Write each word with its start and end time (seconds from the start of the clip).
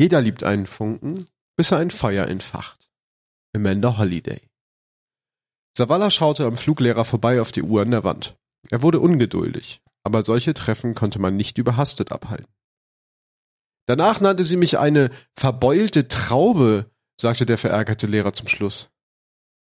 Jeder 0.00 0.22
liebt 0.22 0.44
einen 0.44 0.64
Funken, 0.64 1.26
bis 1.58 1.72
er 1.72 1.78
ein 1.78 1.90
Feuer 1.90 2.26
entfacht. 2.26 2.88
Amanda 3.54 3.98
Holiday. 3.98 4.40
Savala 5.76 6.10
schaute 6.10 6.46
am 6.46 6.56
Fluglehrer 6.56 7.04
vorbei 7.04 7.38
auf 7.38 7.52
die 7.52 7.60
Uhr 7.60 7.82
an 7.82 7.90
der 7.90 8.02
Wand. 8.02 8.34
Er 8.70 8.80
wurde 8.80 8.98
ungeduldig, 8.98 9.82
aber 10.02 10.22
solche 10.22 10.54
Treffen 10.54 10.94
konnte 10.94 11.18
man 11.18 11.36
nicht 11.36 11.58
überhastet 11.58 12.12
abhalten. 12.12 12.50
Danach 13.84 14.22
nannte 14.22 14.44
sie 14.44 14.56
mich 14.56 14.78
eine 14.78 15.10
verbeulte 15.38 16.08
Traube, 16.08 16.90
sagte 17.20 17.44
der 17.44 17.58
verärgerte 17.58 18.06
Lehrer 18.06 18.32
zum 18.32 18.48
Schluss. 18.48 18.88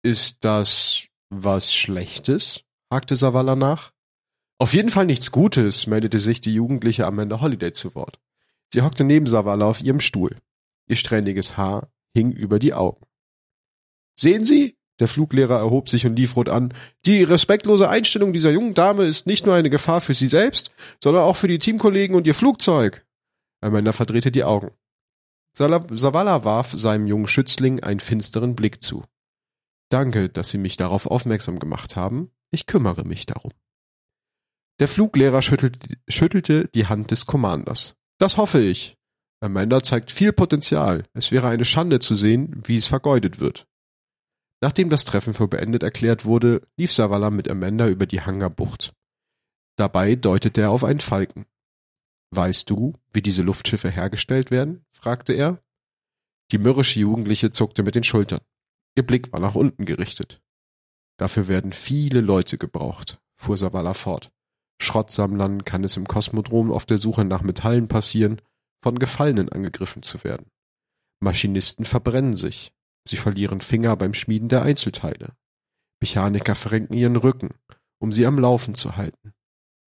Ist 0.01 0.43
das 0.43 1.05
was 1.29 1.71
Schlechtes? 1.71 2.63
hakte 2.91 3.15
Savala 3.15 3.55
nach. 3.55 3.91
Auf 4.57 4.73
jeden 4.73 4.89
Fall 4.89 5.05
nichts 5.05 5.31
Gutes, 5.31 5.85
meldete 5.85 6.17
sich 6.17 6.41
die 6.41 6.55
jugendliche 6.55 7.05
Amanda 7.05 7.41
Holiday 7.41 7.73
zu 7.73 7.93
Wort. 7.93 8.19
Sie 8.73 8.81
hockte 8.81 9.03
neben 9.03 9.27
Savala 9.27 9.65
auf 9.65 9.81
ihrem 9.81 9.99
Stuhl. 9.99 10.35
Ihr 10.87 10.95
strähniges 10.95 11.57
Haar 11.57 11.89
hing 12.15 12.31
über 12.31 12.59
die 12.59 12.73
Augen. 12.73 13.05
Sehen 14.17 14.45
Sie? 14.45 14.77
Der 14.99 15.09
Fluglehrer 15.09 15.57
erhob 15.57 15.89
sich 15.89 16.05
und 16.05 16.15
lief 16.15 16.37
rot 16.37 16.47
an. 16.47 16.73
Die 17.05 17.23
respektlose 17.23 17.89
Einstellung 17.89 18.31
dieser 18.31 18.51
jungen 18.51 18.73
Dame 18.73 19.03
ist 19.03 19.27
nicht 19.27 19.45
nur 19.45 19.53
eine 19.53 19.69
Gefahr 19.69 19.99
für 19.99 20.13
Sie 20.13 20.27
selbst, 20.27 20.71
sondern 21.03 21.23
auch 21.23 21.35
für 21.35 21.49
die 21.49 21.59
Teamkollegen 21.59 22.15
und 22.15 22.25
Ihr 22.25 22.35
Flugzeug. 22.35 23.05
Amanda 23.61 23.91
verdrehte 23.91 24.31
die 24.31 24.45
Augen. 24.45 24.71
Savala 25.53 26.43
warf 26.43 26.71
seinem 26.71 27.07
jungen 27.07 27.27
Schützling 27.27 27.81
einen 27.81 27.99
finsteren 27.99 28.55
Blick 28.55 28.81
zu. 28.81 29.03
Danke, 29.89 30.29
dass 30.29 30.49
Sie 30.49 30.57
mich 30.57 30.77
darauf 30.77 31.05
aufmerksam 31.05 31.59
gemacht 31.59 31.95
haben. 31.95 32.31
Ich 32.51 32.65
kümmere 32.65 33.03
mich 33.03 33.25
darum. 33.25 33.51
Der 34.79 34.87
Fluglehrer 34.87 35.41
schüttelte, 35.41 35.97
schüttelte 36.07 36.69
die 36.73 36.87
Hand 36.87 37.11
des 37.11 37.25
Commanders. 37.25 37.95
Das 38.17 38.37
hoffe 38.37 38.61
ich. 38.61 38.95
Amanda 39.41 39.81
zeigt 39.83 40.11
viel 40.11 40.31
Potenzial. 40.31 41.05
Es 41.13 41.31
wäre 41.31 41.47
eine 41.47 41.65
Schande 41.65 41.99
zu 41.99 42.15
sehen, 42.15 42.61
wie 42.65 42.75
es 42.75 42.87
vergeudet 42.87 43.39
wird. 43.39 43.67
Nachdem 44.61 44.89
das 44.89 45.05
Treffen 45.05 45.33
für 45.33 45.47
beendet 45.47 45.83
erklärt 45.83 46.25
wurde, 46.25 46.67
lief 46.77 46.91
Savala 46.91 47.29
mit 47.29 47.49
Amanda 47.49 47.87
über 47.87 48.05
die 48.05 48.21
Hangarbucht. 48.21 48.93
Dabei 49.77 50.15
deutete 50.15 50.61
er 50.61 50.71
auf 50.71 50.83
einen 50.83 51.01
Falken. 51.01 51.45
Weißt 52.31 52.69
du, 52.69 52.93
wie 53.13 53.21
diese 53.21 53.43
Luftschiffe 53.43 53.89
hergestellt 53.89 54.51
werden? 54.51 54.85
fragte 54.93 55.33
er. 55.33 55.61
Die 56.51 56.57
mürrische 56.57 56.99
Jugendliche 56.99 57.51
zuckte 57.51 57.83
mit 57.83 57.95
den 57.95 58.03
Schultern. 58.03 58.41
Ihr 58.95 59.05
Blick 59.05 59.31
war 59.33 59.39
nach 59.39 59.55
unten 59.55 59.85
gerichtet. 59.85 60.41
Dafür 61.17 61.47
werden 61.47 61.73
viele 61.73 62.21
Leute 62.21 62.57
gebraucht, 62.57 63.19
fuhr 63.35 63.57
Savala 63.57 63.93
fort. 63.93 64.31
Schrottsammlern 64.81 65.63
kann 65.65 65.83
es 65.83 65.97
im 65.97 66.07
Kosmodrom 66.07 66.71
auf 66.71 66.85
der 66.85 66.97
Suche 66.97 67.25
nach 67.25 67.41
Metallen 67.41 67.87
passieren, 67.87 68.41
von 68.83 68.99
Gefallenen 68.99 69.49
angegriffen 69.49 70.03
zu 70.03 70.23
werden. 70.23 70.51
Maschinisten 71.21 71.85
verbrennen 71.85 72.35
sich. 72.35 72.73
Sie 73.07 73.17
verlieren 73.17 73.61
Finger 73.61 73.95
beim 73.95 74.13
Schmieden 74.13 74.49
der 74.49 74.63
Einzelteile. 74.63 75.35
Mechaniker 76.01 76.55
verrenken 76.55 76.93
ihren 76.93 77.15
Rücken, 77.15 77.51
um 77.99 78.11
sie 78.11 78.25
am 78.25 78.39
Laufen 78.39 78.75
zu 78.75 78.95
halten. 78.95 79.33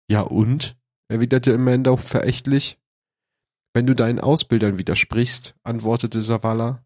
Ja 0.08 0.20
und? 0.20 0.76
erwiderte 1.08 1.54
Amanda 1.54 1.96
verächtlich. 1.96 2.78
Wenn 3.74 3.86
du 3.86 3.94
deinen 3.94 4.20
Ausbildern 4.20 4.78
widersprichst, 4.78 5.56
antwortete 5.62 6.22
Savala, 6.22 6.84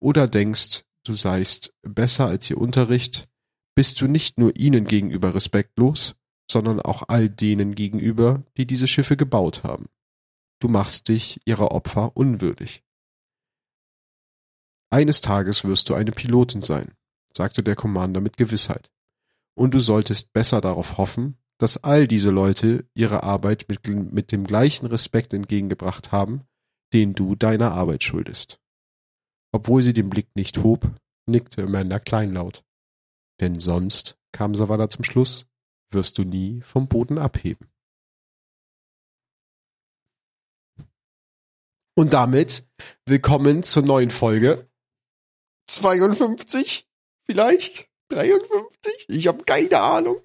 oder 0.00 0.28
denkst, 0.28 0.84
du 1.04 1.14
seist 1.14 1.74
besser 1.82 2.26
als 2.26 2.48
ihr 2.48 2.58
Unterricht, 2.58 3.28
bist 3.74 4.00
du 4.00 4.06
nicht 4.06 4.38
nur 4.38 4.56
ihnen 4.56 4.84
gegenüber 4.84 5.34
respektlos, 5.34 6.14
sondern 6.50 6.80
auch 6.80 7.04
all 7.08 7.28
denen 7.28 7.74
gegenüber, 7.74 8.42
die 8.56 8.66
diese 8.66 8.86
Schiffe 8.86 9.16
gebaut 9.16 9.64
haben. 9.64 9.86
Du 10.60 10.68
machst 10.68 11.08
dich 11.08 11.40
ihrer 11.44 11.72
Opfer 11.72 12.16
unwürdig. 12.16 12.82
Eines 14.90 15.20
Tages 15.20 15.64
wirst 15.64 15.88
du 15.88 15.94
eine 15.94 16.12
Pilotin 16.12 16.62
sein, 16.62 16.94
sagte 17.32 17.62
der 17.62 17.76
Commander 17.76 18.20
mit 18.20 18.36
Gewissheit. 18.36 18.90
Und 19.54 19.74
du 19.74 19.80
solltest 19.80 20.32
besser 20.32 20.60
darauf 20.60 20.96
hoffen, 20.96 21.36
dass 21.58 21.82
all 21.84 22.06
diese 22.06 22.30
Leute 22.30 22.88
ihre 22.94 23.24
Arbeit 23.24 23.66
mit, 23.68 23.86
mit 23.86 24.32
dem 24.32 24.44
gleichen 24.44 24.86
Respekt 24.86 25.34
entgegengebracht 25.34 26.12
haben, 26.12 26.44
den 26.92 27.14
du 27.14 27.34
deiner 27.34 27.72
Arbeit 27.72 28.02
schuldest. 28.02 28.60
Obwohl 29.52 29.82
sie 29.82 29.92
den 29.92 30.08
Blick 30.08 30.28
nicht 30.34 30.58
hob, 30.58 30.90
nickte 31.26 31.64
Amanda 31.64 31.98
kleinlaut. 31.98 32.64
Denn 33.40 33.60
sonst, 33.60 34.16
kam 34.32 34.54
Savannah 34.54 34.88
zum 34.88 35.04
Schluss, 35.04 35.46
wirst 35.90 36.18
du 36.18 36.24
nie 36.24 36.60
vom 36.62 36.88
Boden 36.88 37.18
abheben. 37.18 37.68
Und 41.94 42.12
damit 42.12 42.68
willkommen 43.06 43.62
zur 43.64 43.82
neuen 43.82 44.10
Folge. 44.10 44.68
52 45.66 46.86
vielleicht? 47.24 47.88
53? 48.10 49.06
Ich 49.08 49.26
habe 49.26 49.42
keine 49.44 49.80
Ahnung. 49.80 50.18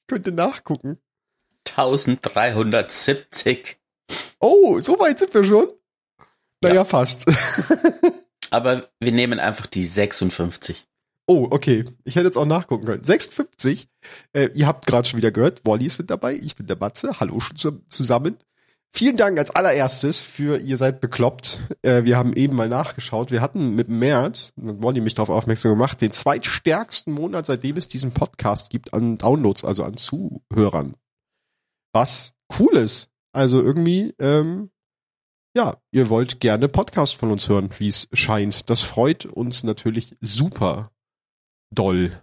Ich 0.00 0.06
könnte 0.08 0.32
nachgucken. 0.32 0.98
1370. 1.68 3.78
Oh, 4.40 4.80
so 4.80 4.98
weit 4.98 5.20
sind 5.20 5.32
wir 5.32 5.44
schon? 5.44 5.72
Naja, 6.60 6.74
ja. 6.74 6.84
fast. 6.84 7.30
Aber 8.50 8.90
wir 8.98 9.12
nehmen 9.12 9.38
einfach 9.38 9.66
die 9.66 9.84
56. 9.84 10.88
Oh, 11.26 11.48
okay. 11.50 11.84
Ich 12.04 12.16
hätte 12.16 12.26
jetzt 12.26 12.36
auch 12.36 12.46
nachgucken 12.46 12.84
können. 12.84 13.04
56. 13.04 13.88
Äh, 14.32 14.50
ihr 14.54 14.66
habt 14.66 14.86
gerade 14.86 15.08
schon 15.08 15.18
wieder 15.18 15.30
gehört, 15.30 15.62
Wally 15.64 15.86
ist 15.86 15.98
mit 15.98 16.10
dabei. 16.10 16.34
Ich 16.34 16.56
bin 16.56 16.66
der 16.66 16.76
Matze. 16.76 17.20
Hallo 17.20 17.38
zusammen. 17.88 18.38
Vielen 18.94 19.16
Dank 19.16 19.38
als 19.38 19.50
allererstes 19.50 20.20
für 20.20 20.58
ihr 20.58 20.76
seid 20.76 21.00
bekloppt. 21.00 21.60
Äh, 21.80 22.04
wir 22.04 22.18
haben 22.18 22.34
eben 22.34 22.54
mal 22.54 22.68
nachgeschaut. 22.68 23.30
Wir 23.30 23.40
hatten 23.40 23.74
mit 23.74 23.88
März, 23.88 24.52
Wally 24.56 25.00
mich 25.00 25.14
darauf 25.14 25.30
aufmerksam 25.30 25.70
gemacht, 25.70 26.02
den 26.02 26.12
zweitstärksten 26.12 27.14
Monat, 27.14 27.46
seitdem 27.46 27.78
es 27.78 27.88
diesen 27.88 28.12
Podcast 28.12 28.68
gibt, 28.68 28.92
an 28.92 29.16
Downloads, 29.16 29.64
also 29.64 29.84
an 29.84 29.96
Zuhörern. 29.96 30.94
Was 31.94 32.34
cool 32.58 32.76
ist. 32.76 33.08
Also 33.32 33.62
irgendwie, 33.62 34.12
ähm, 34.18 34.70
ja, 35.56 35.78
ihr 35.90 36.10
wollt 36.10 36.40
gerne 36.40 36.68
Podcast 36.68 37.14
von 37.14 37.30
uns 37.30 37.48
hören, 37.48 37.70
wie 37.78 37.88
es 37.88 38.08
scheint. 38.12 38.68
Das 38.68 38.82
freut 38.82 39.24
uns 39.24 39.64
natürlich 39.64 40.16
super 40.20 40.91
doll. 41.72 42.22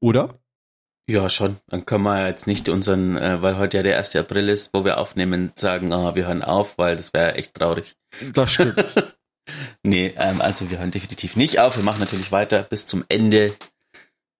Oder? 0.00 0.38
Ja, 1.08 1.28
schon. 1.28 1.58
Dann 1.66 1.84
können 1.84 2.04
wir 2.04 2.26
jetzt 2.26 2.46
nicht 2.46 2.68
unseren, 2.68 3.16
äh, 3.16 3.42
weil 3.42 3.58
heute 3.58 3.78
ja 3.78 3.82
der 3.82 3.98
1. 3.98 4.16
April 4.16 4.48
ist, 4.48 4.72
wo 4.72 4.84
wir 4.84 4.98
aufnehmen, 4.98 5.52
sagen, 5.56 5.92
ah, 5.92 6.14
wir 6.14 6.26
hören 6.26 6.42
auf, 6.42 6.78
weil 6.78 6.96
das 6.96 7.12
wäre 7.12 7.34
echt 7.34 7.54
traurig. 7.54 7.96
Das 8.34 8.52
stimmt. 8.52 8.82
nee, 9.82 10.14
ähm, 10.16 10.40
also 10.40 10.70
wir 10.70 10.78
hören 10.78 10.90
definitiv 10.90 11.36
nicht 11.36 11.58
auf. 11.58 11.76
Wir 11.76 11.84
machen 11.84 12.00
natürlich 12.00 12.30
weiter 12.30 12.62
bis 12.62 12.86
zum 12.86 13.04
Ende. 13.08 13.54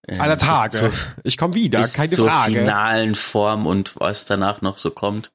Ähm, 0.06 0.20
Aller 0.20 0.38
Tage. 0.38 0.78
Zur, 0.78 0.92
ich 1.24 1.36
komme 1.36 1.54
wieder, 1.54 1.82
bis 1.82 1.94
keine 1.94 2.14
Frage. 2.14 2.52
Zur 2.52 2.60
finalen 2.62 3.14
Form 3.16 3.66
und 3.66 3.94
was 3.96 4.24
danach 4.24 4.62
noch 4.62 4.76
so 4.76 4.90
kommt. 4.90 5.32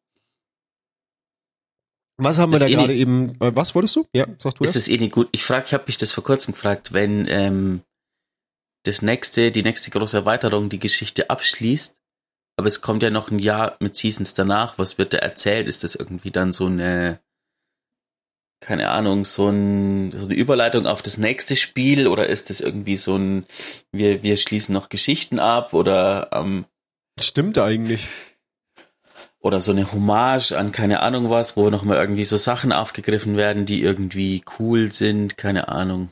Was 2.18 2.38
haben 2.40 2.52
wir 2.52 2.60
da 2.60 2.68
eh 2.68 2.74
gerade 2.74 2.96
eben? 2.96 3.40
Äh, 3.40 3.56
was 3.56 3.76
wolltest 3.76 3.96
du? 3.96 4.06
Ja, 4.14 4.28
sagst 4.40 4.60
du 4.60 4.64
Ist 4.64 4.76
es 4.76 4.88
eh 4.88 4.98
nicht 4.98 5.14
gut? 5.14 5.30
Ich 5.32 5.44
frage, 5.44 5.66
ich 5.68 5.74
habe 5.74 5.84
mich 5.88 5.98
das 5.98 6.12
vor 6.12 6.24
kurzem 6.24 6.54
gefragt, 6.54 6.92
wenn 6.92 7.28
ähm, 7.30 7.82
das 8.84 9.02
nächste, 9.02 9.52
die 9.52 9.64
nächste 9.64 9.92
große 9.92 10.18
Erweiterung 10.18 10.70
die 10.70 10.80
Geschichte 10.80 11.30
abschließt, 11.30 11.98
aber 12.58 12.68
es 12.68 12.82
kommt 12.82 13.04
ja 13.04 13.12
noch 13.12 13.30
ein 13.30 13.40
Jahr 13.40 13.78
mit 13.80 13.96
Seasons 13.96 14.34
danach. 14.34 14.80
Was 14.80 14.98
wird 14.98 15.14
da 15.14 15.20
erzählt? 15.20 15.68
Ist 15.68 15.84
das 15.84 15.94
irgendwie 15.94 16.32
dann 16.32 16.52
so 16.52 16.66
eine, 16.66 17.20
keine 18.62 18.90
Ahnung, 18.90 19.24
so, 19.24 19.50
ein, 19.50 20.12
so 20.12 20.26
eine 20.26 20.34
Überleitung 20.34 20.88
auf 20.88 21.04
das 21.04 21.20
nächste 21.20 21.56
Spiel 21.56 22.08
oder 22.08 22.28
ist 22.28 22.50
das 22.50 22.62
irgendwie 22.62 22.98
so 22.98 23.16
ein, 23.16 23.46
wir, 23.92 24.24
wir 24.24 24.38
schließen 24.38 24.74
noch 24.74 24.90
Geschichten 24.90 25.38
ab 25.38 25.74
oder 25.74 26.30
ähm, 26.34 26.66
Stimmt 27.20 27.60
eigentlich 27.60 28.08
oder 29.40 29.62
so 29.62 29.72
eine 29.72 29.92
Hommage 29.92 30.54
an 30.54 30.72
keine 30.72 31.02
Ahnung 31.02 31.30
was, 31.30 31.56
wo 31.56 31.70
nochmal 31.70 31.98
irgendwie 31.98 32.26
so 32.26 32.38
Sachen 32.38 32.72
aufgegriffen 32.72 33.38
werden, 33.38 33.66
die 33.66 33.82
irgendwie 33.82 34.44
cool 34.60 34.92
sind, 34.92 35.38
keine 35.38 35.68
Ahnung. 35.70 36.12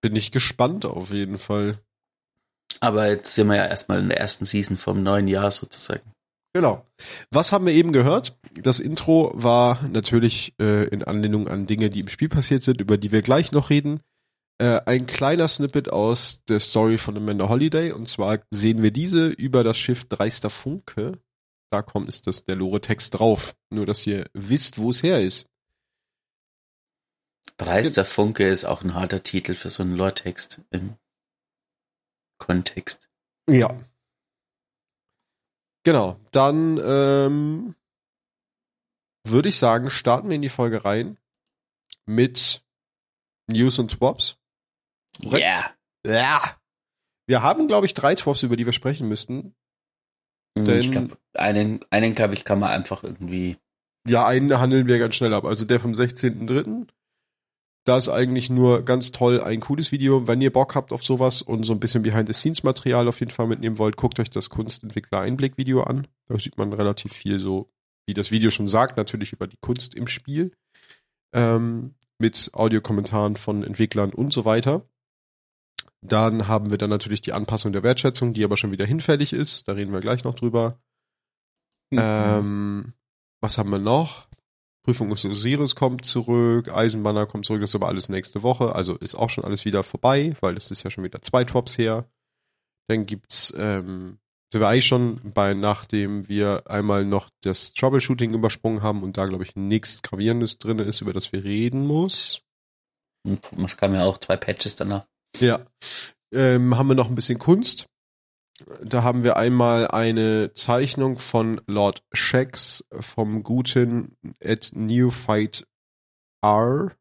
Bin 0.00 0.14
ich 0.14 0.30
gespannt 0.30 0.84
auf 0.84 1.12
jeden 1.12 1.38
Fall. 1.38 1.78
Aber 2.80 3.08
jetzt 3.08 3.34
sind 3.34 3.48
wir 3.48 3.56
ja 3.56 3.66
erstmal 3.66 4.00
in 4.00 4.08
der 4.08 4.20
ersten 4.20 4.44
Season 4.44 4.76
vom 4.76 5.02
neuen 5.02 5.28
Jahr 5.28 5.50
sozusagen. 5.50 6.12
Genau. 6.52 6.86
Was 7.30 7.52
haben 7.52 7.66
wir 7.66 7.74
eben 7.74 7.92
gehört? 7.92 8.38
Das 8.54 8.80
Intro 8.80 9.32
war 9.34 9.78
natürlich 9.90 10.54
äh, 10.58 10.86
in 10.88 11.02
Anlehnung 11.02 11.48
an 11.48 11.66
Dinge, 11.66 11.90
die 11.90 12.00
im 12.00 12.08
Spiel 12.08 12.28
passiert 12.28 12.62
sind, 12.62 12.80
über 12.80 12.96
die 12.96 13.12
wir 13.12 13.22
gleich 13.22 13.52
noch 13.52 13.68
reden. 13.70 14.00
Äh, 14.58 14.80
ein 14.86 15.06
kleiner 15.06 15.48
Snippet 15.48 15.90
aus 15.92 16.44
der 16.48 16.60
Story 16.60 16.96
von 16.96 17.16
Amanda 17.16 17.48
Holiday. 17.48 17.92
Und 17.92 18.08
zwar 18.08 18.38
sehen 18.50 18.82
wir 18.82 18.90
diese 18.90 19.28
über 19.28 19.64
das 19.64 19.76
Schiff 19.76 20.04
Dreister 20.04 20.48
Funke 20.48 21.12
klarkommen, 21.70 22.08
ist 22.08 22.26
das 22.26 22.44
der 22.44 22.56
Lore-Text 22.56 23.14
drauf. 23.14 23.56
Nur, 23.70 23.86
dass 23.86 24.06
ihr 24.06 24.30
wisst, 24.32 24.78
wo 24.78 24.90
es 24.90 25.02
her 25.02 25.22
ist. 25.22 25.48
Dreister 27.56 28.04
Funke 28.04 28.48
ist 28.48 28.64
auch 28.64 28.82
ein 28.82 28.94
harter 28.94 29.22
Titel 29.22 29.54
für 29.54 29.70
so 29.70 29.82
einen 29.82 29.92
Lore-Text 29.92 30.62
im 30.70 30.96
Kontext. 32.38 33.08
Ja. 33.48 33.78
Genau. 35.84 36.20
Dann 36.32 36.78
ähm, 36.84 37.74
würde 39.24 39.48
ich 39.48 39.56
sagen, 39.56 39.90
starten 39.90 40.28
wir 40.28 40.36
in 40.36 40.42
die 40.42 40.48
Folge 40.48 40.84
rein. 40.84 41.18
mit 42.06 42.64
News 43.50 43.78
und 43.78 43.90
Twops. 43.92 44.38
Ja. 45.20 45.38
Yeah. 45.38 45.74
Ja. 46.06 46.60
Wir 47.26 47.42
haben, 47.42 47.66
glaube 47.66 47.86
ich, 47.86 47.94
drei 47.94 48.14
Twops, 48.14 48.42
über 48.42 48.56
die 48.56 48.66
wir 48.66 48.72
sprechen 48.72 49.08
müssten. 49.08 49.54
Hm, 50.56 50.64
Denn, 50.64 50.80
ich 50.80 50.90
glaub, 50.90 51.18
einen, 51.34 51.80
einen 51.90 52.14
glaube 52.14 52.34
ich, 52.34 52.44
kann 52.44 52.58
man 52.58 52.70
einfach 52.70 53.04
irgendwie. 53.04 53.56
Ja, 54.08 54.26
einen 54.26 54.58
handeln 54.58 54.88
wir 54.88 54.98
ganz 54.98 55.14
schnell 55.14 55.34
ab. 55.34 55.44
Also 55.44 55.64
der 55.64 55.80
vom 55.80 55.92
16.03. 55.92 56.86
Da 57.84 57.96
ist 57.96 58.08
eigentlich 58.08 58.50
nur 58.50 58.84
ganz 58.84 59.12
toll 59.12 59.40
ein 59.40 59.60
cooles 59.60 59.92
Video. 59.92 60.26
Wenn 60.26 60.40
ihr 60.40 60.52
Bock 60.52 60.74
habt 60.74 60.92
auf 60.92 61.04
sowas 61.04 61.40
und 61.42 61.62
so 61.62 61.72
ein 61.72 61.78
bisschen 61.78 62.02
Behind-the-Scenes-Material 62.02 63.06
auf 63.06 63.20
jeden 63.20 63.30
Fall 63.30 63.46
mitnehmen 63.46 63.78
wollt, 63.78 63.96
guckt 63.96 64.18
euch 64.18 64.30
das 64.30 64.50
Kunstentwickler-Einblick-Video 64.50 65.82
an. 65.82 66.08
Da 66.26 66.36
sieht 66.38 66.58
man 66.58 66.72
relativ 66.72 67.12
viel 67.12 67.38
so, 67.38 67.70
wie 68.06 68.14
das 68.14 68.32
Video 68.32 68.50
schon 68.50 68.66
sagt, 68.66 68.96
natürlich 68.96 69.32
über 69.32 69.46
die 69.46 69.58
Kunst 69.60 69.94
im 69.94 70.08
Spiel. 70.08 70.52
Ähm, 71.32 71.94
mit 72.18 72.50
Audiokommentaren 72.54 73.36
von 73.36 73.62
Entwicklern 73.62 74.12
und 74.12 74.32
so 74.32 74.44
weiter. 74.44 74.88
Dann 76.08 76.48
haben 76.48 76.70
wir 76.70 76.78
dann 76.78 76.90
natürlich 76.90 77.22
die 77.22 77.32
Anpassung 77.32 77.72
der 77.72 77.82
Wertschätzung, 77.82 78.32
die 78.32 78.44
aber 78.44 78.56
schon 78.56 78.72
wieder 78.72 78.86
hinfällig 78.86 79.32
ist. 79.32 79.68
Da 79.68 79.72
reden 79.72 79.92
wir 79.92 80.00
gleich 80.00 80.24
noch 80.24 80.34
drüber. 80.34 80.78
Mhm. 81.90 81.98
Ähm, 82.00 82.92
was 83.40 83.58
haben 83.58 83.70
wir 83.70 83.78
noch? 83.78 84.28
Prüfung 84.86 85.10
des 85.10 85.24
Osiris 85.24 85.74
kommt 85.74 86.04
zurück, 86.04 86.72
Eisenbanner 86.72 87.26
kommt 87.26 87.44
zurück, 87.44 87.60
das 87.60 87.70
ist 87.70 87.74
aber 87.74 87.88
alles 87.88 88.08
nächste 88.08 88.44
Woche, 88.44 88.72
also 88.72 88.94
ist 88.94 89.16
auch 89.16 89.30
schon 89.30 89.44
alles 89.44 89.64
wieder 89.64 89.82
vorbei, 89.82 90.36
weil 90.40 90.54
das 90.54 90.70
ist 90.70 90.84
ja 90.84 90.90
schon 90.90 91.02
wieder 91.02 91.20
zwei 91.22 91.42
Tops 91.42 91.76
her. 91.76 92.08
Dann 92.86 93.04
gibt's, 93.04 93.52
ähm, 93.56 94.18
sind 94.52 94.60
wir 94.60 94.68
eigentlich 94.68 94.86
schon 94.86 95.32
bei, 95.34 95.54
nachdem 95.54 96.28
wir 96.28 96.70
einmal 96.70 97.04
noch 97.04 97.28
das 97.40 97.74
Troubleshooting 97.74 98.32
übersprungen 98.32 98.80
haben 98.80 99.02
und 99.02 99.16
da, 99.16 99.26
glaube 99.26 99.42
ich, 99.42 99.56
nichts 99.56 100.02
Gravierendes 100.02 100.58
drin 100.58 100.78
ist, 100.78 101.00
über 101.00 101.12
das 101.12 101.32
wir 101.32 101.42
reden 101.42 101.84
muss. 101.84 102.42
Es 103.64 103.76
kamen 103.76 103.96
ja 103.96 104.04
auch 104.04 104.18
zwei 104.18 104.36
Patches 104.36 104.76
danach. 104.76 105.08
Ja. 105.40 105.66
Ähm, 106.32 106.76
haben 106.76 106.88
wir 106.88 106.94
noch 106.94 107.08
ein 107.08 107.14
bisschen 107.14 107.38
Kunst. 107.38 107.88
Da 108.82 109.02
haben 109.02 109.22
wir 109.22 109.36
einmal 109.36 109.88
eine 109.88 110.52
Zeichnung 110.54 111.18
von 111.18 111.60
Lord 111.66 112.02
Shax 112.12 112.86
vom 112.90 113.42
guten 113.42 114.16
at 114.42 114.70
New 114.72 115.10
Fight 115.10 115.66
R, 116.42 116.96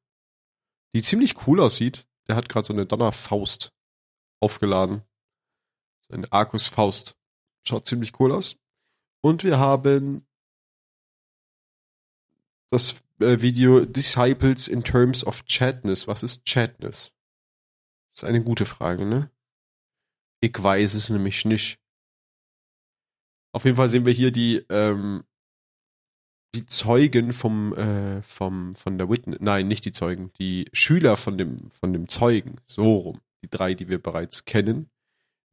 die 0.94 1.02
ziemlich 1.02 1.48
cool 1.48 1.62
aussieht. 1.62 2.06
Der 2.28 2.36
hat 2.36 2.50
gerade 2.50 2.68
so 2.68 2.74
eine 2.74 2.86
Donnerfaust 2.86 3.72
aufgeladen. 4.42 5.04
Eine 6.10 6.32
Arcus 6.32 6.68
Faust. 6.68 7.16
Schaut 7.68 7.88
ziemlich 7.88 8.20
cool 8.20 8.32
aus. 8.32 8.58
Und 9.22 9.44
wir 9.44 9.58
haben 9.58 10.26
das 12.70 12.96
äh, 13.20 13.42
Video 13.42 13.86
Disciples 13.86 14.68
in 14.68 14.84
Terms 14.84 15.26
of 15.26 15.46
Chatness. 15.46 16.08
Was 16.08 16.22
ist 16.22 16.46
Chatness? 16.46 17.12
Das 18.16 18.24
ist 18.24 18.30
eine 18.30 18.44
gute 18.44 18.66
Frage, 18.66 19.06
ne? 19.06 19.30
Ich 20.40 20.54
weiß 20.58 20.94
es 20.94 21.10
nämlich 21.10 21.44
nicht. 21.44 21.80
Auf 23.52 23.66
jeden 23.66 23.76
Fall 23.76 23.90
sehen 23.90 24.06
wir 24.06 24.14
hier 24.14 24.32
die, 24.32 24.66
ähm, 24.70 25.26
die 26.56 26.66
Zeugen 26.66 27.34
vom, 27.34 27.74
äh, 27.74 28.22
vom, 28.22 28.74
von 28.76 28.98
der 28.98 29.10
Witness, 29.10 29.40
nein, 29.42 29.68
nicht 29.68 29.84
die 29.84 29.92
Zeugen, 29.92 30.32
die 30.40 30.70
Schüler 30.72 31.18
von 31.18 31.38
dem, 31.38 31.70
von 31.72 31.92
dem 31.92 32.08
Zeugen, 32.08 32.62
so 32.66 32.96
rum. 32.96 33.22
Die 33.44 33.50
drei, 33.50 33.74
die 33.74 33.90
wir 33.90 34.02
bereits 34.02 34.46
kennen. 34.46 34.90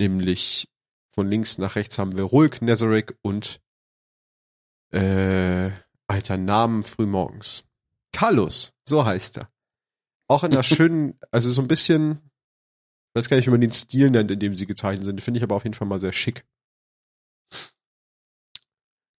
Nämlich 0.00 0.69
von 1.11 1.29
links 1.29 1.59
nach 1.59 1.75
rechts 1.75 1.99
haben 1.99 2.17
wir 2.17 2.23
Rulk, 2.23 2.62
Nazarek 2.62 3.19
und, 3.23 3.61
äh, 4.93 5.73
alter 6.06 6.37
Namen 6.37 6.85
frühmorgens. 6.85 7.64
Carlos, 8.12 8.73
so 8.85 9.05
heißt 9.05 9.38
er. 9.38 9.50
Auch 10.29 10.44
in 10.44 10.53
einer 10.53 10.62
schönen, 10.62 11.19
also 11.32 11.50
so 11.50 11.61
ein 11.61 11.69
bisschen, 11.69 12.31
ich 13.12 13.19
weiß 13.19 13.29
gar 13.29 13.37
nicht, 13.37 13.47
wie 13.47 13.50
man 13.50 13.61
den 13.61 13.73
Stil 13.73 14.09
nennt, 14.09 14.31
in 14.31 14.38
dem 14.38 14.55
sie 14.55 14.67
gezeichnet 14.67 15.05
sind. 15.05 15.20
Finde 15.20 15.37
ich 15.37 15.44
aber 15.44 15.55
auf 15.55 15.64
jeden 15.64 15.75
Fall 15.75 15.87
mal 15.87 16.00
sehr 16.00 16.14
schick. 16.14 16.47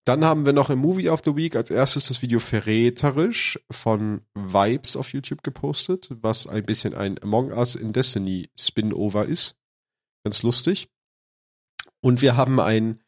Dann 0.07 0.25
haben 0.25 0.47
wir 0.47 0.55
noch 0.55 0.71
im 0.71 0.79
Movie 0.79 1.11
of 1.11 1.21
the 1.25 1.37
Week 1.37 1.55
als 1.55 1.71
erstes 1.71 2.09
das 2.09 2.23
Video 2.23 2.41
Verräterisch 2.41 3.61
von 3.71 4.23
Vibes 4.35 4.97
auf 4.97 5.13
YouTube 5.13 5.43
gepostet, 5.43 6.09
was 6.11 6.47
ein 6.47 6.65
bisschen 6.65 6.95
ein 6.95 7.23
Among 7.23 7.53
Us 7.53 7.75
in 7.75 7.93
Destiny 7.93 8.51
Spin-Over 8.59 9.27
ist. 9.27 9.59
Ganz 10.25 10.43
lustig. 10.43 10.89
Und 12.01 12.23
wir 12.23 12.35
haben 12.35 12.61
ein, 12.61 13.03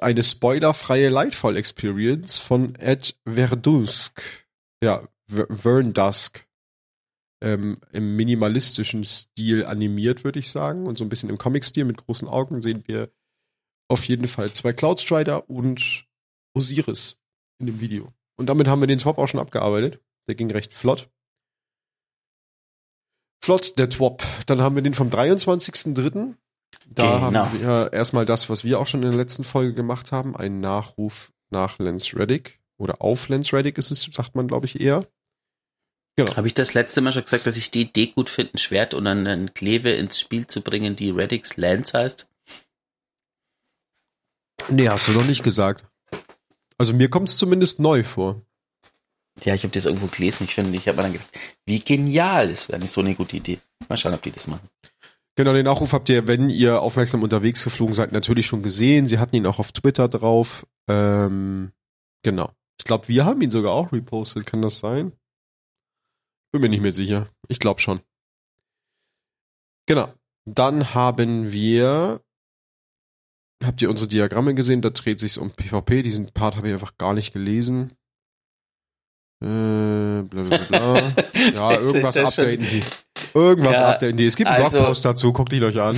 eine 0.00 0.22
spoilerfreie 0.22 1.10
Lightfall 1.10 1.58
Experience 1.58 2.38
von 2.38 2.74
Ed 2.76 3.20
Verdusk. 3.26 4.22
Ja, 4.82 5.06
Verdusk 5.28 6.48
ähm, 7.40 7.78
im 7.92 8.16
minimalistischen 8.16 9.04
Stil 9.04 9.64
animiert, 9.64 10.24
würde 10.24 10.38
ich 10.38 10.50
sagen. 10.50 10.86
Und 10.86 10.98
so 10.98 11.04
ein 11.04 11.08
bisschen 11.08 11.30
im 11.30 11.38
Comic-Stil 11.38 11.84
mit 11.84 11.98
großen 11.98 12.28
Augen 12.28 12.60
sehen 12.60 12.84
wir 12.86 13.10
auf 13.88 14.04
jeden 14.04 14.28
Fall 14.28 14.52
zwei 14.52 14.72
Cloudstrider 14.72 15.48
und 15.50 16.06
Osiris 16.54 17.18
in 17.58 17.66
dem 17.66 17.80
Video. 17.80 18.12
Und 18.36 18.46
damit 18.46 18.68
haben 18.68 18.80
wir 18.80 18.86
den 18.86 18.98
Swap 18.98 19.18
auch 19.18 19.26
schon 19.26 19.40
abgearbeitet. 19.40 20.00
Der 20.28 20.34
ging 20.34 20.50
recht 20.50 20.74
flott. 20.74 21.10
Flott, 23.42 23.78
der 23.78 23.88
Twop. 23.88 24.22
Dann 24.46 24.60
haben 24.60 24.74
wir 24.74 24.82
den 24.82 24.94
vom 24.94 25.08
23.03. 25.08 26.36
Da 26.86 27.02
genau. 27.02 27.20
haben 27.20 27.60
wir 27.60 27.92
erstmal 27.92 28.26
das, 28.26 28.48
was 28.48 28.64
wir 28.64 28.78
auch 28.78 28.86
schon 28.86 29.02
in 29.02 29.10
der 29.10 29.18
letzten 29.18 29.44
Folge 29.44 29.74
gemacht 29.74 30.12
haben, 30.12 30.36
einen 30.36 30.60
Nachruf 30.60 31.32
nach 31.50 31.78
Lance 31.78 32.16
Reddick. 32.16 32.60
Oder 32.78 33.02
auf 33.02 33.28
Lance 33.28 33.56
Reddick 33.56 33.78
ist 33.78 33.90
es, 33.90 34.02
sagt 34.04 34.34
man, 34.34 34.48
glaube 34.48 34.66
ich, 34.66 34.80
eher. 34.80 35.06
Genau. 36.16 36.36
Habe 36.36 36.48
ich 36.48 36.54
das 36.54 36.74
letzte 36.74 37.00
Mal 37.00 37.12
schon 37.12 37.24
gesagt, 37.24 37.46
dass 37.46 37.56
ich 37.56 37.70
die 37.70 37.82
Idee 37.82 38.08
gut 38.08 38.28
finde, 38.28 38.54
ein 38.54 38.58
Schwert 38.58 38.94
und 38.94 39.06
einen 39.06 39.54
Kleve 39.54 39.92
ins 39.92 40.20
Spiel 40.20 40.46
zu 40.46 40.60
bringen, 40.60 40.96
die 40.96 41.10
Reddix 41.10 41.56
Lance 41.56 41.96
heißt? 41.96 42.28
Nee, 44.68 44.88
hast 44.88 45.08
du 45.08 45.12
noch 45.12 45.24
nicht 45.24 45.42
gesagt. 45.42 45.86
Also 46.76 46.94
mir 46.94 47.08
kommt 47.08 47.28
es 47.28 47.38
zumindest 47.38 47.80
neu 47.80 48.02
vor. 48.02 48.42
Ja, 49.44 49.54
ich 49.54 49.62
habe 49.62 49.72
das 49.72 49.86
irgendwo 49.86 50.06
gelesen. 50.06 50.44
Ich 50.44 50.54
finde, 50.54 50.76
ich 50.76 50.88
habe 50.88 50.96
mir 50.96 51.02
dann 51.04 51.12
gedacht, 51.12 51.30
wie 51.66 51.80
genial, 51.80 52.48
das 52.48 52.68
wäre 52.68 52.80
nicht 52.80 52.90
so 52.90 53.00
eine 53.00 53.14
gute 53.14 53.36
Idee. 53.36 53.58
Mal 53.88 53.96
schauen, 53.96 54.14
ob 54.14 54.22
die 54.22 54.30
das 54.30 54.46
machen. 54.46 54.68
Genau, 55.36 55.52
den 55.52 55.68
Aufruf 55.68 55.92
habt 55.92 56.08
ihr, 56.08 56.26
wenn 56.26 56.50
ihr 56.50 56.82
aufmerksam 56.82 57.22
unterwegs 57.22 57.64
geflogen 57.64 57.94
seid, 57.94 58.12
natürlich 58.12 58.46
schon 58.46 58.62
gesehen. 58.62 59.06
Sie 59.06 59.18
hatten 59.18 59.36
ihn 59.36 59.46
auch 59.46 59.58
auf 59.58 59.72
Twitter 59.72 60.08
drauf. 60.08 60.66
Ähm, 60.88 61.72
genau. 62.22 62.50
Ich 62.78 62.84
glaube, 62.84 63.08
wir 63.08 63.24
haben 63.24 63.40
ihn 63.40 63.50
sogar 63.50 63.72
auch 63.72 63.92
repostet. 63.92 64.44
Kann 64.44 64.60
das 64.60 64.78
sein? 64.78 65.12
Bin 66.52 66.62
mir 66.62 66.68
nicht 66.68 66.82
mehr 66.82 66.92
sicher. 66.92 67.30
Ich 67.48 67.60
glaube 67.60 67.80
schon. 67.80 68.00
Genau. 69.86 70.12
Dann 70.46 70.94
haben 70.94 71.52
wir. 71.52 72.22
Habt 73.62 73.82
ihr 73.82 73.90
unsere 73.90 74.08
Diagramme 74.08 74.54
gesehen? 74.54 74.80
Da 74.80 74.90
dreht 74.90 75.20
sich 75.20 75.38
um 75.38 75.50
PvP. 75.50 76.02
Diesen 76.02 76.32
Part 76.32 76.56
habe 76.56 76.68
ich 76.68 76.72
einfach 76.72 76.96
gar 76.96 77.12
nicht 77.12 77.32
gelesen. 77.32 77.92
Äh, 79.42 80.22
bla 80.22 80.42
bla 80.42 80.58
bla. 80.58 81.14
ja, 81.54 81.80
irgendwas 81.80 82.16
updaten 82.16 82.66
die. 82.66 82.82
Irgendwas 83.34 83.74
ja, 83.74 83.90
updaten 83.90 84.16
die. 84.16 84.26
Es 84.26 84.36
gibt 84.36 84.50
einen 84.50 84.62
also, 84.62 84.78
Blogpost 84.78 85.04
dazu, 85.04 85.32
guckt 85.32 85.52
ihn 85.52 85.62
euch 85.62 85.80
an. 85.80 85.96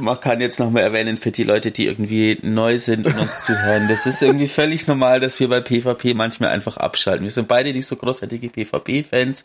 Man 0.00 0.18
kann 0.20 0.40
jetzt 0.40 0.58
nochmal 0.58 0.82
erwähnen 0.82 1.18
für 1.18 1.30
die 1.30 1.42
Leute, 1.42 1.70
die 1.70 1.86
irgendwie 1.86 2.38
neu 2.42 2.78
sind 2.78 3.06
und 3.06 3.18
uns 3.18 3.42
zuhören. 3.42 3.88
Das 3.88 4.06
ist 4.06 4.22
irgendwie 4.22 4.48
völlig 4.48 4.86
normal, 4.86 5.20
dass 5.20 5.38
wir 5.38 5.48
bei 5.48 5.60
PvP 5.60 6.14
manchmal 6.14 6.50
einfach 6.50 6.78
abschalten. 6.78 7.24
Wir 7.24 7.30
sind 7.30 7.48
beide 7.48 7.72
nicht 7.72 7.86
so 7.86 7.96
großartige 7.96 8.48
PvP-Fans, 8.48 9.44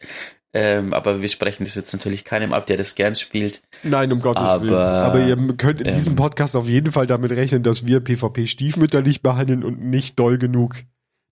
ähm, 0.54 0.94
aber 0.94 1.22
wir 1.22 1.30
sprechen 1.30 1.66
das 1.66 1.76
jetzt 1.76 1.92
natürlich 1.94 2.24
keinem 2.24 2.54
ab, 2.54 2.66
der 2.66 2.78
das 2.78 2.96
gern 2.96 3.16
spielt. 3.16 3.62
Nein, 3.84 4.12
um 4.14 4.22
Gottes 4.22 4.44
aber, 4.44 4.64
Willen. 4.64 4.76
Aber 4.76 5.20
ihr 5.20 5.36
könnt 5.58 5.82
in 5.82 5.88
ähm, 5.88 5.94
diesem 5.94 6.16
Podcast 6.16 6.56
auf 6.56 6.68
jeden 6.68 6.92
Fall 6.92 7.08
damit 7.08 7.32
rechnen, 7.32 7.64
dass 7.64 7.86
wir 7.86 8.00
PvP 8.00 8.48
stiefmütterlich 8.48 9.22
behandeln 9.22 9.64
und 9.64 9.82
nicht 9.82 10.18
doll 10.18 10.38
genug. 10.38 10.76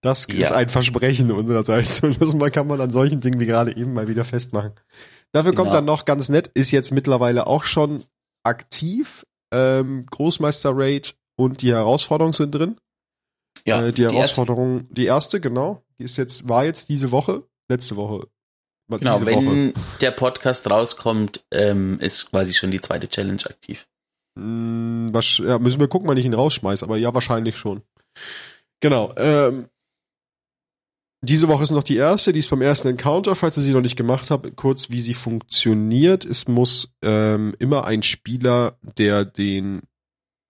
Das 0.02 0.28
ja. 0.30 0.36
ist 0.40 0.52
ein 0.52 0.70
Versprechen 0.70 1.32
unsererseits. 1.32 2.00
Und 2.04 2.22
das 2.22 2.34
kann 2.54 2.68
man 2.68 2.80
an 2.80 2.90
solchen 2.90 3.20
Dingen 3.20 3.40
wie 3.40 3.46
gerade 3.46 3.76
eben 3.76 3.94
mal 3.94 4.08
wieder 4.08 4.24
festmachen. 4.24 4.72
Dafür 5.32 5.52
genau. 5.52 5.64
kommt 5.64 5.74
dann 5.74 5.86
noch 5.86 6.06
ganz 6.06 6.30
nett, 6.30 6.48
ist 6.54 6.72
jetzt 6.72 6.92
mittlerweile 6.92 7.48
auch 7.48 7.64
schon 7.64 8.04
aktiv. 8.44 9.26
Ähm, 9.54 10.06
Großmeister 10.10 10.72
Raid 10.74 11.16
und 11.36 11.62
die 11.62 11.72
Herausforderung 11.72 12.34
sind 12.34 12.54
drin. 12.54 12.78
Ja, 13.66 13.82
äh, 13.82 13.92
die, 13.92 14.06
die 14.08 14.16
Herausforderung, 14.16 14.80
erste. 14.80 14.94
die 14.94 15.06
erste, 15.06 15.42
genau. 15.42 15.84
Die 15.98 16.04
ist 16.04 16.18
jetzt, 16.18 16.48
war 16.48 16.66
jetzt 16.66 16.90
diese 16.90 17.12
Woche, 17.12 17.44
letzte 17.68 17.96
Woche. 17.96 18.28
Genau, 18.90 19.24
wenn 19.26 19.74
Woche. 19.74 19.74
der 20.02 20.12
Podcast 20.12 20.70
rauskommt, 20.70 21.46
ähm, 21.52 22.00
ist 22.00 22.32
quasi 22.32 22.54
schon 22.54 22.72
die 22.72 22.82
zweite 22.82 23.08
Challenge 23.08 23.44
aktiv. 23.46 23.88
Hm, 24.36 25.08
was, 25.12 25.38
ja, 25.38 25.60
müssen 25.60 25.80
wir 25.80 25.88
gucken, 25.88 26.08
wann 26.08 26.18
ich 26.18 26.26
ihn 26.26 26.34
rausschmeiß, 26.34 26.82
aber 26.82 26.98
ja, 26.98 27.14
wahrscheinlich 27.14 27.58
schon. 27.58 27.84
Genau. 28.80 29.14
Ähm, 29.18 29.70
diese 31.22 31.48
Woche 31.48 31.64
ist 31.64 31.72
noch 31.72 31.84
die 31.84 31.98
erste, 31.98 32.32
die 32.32 32.40
ist 32.40 32.50
beim 32.50 32.62
ersten 32.62 32.88
Encounter, 32.88 33.36
falls 33.36 33.58
ihr 33.58 33.64
sie 33.64 33.74
noch 33.74 33.82
nicht 33.82 33.98
gemacht 33.98 34.32
habt, 34.32 34.56
kurz 34.56 34.90
wie 34.90 35.02
sie 35.02 35.14
funktioniert. 35.14 36.24
Es 36.24 36.48
muss 36.48 36.94
ähm, 37.02 37.56
immer 37.60 37.86
ein 37.86 38.04
Spieler, 38.04 38.78
der 38.98 39.26
den 39.26 39.82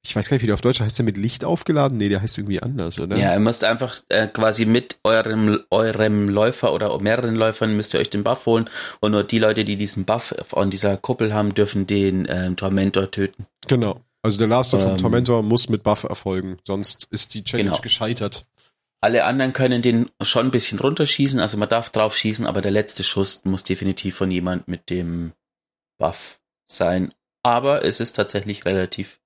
ich 0.05 0.15
weiß 0.15 0.29
gar 0.29 0.35
nicht, 0.35 0.43
wie 0.43 0.47
der 0.47 0.53
auf 0.53 0.61
Deutsch 0.61 0.79
heißt, 0.79 0.97
der 0.97 1.03
mit 1.03 1.17
Licht 1.17 1.43
aufgeladen? 1.43 1.97
Nee, 1.97 2.07
der 2.07 2.21
heißt 2.21 2.37
irgendwie 2.37 2.61
anders, 2.61 2.99
oder? 2.99 3.17
Ja, 3.17 3.33
ihr 3.33 3.39
müsst 3.39 3.65
einfach 3.65 4.01
äh, 4.07 4.27
quasi 4.27 4.65
mit 4.65 4.97
eurem, 5.03 5.59
eurem 5.69 6.29
Läufer 6.29 6.73
oder 6.73 6.97
mehreren 7.01 7.35
Läufern 7.35 7.75
müsst 7.75 7.93
ihr 7.93 7.99
euch 7.99 8.09
den 8.09 8.23
Buff 8.23 8.45
holen 8.45 8.69
und 9.01 9.11
nur 9.11 9.23
die 9.25 9.39
Leute, 9.39 9.65
die 9.65 9.75
diesen 9.75 10.05
Buff 10.05 10.33
an 10.55 10.69
dieser 10.69 10.95
Kuppel 10.95 11.33
haben, 11.33 11.53
dürfen 11.53 11.85
den 11.85 12.25
ähm, 12.29 12.55
Tormentor 12.55 13.11
töten. 13.11 13.45
Genau. 13.67 13.99
Also 14.21 14.37
der 14.37 14.47
Last 14.47 14.73
ähm, 14.73 14.79
vom 14.79 14.97
Tormentor 14.97 15.43
muss 15.43 15.67
mit 15.67 15.83
Buff 15.83 16.03
erfolgen, 16.03 16.57
sonst 16.65 17.07
ist 17.11 17.33
die 17.33 17.43
Challenge 17.43 17.69
Genau. 17.69 17.81
gescheitert. 17.81 18.45
Alle 19.01 19.23
anderen 19.23 19.53
können 19.53 19.81
den 19.81 20.09
schon 20.21 20.47
ein 20.47 20.51
bisschen 20.51 20.79
runterschießen, 20.79 21.39
also 21.39 21.57
man 21.57 21.69
darf 21.69 21.89
drauf 21.89 22.17
schießen, 22.17 22.45
aber 22.45 22.61
der 22.61 22.71
letzte 22.71 23.03
Schuss 23.03 23.45
muss 23.45 23.63
definitiv 23.63 24.15
von 24.15 24.29
jemand 24.29 24.67
mit 24.67 24.89
dem 24.89 25.33
Buff 25.97 26.39
sein. 26.69 27.13
Aber 27.41 27.85
es 27.85 28.01
ist 28.01 28.13
tatsächlich 28.13 28.65
relativ 28.65 29.21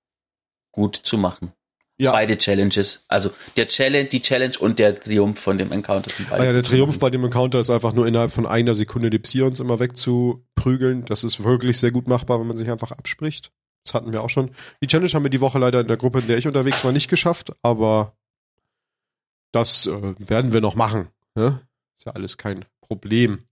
gut 0.72 0.96
zu 0.96 1.18
machen. 1.18 1.54
Ja. 2.00 2.12
Beide 2.12 2.38
Challenges, 2.38 3.06
also 3.08 3.32
der 3.56 3.68
Challenge, 3.68 4.10
die 4.10 4.22
Challenge 4.22 4.56
und 4.60 4.80
der 4.80 5.00
Triumph 5.00 5.40
von 5.40 5.60
dem 5.60 5.72
Encounter 5.72 6.10
sind 6.10 6.30
beide. 6.30 6.42
Ah 6.42 6.46
ja, 6.48 6.54
der 6.54 6.64
Triumph 6.64 6.98
bei 6.98 7.12
dem 7.12 7.24
Encounter 7.24 7.60
ist 7.60 7.70
einfach 7.70 7.94
nur 7.94 8.08
innerhalb 8.08 8.32
von 8.32 8.48
einer 8.48 8.74
Sekunde 8.74 9.12
die 9.12 9.20
Psions 9.20 9.60
immer 9.60 9.80
wegzuprügeln. 9.80 11.06
Das 11.06 11.24
ist 11.24 11.44
wirklich 11.44 11.78
sehr 11.78 11.92
gut 11.92 12.08
machbar, 12.08 12.40
wenn 12.40 12.48
man 12.48 12.58
sich 12.58 12.70
einfach 12.70 12.92
abspricht. 12.92 13.52
Das 13.86 13.94
hatten 13.94 14.12
wir 14.12 14.24
auch 14.24 14.30
schon. 14.30 14.52
Die 14.82 14.88
Challenge 14.88 15.12
haben 15.12 15.24
wir 15.24 15.30
die 15.30 15.42
Woche 15.42 15.60
leider 15.60 15.82
in 15.82 15.88
der 15.88 15.98
Gruppe, 15.98 16.20
in 16.20 16.28
der 16.28 16.38
ich 16.38 16.48
unterwegs 16.48 16.84
war, 16.84 16.92
nicht 16.92 17.10
geschafft, 17.10 17.54
aber 17.62 18.18
das 19.54 19.88
äh, 19.88 20.16
werden 20.18 20.52
wir 20.52 20.60
noch 20.60 20.76
machen. 20.76 21.08
Ne? 21.36 21.62
Ist 21.98 22.06
ja 22.06 22.12
alles 22.12 22.38
kein 22.38 22.66
Problem. 22.82 23.46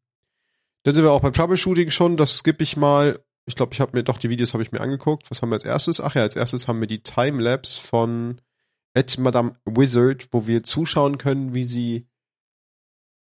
Dann 0.83 0.93
sind 0.93 1.03
wir 1.03 1.11
auch 1.11 1.21
beim 1.21 1.33
Troubleshooting 1.33 1.91
schon. 1.91 2.17
Das 2.17 2.37
skippe 2.37 2.63
ich 2.63 2.75
mal. 2.75 3.23
Ich 3.45 3.55
glaube, 3.55 3.73
ich 3.73 3.79
habe 3.79 3.95
mir 3.95 4.03
doch 4.03 4.17
die 4.17 4.29
Videos 4.29 4.53
habe 4.53 4.63
ich 4.63 4.71
mir 4.71 4.81
angeguckt. 4.81 5.31
Was 5.31 5.41
haben 5.41 5.49
wir 5.49 5.55
als 5.55 5.63
erstes? 5.63 6.01
Ach 6.01 6.15
ja, 6.15 6.23
als 6.23 6.35
erstes 6.35 6.67
haben 6.67 6.79
wir 6.79 6.87
die 6.87 7.01
Timelapse 7.01 7.79
von 7.79 8.41
at 8.93 9.17
Madame 9.17 9.55
Wizard, 9.65 10.27
wo 10.31 10.47
wir 10.47 10.63
zuschauen 10.63 11.17
können, 11.17 11.53
wie 11.53 11.63
sie 11.63 12.07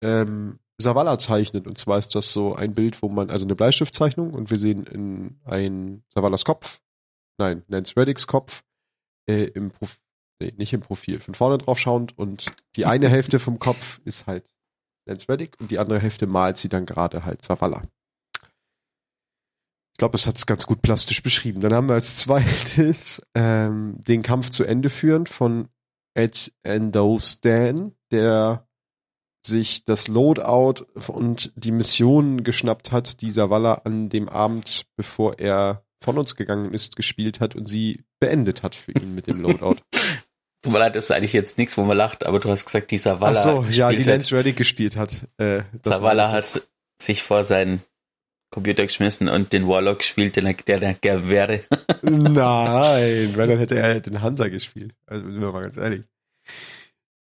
ähm, 0.02 0.58
Savala 0.78 1.18
zeichnet. 1.18 1.66
Und 1.66 1.78
zwar 1.78 1.98
ist 1.98 2.14
das 2.14 2.32
so 2.32 2.54
ein 2.54 2.74
Bild, 2.74 3.02
wo 3.02 3.08
man, 3.08 3.30
also 3.30 3.46
eine 3.46 3.54
Bleistiftzeichnung 3.54 4.34
und 4.34 4.50
wir 4.50 4.58
sehen 4.58 4.86
in 4.86 5.40
ein 5.44 6.02
Savalas 6.12 6.44
Kopf, 6.44 6.80
nein, 7.38 7.62
Nance 7.68 7.96
Reddicks 7.96 8.26
Kopf, 8.26 8.64
äh, 9.26 9.44
im 9.44 9.70
Profil, 9.70 9.98
nee, 10.42 10.54
nicht 10.56 10.72
im 10.72 10.80
Profil, 10.80 11.20
von 11.20 11.34
vorne 11.34 11.58
drauf 11.58 11.78
schauend 11.78 12.18
und 12.18 12.46
die 12.76 12.86
eine 12.86 13.08
Hälfte 13.08 13.38
vom 13.38 13.58
Kopf 13.58 14.00
ist 14.04 14.26
halt 14.26 14.52
Nance 15.06 15.28
Reddick 15.28 15.58
und 15.60 15.70
die 15.70 15.78
andere 15.78 16.00
Hälfte 16.00 16.26
malt 16.26 16.58
sie 16.58 16.68
dann 16.68 16.86
gerade 16.86 17.24
halt 17.24 17.42
Savala. 17.42 17.84
Ich 19.92 19.98
glaube, 19.98 20.16
es 20.16 20.26
hat 20.26 20.36
es 20.36 20.46
ganz 20.46 20.66
gut 20.66 20.82
plastisch 20.82 21.22
beschrieben. 21.22 21.60
Dann 21.60 21.74
haben 21.74 21.88
wir 21.88 21.94
als 21.94 22.16
zweites 22.16 23.20
ähm, 23.34 24.00
den 24.00 24.22
Kampf 24.22 24.50
zu 24.50 24.64
Ende 24.64 24.88
führen 24.90 25.26
von 25.26 25.68
Ed 26.14 26.52
Endostan, 26.62 27.94
der 28.10 28.66
sich 29.44 29.84
das 29.84 30.08
Loadout 30.08 30.84
und 31.08 31.52
die 31.56 31.72
Missionen 31.72 32.44
geschnappt 32.44 32.92
hat, 32.92 33.20
die 33.20 33.30
Savala 33.30 33.74
an 33.84 34.08
dem 34.08 34.28
Abend, 34.28 34.86
bevor 34.96 35.38
er 35.38 35.84
von 36.02 36.18
uns 36.18 36.36
gegangen 36.36 36.72
ist, 36.72 36.96
gespielt 36.96 37.40
hat 37.40 37.54
und 37.54 37.68
sie 37.68 38.04
beendet 38.20 38.62
hat 38.62 38.74
für 38.74 38.92
ihn 38.92 39.14
mit 39.14 39.26
dem 39.26 39.40
Loadout. 39.42 39.78
Tut 40.62 40.72
mir 40.72 40.78
leid, 40.78 40.94
das 40.94 41.04
ist 41.04 41.10
eigentlich 41.10 41.32
jetzt 41.32 41.58
nichts, 41.58 41.76
wo 41.76 41.82
man 41.82 41.96
lacht, 41.96 42.24
aber 42.24 42.38
du 42.38 42.48
hast 42.48 42.64
gesagt, 42.66 42.90
die 42.92 42.98
Savala 42.98 43.36
Ach 43.38 43.42
so, 43.42 43.64
ja, 43.70 43.90
die. 43.90 44.02
Lance 44.04 44.34
Reddick 44.36 44.56
gespielt 44.56 44.96
hat. 44.96 45.26
Äh, 45.38 45.62
das 45.82 45.94
Zavala 45.94 46.24
war- 46.24 46.32
hat 46.32 46.62
sich 47.00 47.22
vor 47.24 47.42
seinen 47.42 47.82
Computer 48.50 48.84
geschmissen 48.86 49.28
und 49.28 49.52
den 49.52 49.66
Warlock 49.66 49.98
gespielt, 50.00 50.36
den 50.36 50.46
er, 50.46 50.52
der 50.54 50.78
der 50.78 50.94
gern 50.94 51.28
wäre. 51.28 51.60
Nein, 52.02 53.32
weil 53.36 53.48
dann 53.48 53.58
hätte 53.58 53.76
er 53.78 53.98
den 54.00 54.22
Hunter 54.22 54.50
gespielt. 54.50 54.94
Also 55.06 55.24
sind 55.26 55.40
wir 55.40 55.50
mal 55.52 55.62
ganz 55.62 55.76
ehrlich. 55.78 56.04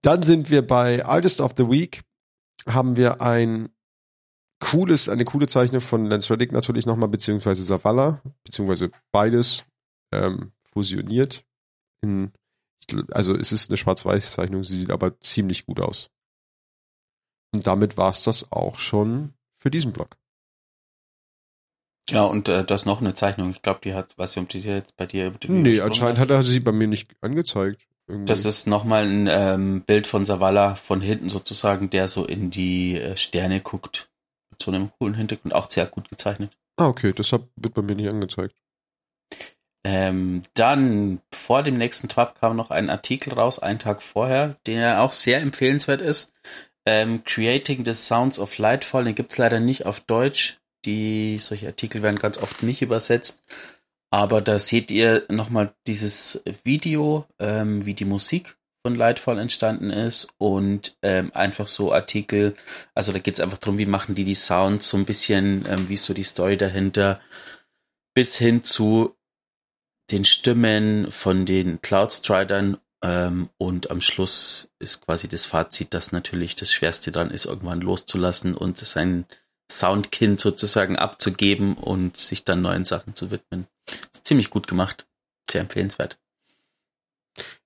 Dann 0.02 0.22
sind 0.22 0.50
wir 0.50 0.66
bei 0.66 1.04
Artist 1.04 1.40
of 1.40 1.52
the 1.56 1.68
Week. 1.70 2.02
Haben 2.66 2.96
wir 2.96 3.20
ein 3.20 3.68
cooles, 4.60 5.08
eine 5.08 5.24
coole 5.24 5.46
Zeichnung 5.46 5.80
von 5.80 6.06
Lance 6.06 6.32
Reddick 6.32 6.50
natürlich 6.52 6.86
nochmal, 6.86 7.08
beziehungsweise 7.08 7.62
Savala, 7.62 8.20
beziehungsweise 8.44 8.90
beides 9.12 9.64
ähm, 10.12 10.52
fusioniert. 10.72 11.44
In, 12.02 12.32
also 13.10 13.34
es 13.34 13.52
ist 13.52 13.70
eine 13.70 13.76
Schwarz-Weiß-Zeichnung, 13.76 14.64
sie 14.64 14.78
sieht 14.78 14.90
aber 14.90 15.20
ziemlich 15.20 15.66
gut 15.66 15.80
aus. 15.80 16.10
Und 17.52 17.66
damit 17.66 17.96
war 17.96 18.10
es 18.10 18.22
das 18.22 18.52
auch 18.52 18.78
schon 18.78 19.34
für 19.58 19.70
diesen 19.70 19.92
Blog. 19.92 20.16
Ja, 22.10 22.22
und 22.22 22.48
äh, 22.48 22.64
das 22.64 22.86
noch 22.86 23.00
eine 23.00 23.14
Zeichnung. 23.14 23.50
Ich 23.50 23.62
glaube, 23.62 23.80
die 23.84 23.94
hat, 23.94 24.14
ich, 24.18 24.38
ob 24.38 24.48
die 24.48 24.60
jetzt 24.60 24.96
bei 24.96 25.06
dir 25.06 25.26
über 25.26 25.38
Nee, 25.48 25.80
anscheinend 25.80 26.18
hat 26.18 26.30
er 26.30 26.42
sie 26.42 26.60
bei 26.60 26.72
mir 26.72 26.88
nicht 26.88 27.10
angezeigt. 27.20 27.86
Irgendwie. 28.06 28.26
Das 28.26 28.46
ist 28.46 28.66
nochmal 28.66 29.04
ein 29.04 29.26
ähm, 29.26 29.82
Bild 29.82 30.06
von 30.06 30.24
Savala 30.24 30.74
von 30.76 31.02
hinten 31.02 31.28
sozusagen, 31.28 31.90
der 31.90 32.08
so 32.08 32.24
in 32.24 32.50
die 32.50 32.98
äh, 32.98 33.16
Sterne 33.18 33.60
guckt. 33.60 34.10
Mit 34.50 34.62
so 34.62 34.70
einem 34.70 34.90
coolen 34.98 35.14
Hintergrund, 35.14 35.54
auch 35.54 35.68
sehr 35.68 35.84
gut 35.84 36.08
gezeichnet. 36.08 36.56
Ah, 36.78 36.88
okay, 36.88 37.12
deshalb 37.12 37.48
wird 37.56 37.74
bei 37.74 37.82
mir 37.82 37.94
nicht 37.94 38.08
angezeigt. 38.08 38.54
Ähm, 39.84 40.42
dann, 40.54 41.20
vor 41.32 41.62
dem 41.62 41.76
nächsten 41.76 42.08
Twab 42.08 42.40
kam 42.40 42.56
noch 42.56 42.70
ein 42.70 42.90
Artikel 42.90 43.32
raus, 43.32 43.58
einen 43.58 43.78
Tag 43.78 44.02
vorher, 44.02 44.56
der 44.66 45.02
auch 45.02 45.12
sehr 45.12 45.40
empfehlenswert 45.40 46.00
ist. 46.00 46.32
Ähm, 46.86 47.22
Creating 47.24 47.84
the 47.84 47.94
Sounds 47.94 48.38
of 48.38 48.58
Lightfall, 48.58 49.04
den 49.04 49.14
gibt's 49.14 49.38
leider 49.38 49.60
nicht 49.60 49.86
auf 49.86 50.00
Deutsch. 50.00 50.58
Die, 50.84 51.38
solche 51.38 51.66
Artikel 51.66 52.02
werden 52.02 52.18
ganz 52.18 52.38
oft 52.38 52.62
nicht 52.62 52.82
übersetzt. 52.82 53.44
Aber 54.10 54.40
da 54.40 54.58
seht 54.58 54.90
ihr 54.90 55.24
nochmal 55.28 55.74
dieses 55.86 56.42
Video, 56.64 57.26
ähm, 57.38 57.84
wie 57.84 57.94
die 57.94 58.06
Musik 58.06 58.56
von 58.82 58.94
Lightfall 58.94 59.38
entstanden 59.38 59.90
ist 59.90 60.28
und 60.38 60.96
ähm, 61.02 61.30
einfach 61.34 61.66
so 61.66 61.92
Artikel, 61.92 62.54
also 62.94 63.12
da 63.12 63.18
geht's 63.18 63.40
einfach 63.40 63.58
drum, 63.58 63.76
wie 63.76 63.86
machen 63.86 64.14
die 64.14 64.24
die 64.24 64.34
Sounds, 64.34 64.88
so 64.88 64.96
ein 64.96 65.04
bisschen, 65.04 65.66
ähm, 65.68 65.88
wie 65.88 65.94
ist 65.94 66.04
so 66.04 66.14
die 66.14 66.22
Story 66.22 66.56
dahinter, 66.56 67.20
bis 68.14 68.36
hin 68.36 68.64
zu 68.64 69.17
den 70.10 70.24
Stimmen 70.24 71.10
von 71.10 71.46
den 71.46 71.80
Cloud-Stridern 71.82 72.78
ähm, 73.02 73.48
und 73.58 73.90
am 73.90 74.00
Schluss 74.00 74.70
ist 74.78 75.04
quasi 75.04 75.28
das 75.28 75.44
Fazit, 75.44 75.94
dass 75.94 76.12
natürlich 76.12 76.56
das 76.56 76.72
Schwerste 76.72 77.12
dran 77.12 77.30
ist, 77.30 77.44
irgendwann 77.44 77.80
loszulassen 77.80 78.54
und 78.54 78.78
sein 78.78 79.26
Soundkind 79.70 80.40
sozusagen 80.40 80.96
abzugeben 80.96 81.74
und 81.74 82.16
sich 82.16 82.44
dann 82.44 82.62
neuen 82.62 82.84
Sachen 82.84 83.14
zu 83.14 83.30
widmen. 83.30 83.66
Ist 84.12 84.26
ziemlich 84.26 84.50
gut 84.50 84.66
gemacht. 84.66 85.06
Sehr 85.50 85.60
empfehlenswert. 85.60 86.18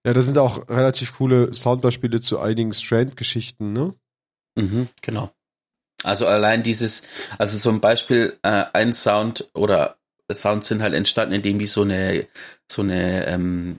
Ja, 0.05 0.13
da 0.13 0.23
sind 0.23 0.37
auch 0.37 0.69
relativ 0.69 1.15
coole 1.15 1.55
Soundbeispiele 1.55 2.21
zu 2.21 2.39
einigen 2.41 2.73
Strand-Geschichten, 2.73 3.73
ne? 3.73 3.95
Mhm, 4.57 4.89
genau. 5.01 5.33
Also 6.03 6.27
allein 6.27 6.63
dieses, 6.63 7.03
also 7.39 7.57
so 7.57 7.71
ein 7.71 7.81
Beispiel, 7.81 8.39
äh, 8.43 8.65
ein 8.73 8.93
Sound 8.93 9.51
oder 9.55 9.99
Sounds 10.35 10.69
sind 10.69 10.83
halt 10.83 10.95
entstanden, 10.95 11.35
indem 11.35 11.59
die 11.59 11.67
so 11.67 11.83
eine, 11.83 12.27
so 12.71 12.83
eine, 12.83 13.27
ähm, 13.27 13.79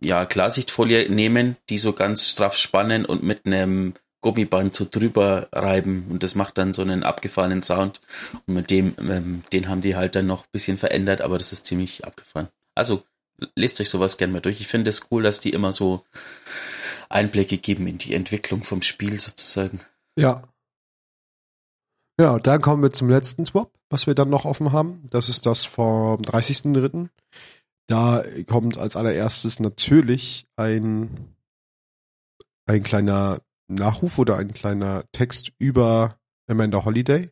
ja, 0.00 0.26
Klarsichtfolie 0.26 1.08
nehmen, 1.08 1.56
die 1.70 1.78
so 1.78 1.92
ganz 1.92 2.28
straff 2.28 2.56
spannen 2.56 3.04
und 3.04 3.22
mit 3.22 3.46
einem 3.46 3.94
Gummiband 4.20 4.74
so 4.74 4.86
drüber 4.88 5.48
reiben 5.52 6.06
und 6.08 6.22
das 6.22 6.34
macht 6.34 6.56
dann 6.56 6.72
so 6.72 6.82
einen 6.82 7.02
abgefahrenen 7.02 7.60
Sound 7.60 8.00
und 8.46 8.54
mit 8.54 8.70
dem, 8.70 8.94
ähm, 8.98 9.42
den 9.52 9.68
haben 9.68 9.82
die 9.82 9.96
halt 9.96 10.14
dann 10.16 10.26
noch 10.26 10.44
ein 10.44 10.52
bisschen 10.52 10.78
verändert, 10.78 11.20
aber 11.20 11.38
das 11.38 11.52
ist 11.52 11.66
ziemlich 11.66 12.04
abgefahren. 12.04 12.48
Also 12.74 13.02
lest 13.56 13.80
euch 13.80 13.90
sowas 13.90 14.18
gerne 14.18 14.32
mal 14.32 14.40
durch. 14.40 14.60
Ich 14.60 14.68
finde 14.68 14.90
es 14.90 15.08
cool, 15.10 15.22
dass 15.22 15.40
die 15.40 15.50
immer 15.50 15.72
so 15.72 16.04
Einblicke 17.08 17.58
geben 17.58 17.86
in 17.86 17.98
die 17.98 18.14
Entwicklung 18.14 18.62
vom 18.62 18.82
Spiel 18.82 19.20
sozusagen. 19.20 19.80
Ja. 20.16 20.42
Und 22.18 22.46
dann 22.46 22.60
kommen 22.60 22.82
wir 22.82 22.92
zum 22.92 23.08
letzten 23.08 23.46
Swap, 23.46 23.72
was 23.90 24.06
wir 24.06 24.14
dann 24.14 24.30
noch 24.30 24.44
offen 24.44 24.72
haben. 24.72 25.08
Das 25.10 25.28
ist 25.28 25.46
das 25.46 25.64
vom 25.64 26.20
30.03. 26.20 27.08
Da 27.88 28.22
kommt 28.46 28.78
als 28.78 28.96
allererstes 28.96 29.60
natürlich 29.60 30.46
ein, 30.56 31.34
ein 32.66 32.82
kleiner 32.82 33.40
Nachruf 33.68 34.18
oder 34.18 34.36
ein 34.36 34.52
kleiner 34.52 35.04
Text 35.12 35.52
über 35.58 36.18
Amanda 36.46 36.84
Holiday. 36.84 37.30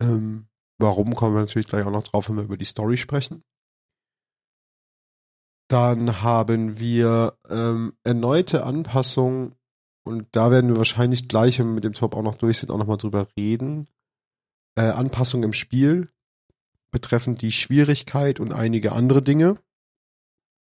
Ähm, 0.00 0.46
warum 0.78 1.14
kommen 1.14 1.34
wir 1.34 1.40
natürlich 1.40 1.68
gleich 1.68 1.84
auch 1.84 1.90
noch 1.90 2.04
drauf, 2.04 2.28
wenn 2.28 2.36
wir 2.36 2.44
über 2.44 2.56
die 2.56 2.64
Story 2.64 2.96
sprechen. 2.96 3.42
Dann 5.68 6.22
haben 6.22 6.78
wir 6.78 7.38
ähm, 7.48 7.94
erneute 8.04 8.64
Anpassungen 8.64 9.54
und 10.04 10.26
da 10.32 10.50
werden 10.50 10.70
wir 10.70 10.76
wahrscheinlich 10.76 11.28
gleich, 11.28 11.58
wenn 11.58 11.66
wir 11.66 11.74
mit 11.74 11.84
dem 11.84 11.92
Top 11.92 12.14
auch 12.14 12.22
noch 12.22 12.34
durch 12.34 12.58
sind, 12.58 12.70
auch 12.70 12.78
nochmal 12.78 12.96
drüber 12.96 13.28
reden. 13.36 13.86
Äh, 14.74 14.82
Anpassungen 14.82 15.44
im 15.44 15.52
Spiel 15.52 16.08
betreffend 16.90 17.42
die 17.42 17.52
Schwierigkeit 17.52 18.38
und 18.38 18.52
einige 18.52 18.92
andere 18.92 19.22
Dinge. 19.22 19.58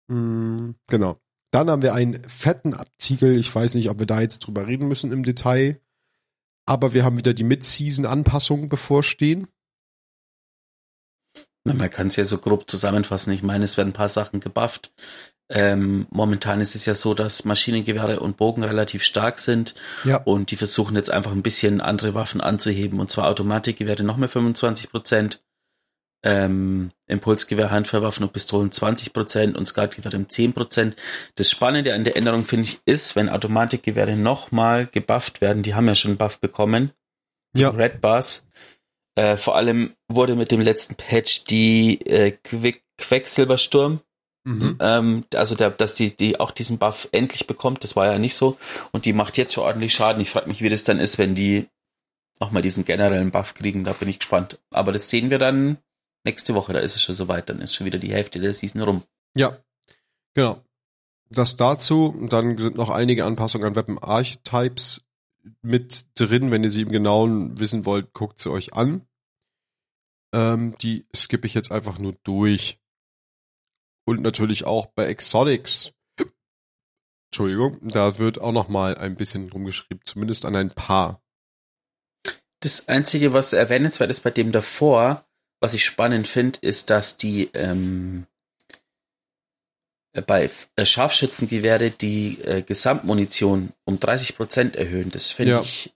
Mm, 0.08 0.72
genau. 0.88 1.20
Dann 1.52 1.70
haben 1.70 1.82
wir 1.82 1.94
einen 1.94 2.28
fetten 2.30 2.74
Artikel. 2.74 3.38
Ich 3.38 3.54
weiß 3.54 3.76
nicht, 3.76 3.90
ob 3.90 4.00
wir 4.00 4.06
da 4.06 4.22
jetzt 4.22 4.40
drüber 4.40 4.68
reden 4.68 4.88
müssen 4.88 5.12
im 5.12 5.24
Detail. 5.24 5.82
Aber 6.66 6.94
wir 6.94 7.04
haben 7.04 7.18
wieder 7.18 7.34
die 7.34 7.44
Mid-Season-Anpassungen 7.44 8.70
bevorstehen. 8.70 9.48
Man 11.64 11.90
kann 11.90 12.08
es 12.08 12.16
ja 12.16 12.24
so 12.24 12.38
grob 12.38 12.70
zusammenfassen. 12.70 13.34
Ich 13.34 13.44
meine, 13.44 13.66
es 13.66 13.78
werden 13.78 13.90
ein 13.90 13.94
paar 13.94 14.10
Sachen 14.10 14.40
gebufft. 14.40 14.94
Ähm, 15.54 16.08
momentan 16.12 16.62
ist 16.62 16.76
es 16.76 16.86
ja 16.86 16.96
so, 16.96 17.14
dass 17.14 17.44
Maschinengewehre 17.44 18.22
und 18.22 18.38
Bogen 18.38 18.64
relativ 18.64 19.04
stark 19.04 19.40
sind. 19.40 19.76
Ja. 20.06 20.18
Und 20.18 20.52
die 20.52 20.56
versuchen 20.56 20.96
jetzt 20.96 21.12
einfach 21.12 21.34
ein 21.34 21.44
bisschen 21.44 21.82
andere 21.82 22.14
Waffen 22.16 22.40
anzuheben. 22.40 23.00
Und 23.02 23.12
zwar 23.12 23.28
Automatikgewehre 23.28 24.04
noch 24.04 24.18
mehr 24.18 24.30
25 24.30 24.90
Prozent. 24.90 25.42
Ähm, 26.24 26.92
Impulsgewehr, 27.08 27.72
Handfeuerwaffen 27.72 28.24
und 28.24 28.32
Pistolen 28.32 28.72
20 28.72 29.12
Prozent 29.12 29.58
und 29.58 29.66
Skatgewehre 29.66 30.16
um 30.16 30.30
10 30.30 30.54
Prozent. 30.54 30.96
Das 31.36 31.50
Spannende 31.50 31.94
an 31.96 32.06
der 32.06 32.16
Änderung, 32.16 32.46
finde 32.46 32.66
ich, 32.66 32.80
ist, 32.86 33.16
wenn 33.16 33.28
Automatikgewehre 33.28 34.16
nochmal 34.16 34.88
gebufft 34.88 35.42
werden, 35.42 35.64
die 35.64 35.76
haben 35.76 35.88
ja 35.88 35.96
schon 35.96 36.12
einen 36.12 36.18
Buff 36.18 36.40
bekommen. 36.40 36.92
Ja. 37.58 37.72
Red 37.72 38.00
Bars. 38.00 38.48
Äh, 39.16 39.36
vor 39.36 39.58
allem 39.58 39.96
wurde 40.08 40.36
mit 40.36 40.52
dem 40.52 40.62
letzten 40.62 40.96
Patch 40.96 41.44
die 41.46 42.00
äh, 42.06 42.32
Quick 42.32 42.84
Quecksilbersturm 42.98 44.00
Mhm. 44.44 44.78
ähm, 44.80 45.24
also 45.36 45.56
der, 45.56 45.70
dass 45.70 45.94
die, 45.94 46.16
die 46.16 46.40
auch 46.40 46.52
diesen 46.52 46.80
Buff 46.80 47.08
endlich 47.12 47.46
bekommt, 47.46 47.84
das 47.84 47.96
war 47.96 48.08
ja 48.08 48.18
nicht 48.18 48.36
so. 48.36 48.58
Und 48.92 49.06
die 49.06 49.14
macht 49.14 49.38
jetzt 49.38 49.54
schon 49.54 49.64
ordentlich 49.64 49.94
Schaden. 49.94 50.22
Ich 50.22 50.32
frage 50.32 50.48
mich, 50.48 50.62
wie 50.62 50.70
das 50.70 50.84
dann 50.84 51.00
ist, 51.00 51.18
wenn 51.18 51.36
die 51.36 51.68
nochmal 52.40 52.64
diesen 52.64 52.84
generellen 52.84 53.32
Buff 53.32 53.54
kriegen. 53.54 53.84
Da 53.84 53.94
bin 53.94 54.10
ich 54.10 54.20
gespannt. 54.20 54.60
Aber 54.72 54.92
das 54.92 55.10
sehen 55.10 55.30
wir 55.30 55.38
dann 55.38 55.78
nächste 56.26 56.56
Woche. 56.56 56.74
Da 56.74 56.80
ist 56.80 56.96
es 56.96 57.04
schon 57.04 57.16
soweit. 57.16 57.50
Dann 57.50 57.62
ist 57.62 57.76
schon 57.76 57.86
wieder 57.86 58.00
die 58.00 58.12
Hälfte 58.12 58.40
der 58.40 58.54
Season 58.54 58.82
rum. 58.82 59.04
Ja, 59.36 59.58
genau. 60.34 60.64
Das 61.30 61.56
dazu. 61.56 62.28
Dann 62.30 62.58
sind 62.58 62.76
noch 62.76 62.90
einige 62.90 63.26
Anpassungen 63.26 63.68
an 63.68 63.76
Weapon 63.76 64.00
Archetypes 64.00 65.06
mit 65.62 66.08
drin. 66.20 66.52
Wenn 66.52 66.64
ihr 66.64 66.72
sie 66.72 66.82
im 66.82 66.92
Genauen 66.92 67.60
wissen 67.60 67.86
wollt, 67.86 68.14
guckt 68.14 68.40
sie 68.40 68.52
euch 68.52 68.74
an. 68.74 69.06
Ähm, 70.34 70.76
die 70.82 71.06
skippe 71.16 71.46
ich 71.46 71.54
jetzt 71.54 71.72
einfach 71.72 72.00
nur 72.00 72.16
durch. 72.24 72.81
Und 74.06 74.22
natürlich 74.22 74.66
auch 74.66 74.88
bei 74.88 75.06
Exotics. 75.08 75.94
Entschuldigung, 77.32 77.80
da 77.88 78.18
wird 78.18 78.42
auch 78.42 78.52
noch 78.52 78.68
mal 78.68 78.98
ein 78.98 79.16
bisschen 79.16 79.50
rumgeschrieben, 79.50 80.04
zumindest 80.04 80.44
an 80.46 80.56
ein 80.56 80.72
paar. 80.72 81.22
Das 82.60 82.88
Einzige, 82.90 83.34
was 83.34 83.54
erwähnenswert 83.54 84.12
ist 84.12 84.22
bei 84.22 84.32
dem 84.32 84.52
davor, 84.52 85.26
was 85.62 85.74
ich 85.74 85.86
spannend 85.86 86.28
finde, 86.28 86.60
ist, 86.62 86.90
dass 86.90 87.18
die 87.18 87.50
ähm, 87.54 88.28
bei 90.28 90.50
äh, 90.76 90.86
Scharfschützengewehre 90.86 91.92
die 91.92 92.42
äh, 92.42 92.62
Gesamtmunition 92.64 93.72
um 93.86 94.00
30 94.00 94.36
Prozent 94.36 94.76
erhöhen. 94.76 95.10
Das 95.10 95.32
finde 95.32 95.54
Ja. 95.54 95.62
ich, 95.62 95.94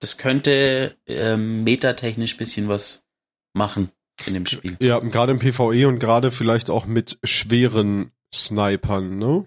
das 0.00 0.18
könnte 0.18 0.96
ähm, 1.06 1.64
metatechnisch 1.64 2.36
bisschen 2.36 2.68
was 2.68 3.04
machen 3.52 3.90
in 4.26 4.34
dem 4.34 4.46
Spiel. 4.46 4.76
Ja, 4.80 4.98
gerade 4.98 5.32
im 5.32 5.38
PvE 5.38 5.88
und 5.88 5.98
gerade 5.98 6.30
vielleicht 6.30 6.70
auch 6.70 6.86
mit 6.86 7.18
schweren 7.24 8.12
Snipern, 8.32 9.18
ne? 9.18 9.46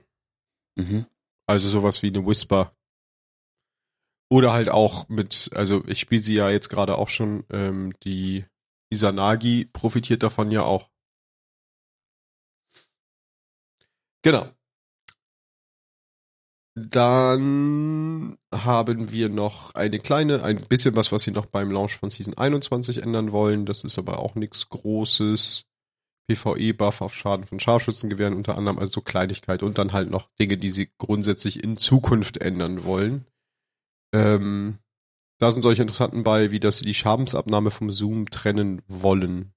Mhm. 0.76 1.06
Also 1.46 1.70
sowas 1.70 2.02
wie 2.04 2.08
eine 2.08 2.26
Whisper. 2.26 2.76
Oder 4.30 4.54
halt 4.54 4.70
auch 4.70 5.08
mit, 5.10 5.52
also 5.54 5.84
ich 5.88 6.00
spiele 6.00 6.22
sie 6.22 6.36
ja 6.36 6.50
jetzt 6.50 6.70
gerade 6.70 6.98
auch 6.98 7.10
schon, 7.10 7.46
ähm, 7.52 7.94
die 8.04 8.46
Isanagi 8.90 9.70
profitiert 9.72 10.24
davon 10.24 10.52
ja 10.52 10.64
auch. 10.64 10.90
Genau. 14.24 14.52
Dann 16.76 18.38
haben 18.52 19.12
wir 19.12 19.30
noch 19.30 19.76
eine 19.76 20.00
kleine, 20.00 20.44
ein 20.44 20.58
bisschen 20.58 20.96
was, 20.96 21.12
was 21.12 21.24
sie 21.24 21.32
noch 21.32 21.46
beim 21.46 21.70
Launch 21.70 21.98
von 21.98 22.10
Season 22.10 22.36
21 22.36 23.04
ändern 23.04 23.32
wollen. 23.32 23.66
Das 23.66 23.84
ist 23.84 24.00
aber 24.00 24.20
auch 24.20 24.36
nichts 24.36 24.70
Großes. 24.70 25.66
PvE-Buff 26.28 27.02
auf 27.02 27.14
Schaden 27.14 27.46
von 27.46 27.60
Scharfschützengewehren 27.60 28.34
unter 28.34 28.58
anderem, 28.58 28.80
also 28.80 28.94
so 28.94 29.02
Kleinigkeit 29.02 29.62
und 29.62 29.78
dann 29.78 29.92
halt 29.92 30.10
noch 30.10 30.30
Dinge, 30.40 30.58
die 30.58 30.70
sie 30.70 30.90
grundsätzlich 30.98 31.62
in 31.62 31.76
Zukunft 31.76 32.38
ändern 32.38 32.86
wollen. 32.86 33.26
Ähm, 34.14 34.80
da 35.40 35.52
sind 35.52 35.62
solche 35.64 35.82
interessanten 35.82 36.24
bei, 36.24 36.52
wie 36.52 36.60
dass 36.60 36.78
sie 36.78 36.86
die 36.86 36.94
Schadensabnahme 36.94 37.72
vom 37.72 37.92
Zoom 37.92 38.30
trennen 38.30 38.82
wollen. 38.88 39.54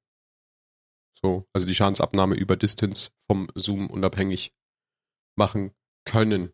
So, 1.15 1.47
also 1.53 1.67
die 1.67 1.75
Schadensabnahme 1.75 2.35
über 2.35 2.57
Distance 2.57 3.11
vom 3.31 3.49
Zoom 3.55 3.89
unabhängig 3.89 4.53
machen 5.37 5.73
können. 6.05 6.53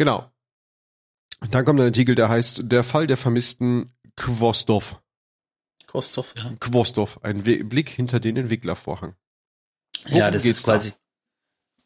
Genau. 0.00 0.32
Und 1.42 1.52
dann 1.52 1.66
kommt 1.66 1.78
ein 1.78 1.84
Artikel, 1.88 2.14
der 2.14 2.30
heißt 2.30 2.72
Der 2.72 2.84
Fall 2.84 3.06
der 3.06 3.18
vermissten 3.18 3.92
Quostov. 4.16 4.98
Kostov, 5.86 6.32
ja. 6.38 6.54
Quostov, 6.58 7.22
ein 7.22 7.44
We 7.44 7.62
Blick 7.64 7.90
hinter 7.90 8.18
den 8.18 8.38
Entwicklervorhang. 8.38 9.14
Ja, 10.06 10.20
Worum 10.20 10.32
das 10.32 10.44
geht's 10.44 10.58
ist 10.60 10.64
quasi. 10.64 10.92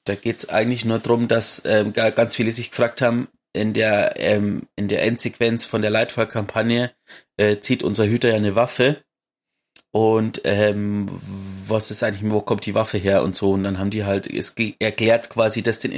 Da 0.05 0.14
geht's 0.14 0.48
eigentlich 0.48 0.85
nur 0.85 1.00
drum, 1.00 1.27
dass 1.27 1.64
ähm, 1.64 1.92
ga- 1.92 2.11
ganz 2.11 2.37
viele 2.37 2.53
sich 2.53 2.70
gefragt 2.70 3.03
haben, 3.03 3.27
in 3.53 3.72
der 3.72 4.20
ähm, 4.20 4.68
in 4.77 4.87
der 4.87 5.03
Endsequenz 5.03 5.66
von 5.66 5.83
der 5.83 5.90
Lightfall-Kampagne 5.90 6.94
äh, 7.37 7.59
zieht 7.59 7.83
unser 7.83 8.07
Hüter 8.07 8.29
ja 8.29 8.37
eine 8.37 8.55
Waffe 8.55 9.03
und 9.90 10.40
ähm, 10.44 11.09
was 11.66 11.90
ist 11.90 12.05
eigentlich, 12.05 12.31
wo 12.31 12.42
kommt 12.42 12.64
die 12.66 12.74
Waffe 12.74 12.98
her 12.98 13.24
und 13.24 13.35
so 13.35 13.50
und 13.50 13.64
dann 13.64 13.81
haben 13.81 13.90
die 13.90 14.05
halt 14.05 14.29
es 14.29 14.55
erklärt 14.79 15.31
quasi 15.31 15.64
das 15.64 15.81
den 15.81 15.90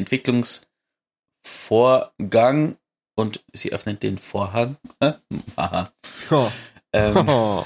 Entwicklungsvorgang 1.47 2.77
und 3.15 3.45
sie 3.53 3.73
öffnet 3.73 4.03
den 4.03 4.19
Vorhang. 4.19 4.77
Äh? 5.01 5.15
Aha. 5.57 5.93
Ja. 6.31 6.53
Ähm, 6.93 7.27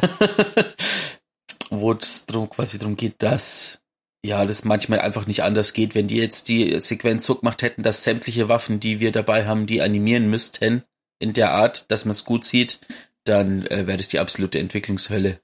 wo 1.71 1.93
es 1.93 2.27
drum, 2.27 2.49
quasi 2.49 2.79
darum 2.79 2.97
geht, 2.97 3.23
dass 3.23 3.81
ja, 4.25 4.45
das 4.45 4.65
manchmal 4.65 5.01
einfach 5.01 5.27
nicht 5.27 5.43
anders 5.43 5.73
geht, 5.73 5.95
wenn 5.95 6.07
die 6.07 6.19
jetzt 6.19 6.49
die 6.49 6.79
Sequenz 6.81 7.25
so 7.25 7.37
gemacht 7.37 7.63
hätten, 7.63 7.83
dass 7.83 8.05
sämtliche 8.05 8.49
Waffen, 8.49 8.79
die 8.79 9.01
wir 9.01 9.13
dabei 9.13 9.47
haben, 9.47 9.67
die 9.67 9.81
animieren 9.81 10.29
müssten, 10.29 10.85
in 11.19 11.33
der 11.33 11.53
Art, 11.53 11.91
dass 11.91 12.05
man 12.05 12.11
es 12.11 12.27
gut 12.27 12.45
sieht, 12.45 12.81
dann 13.25 13.67
äh, 13.67 13.87
wäre 13.87 13.97
das 13.97 14.09
die 14.09 14.19
absolute 14.19 14.59
Entwicklungshölle. 14.59 15.41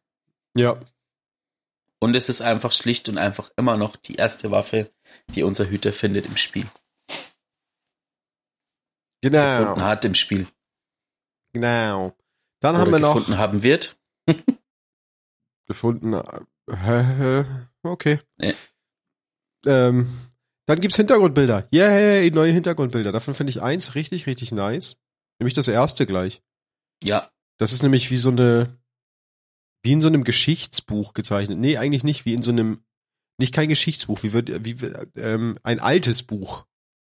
ja, 0.55 0.79
Und 2.01 2.17
es 2.17 2.29
ist 2.29 2.43
einfach 2.43 2.73
schlicht 2.73 3.09
und 3.09 3.17
einfach 3.17 3.51
immer 3.57 3.79
noch 3.79 3.97
die 3.97 4.17
erste 4.17 4.51
Waffe, 4.51 4.91
die 5.35 5.43
unser 5.43 5.69
Hüter 5.71 5.93
findet 5.95 6.27
im 6.27 6.37
Spiel. 6.37 6.67
Genau. 9.23 9.59
Gefunden 9.61 9.85
hat 9.85 10.05
im 10.05 10.15
Spiel. 10.15 10.47
Genau. 11.53 12.15
Dann 12.61 12.75
Oder 12.75 12.85
haben 12.85 12.93
wir 12.93 12.99
noch 12.99 13.15
gefunden 13.15 13.39
haben 13.39 13.63
wird. 13.63 13.99
gefunden. 15.67 16.15
äh, 16.67 17.45
okay. 17.83 18.21
Nee. 18.39 18.55
Ähm, 19.67 20.09
dann 20.67 20.81
gibt's 20.81 20.97
Hintergrundbilder. 20.97 21.69
Yay, 21.71 22.31
neue 22.31 22.53
Hintergrundbilder. 22.53 23.13
Davon 23.13 23.35
finde 23.35 23.51
ich 23.51 23.63
eins 23.63 23.95
richtig, 23.95 24.27
richtig 24.27 24.53
nice. 24.53 24.99
Nämlich 25.39 25.55
das 25.55 25.69
erste 25.69 26.07
gleich. 26.07 26.43
Ja, 27.05 27.31
Das 27.59 27.73
ist 27.73 27.83
nämlich 27.83 28.11
wie 28.11 28.17
so 28.17 28.31
eine, 28.31 28.79
wie 29.83 29.93
in 29.93 30.03
so 30.03 30.09
einem 30.09 30.25
Geschichtsbuch 30.25 31.15
gezeichnet. 31.15 31.59
Nee, 31.59 31.77
eigentlich 31.77 32.05
nicht, 32.05 32.25
wie 32.25 32.35
in 32.35 32.43
so 32.43 32.51
einem, 32.51 32.85
nicht 33.39 33.55
kein 33.55 33.69
Geschichtsbuch, 33.69 34.23
wie 34.23 34.33
wird, 34.33 34.65
wie, 34.65 34.77
ähm, 35.21 35.59
ein 35.63 35.79
altes 35.79 36.23
Buch. 36.23 36.67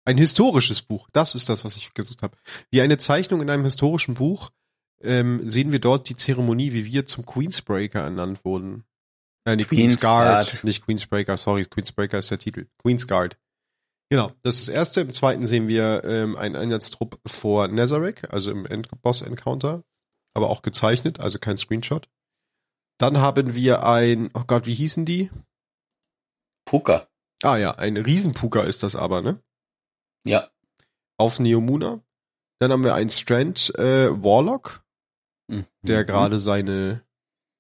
Ein 0.08 0.18
historisches 0.18 0.82
Buch. 0.82 1.10
Das 1.12 1.36
ist 1.36 1.50
das, 1.50 1.66
was 1.66 1.76
ich 1.76 1.94
gesucht 1.94 2.22
habe. 2.22 2.38
Wie 2.72 2.80
eine 2.80 2.98
Zeichnung 2.98 3.42
in 3.42 3.50
einem 3.50 3.66
historischen 3.66 4.14
Buch 4.14 4.52
ähm, 5.02 5.50
sehen 5.50 5.74
wir 5.74 5.80
dort 5.80 6.08
die 6.08 6.16
Zeremonie, 6.16 6.72
wie 6.72 6.86
wir 6.86 7.06
zum 7.06 7.26
Queensbreaker 7.26 8.00
ernannt 8.00 8.46
wurden. 8.46 8.86
Äh, 9.44 9.58
Queen's 9.58 10.00
Guard, 10.00 10.48
Queensguard. 10.48 10.64
nicht 10.64 10.86
Queensbreaker, 10.86 11.36
sorry, 11.36 11.66
Queensbreaker 11.66 12.18
ist 12.20 12.32
der 12.32 12.40
Titel. 12.40 12.68
Queen's 12.82 13.06
Guard. 13.06 13.38
Genau, 14.10 14.32
das 14.44 14.60
ist 14.60 14.70
das 14.70 14.76
erste. 14.76 15.02
Im 15.02 15.12
zweiten 15.12 15.46
sehen 15.46 15.68
wir 15.68 16.06
ähm, 16.06 16.38
einen 16.38 16.56
Einsatztrupp 16.56 17.20
vor 17.28 17.68
Nazarek, 17.68 18.32
also 18.32 18.50
im 18.50 18.66
End 18.66 18.90
Boss-Encounter, 19.02 19.84
aber 20.34 20.50
auch 20.50 20.62
gezeichnet, 20.62 21.20
also 21.20 21.38
kein 21.38 21.58
Screenshot. 21.58 22.08
Dann 22.98 23.18
haben 23.18 23.56
wir 23.56 23.84
ein, 23.84 24.30
oh 24.34 24.46
Gott, 24.48 24.68
wie 24.68 24.74
hießen 24.74 25.04
die? 25.04 25.30
Puka. 26.64 27.10
Ah 27.44 27.58
ja, 27.58 27.72
ein 27.72 27.98
Riesenpuka 27.98 28.62
ist 28.62 28.84
das 28.84 28.96
aber, 28.96 29.22
ne? 29.22 29.42
Ja. 30.28 30.52
Auf 31.18 31.40
Neomuna. 31.40 32.02
Dann 32.60 32.72
haben 32.72 32.84
wir 32.84 32.96
einen 32.96 33.10
Strand 33.10 33.74
äh, 33.76 34.10
Warlock, 34.12 34.84
der 35.82 36.02
Mhm. 36.02 36.06
gerade 36.08 36.40
seine 36.40 37.04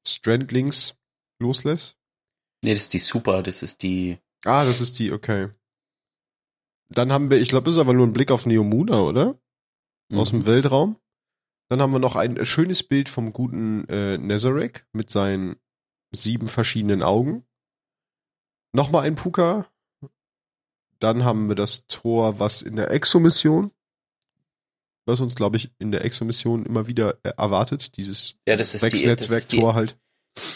Strandlings 0.07 0.95
loslässt. 1.39 1.97
Nee, 2.63 2.71
das 2.73 2.81
ist 2.81 2.93
die 2.93 2.99
Super, 2.99 3.43
das 3.43 3.61
ist 3.63 3.83
die. 3.83 4.17
Ah, 4.45 4.65
das 4.65 4.81
ist 4.81 4.97
die, 4.99 5.11
okay. 5.11 5.49
Dann 6.89 7.11
haben 7.11 7.29
wir, 7.29 7.39
ich 7.39 7.49
glaube, 7.49 7.65
das 7.65 7.75
ist 7.75 7.81
aber 7.81 7.93
nur 7.93 8.07
ein 8.07 8.13
Blick 8.13 8.31
auf 8.31 8.45
Neomuna, 8.45 9.01
oder? 9.01 9.39
Aus 10.13 10.31
Mhm. 10.31 10.39
dem 10.39 10.45
Weltraum. 10.45 10.97
Dann 11.69 11.81
haben 11.81 11.91
wir 11.91 11.99
noch 11.99 12.15
ein 12.15 12.45
schönes 12.45 12.81
Bild 12.83 13.09
vom 13.09 13.33
guten 13.33 13.87
äh, 13.89 14.17
Nazarek 14.17 14.87
mit 14.93 15.09
seinen 15.09 15.57
sieben 16.11 16.47
verschiedenen 16.47 17.03
Augen. 17.03 17.45
Nochmal 18.73 19.03
ein 19.05 19.15
Puka. 19.15 19.69
Dann 20.99 21.23
haben 21.23 21.47
wir 21.47 21.55
das 21.55 21.87
Tor, 21.87 22.39
was 22.39 22.61
in 22.61 22.75
der 22.75 22.91
Exo-Mission, 22.91 23.71
was 25.05 25.21
uns, 25.21 25.35
glaube 25.35 25.57
ich, 25.57 25.71
in 25.79 25.91
der 25.91 26.03
Exo-Mission 26.03 26.65
immer 26.65 26.87
wieder 26.87 27.17
erwartet, 27.23 27.97
dieses 27.97 28.35
Ja, 28.47 28.55
das 28.55 28.75
ist 28.75 28.83
die, 28.83 28.89
das 28.89 28.93
ist 28.93 29.01
die, 29.03 29.07
Sechs-Netzwerk-Tor 29.07 29.75
halt. 29.75 29.97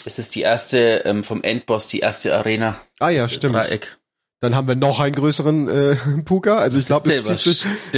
Es 0.04 0.18
ist 0.18 0.34
die 0.34 0.42
erste 0.42 1.02
ähm, 1.04 1.24
vom 1.24 1.42
Endboss, 1.42 1.88
die 1.88 2.00
erste 2.00 2.36
Arena. 2.36 2.80
Ah 3.00 3.10
ja, 3.10 3.22
Das 3.22 3.32
stimmt. 3.32 3.54
Dreieck. 3.54 3.98
Dann 4.40 4.56
haben 4.56 4.66
wir 4.66 4.74
noch 4.74 4.98
einen 4.98 5.14
größeren 5.14 5.68
äh, 5.68 5.96
Puka. 6.24 6.58
Also 6.58 6.78
ich 6.78 6.86
glaube, 6.86 7.08
der, 7.08 7.22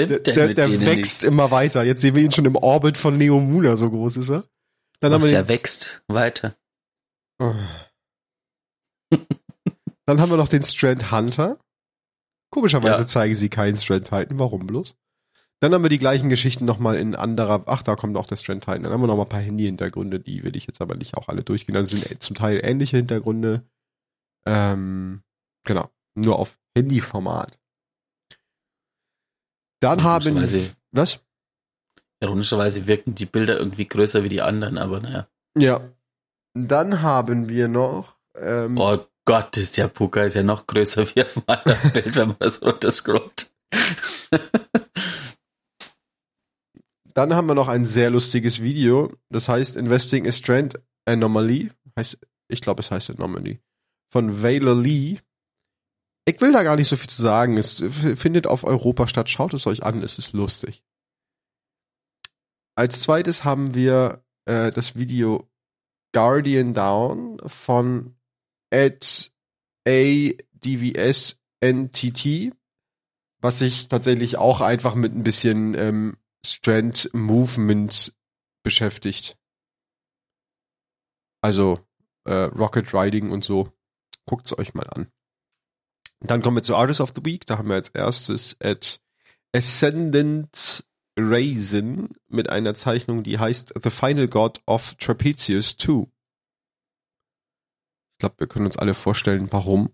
der, 0.07 0.18
der, 0.18 0.54
der 0.54 0.80
wächst 0.80 1.24
immer 1.24 1.50
weiter. 1.50 1.85
Jetzt 1.85 2.02
sehen 2.02 2.14
wir 2.14 2.22
ihn 2.22 2.33
schon 2.33 2.44
im 2.44 2.57
Orbit 2.57 2.98
von 2.98 3.16
Neomuna, 3.16 3.76
so 3.76 3.90
groß 3.90 4.18
ist 4.18 4.30
er. 4.30 4.44
Dann 5.00 5.12
Was 5.12 5.22
haben 5.22 5.30
wir 5.30 5.42
den, 5.42 5.48
wächst 5.48 6.02
weiter. 6.07 6.54
Oh. 7.38 7.54
Dann 10.07 10.20
haben 10.20 10.30
wir 10.30 10.37
noch 10.37 10.48
den 10.48 10.62
Strand 10.62 11.11
Hunter. 11.11 11.59
Komischerweise 12.55 13.01
Ja. 13.01 13.07
zeigen 13.07 13.35
sie 13.35 13.49
keinen 13.49 13.77
Strand 13.77 14.05
Titan. 14.05 14.38
Warum 14.38 14.69
bloß? 14.69 14.95
Dann 15.59 15.75
haben 15.75 15.83
wir 15.83 15.88
die 15.88 15.99
gleichen 15.99 16.29
Geschichten 16.29 16.64
nochmal 16.64 16.95
in 16.97 17.17
anderer, 17.17 17.64
ach, 17.67 17.83
da 17.83 17.97
kommt 17.97 18.17
auch 18.17 18.29
der 18.29 18.37
Strand 18.37 18.62
Titan. 18.62 18.85
Dann 18.85 18.93
haben 18.93 19.01
wir 19.01 19.09
noch 19.09 19.17
mal 19.17 19.25
ein 19.25 19.29
paar 19.29 19.40
Handy-Hintergründe, 19.40 20.21
die 20.21 20.45
will 20.45 20.55
ich 20.55 20.69
jetzt 20.69 20.81
aber 20.81 20.95
nicht 20.95 21.17
auch 21.17 21.27
alle 21.27 21.43
durchgehen. 21.43 21.75
Also 21.75 21.97
sind 21.97 22.23
zum 22.23 22.37
Teil 22.37 22.61
ähnliche 22.62 22.97
Hintergründe. 22.97 23.64
Ähm, 24.47 25.25
genau. 25.64 25.90
Nur 26.14 26.38
auf 26.38 26.57
Handyformat. 26.77 27.59
Dann 29.81 30.05
haben 30.05 30.37
was? 30.93 31.21
Ironischerweise 32.21 32.87
wirken 32.87 33.17
die 33.17 33.27
Bilder 33.27 33.59
irgendwie 33.59 33.88
größer 33.88 34.23
wie 34.23 34.29
die 34.29 34.43
anderen, 34.43 34.79
aber 34.79 35.01
naja. 35.01 35.27
Ja. 35.59 35.81
Dann 36.55 37.03
haben 37.03 37.49
wir 37.49 37.67
noch 37.67 38.17
ähm, 38.37 38.79
Oh 38.79 39.05
Gott, 39.26 39.56
ist 39.56 39.76
der 39.78 39.88
Puka 39.88 40.24
ist 40.24 40.34
ja 40.34 40.42
noch 40.42 40.66
größer 40.66 41.06
wie 41.14 41.22
auf 41.22 41.42
anderen 41.48 41.92
Bild, 41.92 42.14
wenn 42.16 42.28
man 42.28 42.37
das 42.40 42.62
runterscrollt. 42.62 43.50
Dann 47.14 47.32
haben 47.32 47.46
wir 47.46 47.54
noch 47.54 47.68
ein 47.68 47.84
sehr 47.84 48.10
lustiges 48.10 48.60
Video. 48.60 49.12
Das 49.30 49.48
heißt 49.48 49.76
Investing 49.76 50.26
a 50.26 50.32
Strand 50.32 50.80
Anomaly. 51.06 51.70
Heißt, 51.96 52.18
ich 52.48 52.60
glaube, 52.60 52.82
es 52.82 52.90
heißt 52.90 53.10
Anomaly. 53.10 53.60
Von 54.12 54.42
Valor 54.42 54.74
Lee. 54.74 55.18
Ich 56.26 56.40
will 56.40 56.52
da 56.52 56.62
gar 56.62 56.76
nicht 56.76 56.88
so 56.88 56.96
viel 56.96 57.08
zu 57.08 57.22
sagen. 57.22 57.56
Es 57.56 57.82
findet 58.16 58.46
auf 58.46 58.64
Europa 58.64 59.06
statt. 59.08 59.30
Schaut 59.30 59.54
es 59.54 59.66
euch 59.66 59.84
an. 59.84 60.02
Es 60.02 60.18
ist 60.18 60.32
lustig. 60.32 60.82
Als 62.76 63.00
zweites 63.02 63.44
haben 63.44 63.74
wir 63.74 64.24
äh, 64.46 64.70
das 64.72 64.96
Video 64.96 65.48
Guardian 66.12 66.74
Down 66.74 67.38
von 67.46 68.16
at 68.74 69.32
ADVS 69.87 71.40
NTT, 71.62 72.52
was 73.40 73.60
sich 73.60 73.88
tatsächlich 73.88 74.37
auch 74.37 74.60
einfach 74.60 74.94
mit 74.94 75.14
ein 75.14 75.22
bisschen 75.22 75.74
ähm, 75.74 76.16
Strand 76.44 77.10
Movement 77.14 78.14
beschäftigt. 78.62 79.38
Also 81.40 81.78
äh, 82.24 82.32
Rocket 82.32 82.92
Riding 82.92 83.30
und 83.30 83.44
so. 83.44 83.72
Guckt's 84.26 84.56
euch 84.58 84.74
mal 84.74 84.88
an. 84.88 85.12
Dann 86.20 86.40
kommen 86.40 86.56
wir 86.56 86.62
zu 86.62 86.74
Artist 86.74 87.00
of 87.00 87.12
the 87.14 87.24
Week. 87.24 87.46
Da 87.46 87.58
haben 87.58 87.68
wir 87.68 87.74
als 87.74 87.90
erstes 87.90 88.56
at 88.60 89.00
Ascendant 89.54 90.84
Raisin 91.18 92.16
mit 92.28 92.50
einer 92.50 92.74
Zeichnung, 92.74 93.22
die 93.22 93.38
heißt 93.38 93.74
The 93.82 93.90
Final 93.90 94.26
God 94.26 94.60
of 94.66 94.94
Trapezius 94.94 95.76
2. 95.76 96.06
Ich 98.24 98.26
glaube, 98.26 98.40
wir 98.40 98.46
können 98.46 98.64
uns 98.64 98.78
alle 98.78 98.94
vorstellen, 98.94 99.52
warum. 99.52 99.90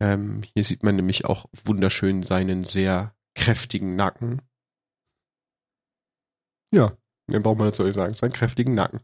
Ähm, 0.00 0.40
hier 0.54 0.64
sieht 0.64 0.82
man 0.82 0.96
nämlich 0.96 1.26
auch 1.26 1.44
wunderschön 1.66 2.22
seinen 2.22 2.64
sehr 2.64 3.14
kräftigen 3.34 3.96
Nacken. 3.96 4.40
Ja, 6.74 6.96
mehr 7.26 7.40
braucht 7.40 7.58
man 7.58 7.66
dazu 7.66 7.82
nicht 7.82 7.96
sagen. 7.96 8.14
Seinen 8.14 8.32
kräftigen 8.32 8.74
Nacken. 8.74 9.00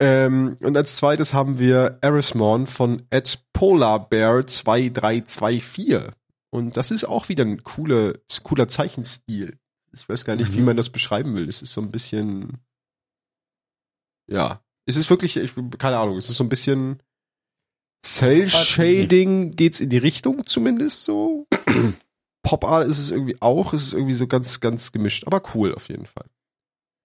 Ähm, 0.00 0.56
und 0.62 0.76
als 0.76 0.96
zweites 0.96 1.32
haben 1.32 1.60
wir 1.60 1.98
Erismon 2.00 2.66
von 2.66 3.06
Ed 3.10 3.44
Polar 3.52 4.08
Bear 4.08 4.44
2324. 4.44 6.12
Und 6.50 6.76
das 6.76 6.90
ist 6.90 7.04
auch 7.04 7.28
wieder 7.28 7.44
ein 7.44 7.62
cooler, 7.62 8.14
cooler 8.42 8.66
Zeichenstil. 8.66 9.60
Ich 9.92 10.08
weiß 10.08 10.24
gar 10.24 10.34
nicht, 10.34 10.52
wie 10.54 10.58
Mhm. 10.58 10.64
man 10.64 10.76
das 10.76 10.90
beschreiben 10.90 11.36
will. 11.36 11.48
Es 11.48 11.62
ist 11.62 11.72
so 11.72 11.82
ein 11.82 11.92
bisschen, 11.92 12.58
ja, 14.28 14.60
es 14.86 14.96
ist 14.96 15.08
wirklich, 15.08 15.36
ich, 15.36 15.54
keine 15.78 15.98
Ahnung, 15.98 16.16
es 16.16 16.30
ist 16.30 16.36
so 16.38 16.42
ein 16.42 16.48
bisschen 16.48 17.00
Cell 18.04 18.48
Shading 18.48 19.56
geht's 19.56 19.80
in 19.80 19.90
die 19.90 19.98
Richtung 19.98 20.46
zumindest 20.46 21.04
so. 21.04 21.46
Pop 22.42 22.64
Art 22.64 22.88
ist 22.88 22.98
es 22.98 23.10
irgendwie 23.10 23.36
auch, 23.40 23.72
es 23.72 23.82
ist 23.82 23.92
irgendwie 23.92 24.14
so 24.14 24.26
ganz, 24.26 24.60
ganz 24.60 24.92
gemischt, 24.92 25.26
aber 25.26 25.42
cool 25.54 25.74
auf 25.74 25.88
jeden 25.88 26.06
Fall. 26.06 26.26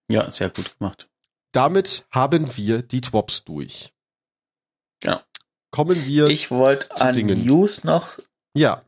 Ja, 0.10 0.29
sehr 0.29 0.49
gut 0.49 0.77
gemacht. 0.77 1.10
Damit 1.51 2.06
haben 2.12 2.56
wir 2.58 2.82
die 2.82 3.01
Twops 3.01 3.43
durch. 3.43 3.93
Ja. 5.03 5.25
Kommen 5.71 6.06
wir, 6.06 6.27
Ich 6.27 6.51
wollte 6.51 7.01
an 7.01 7.15
Dingen. 7.15 7.45
News 7.45 7.84
noch 7.84 8.19
ja, 8.56 8.84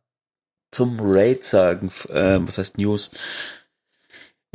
zum 0.72 0.98
Raid 1.00 1.46
sagen. 1.46 1.92
Äh, 2.10 2.40
was 2.42 2.58
heißt 2.58 2.78
News? 2.78 3.12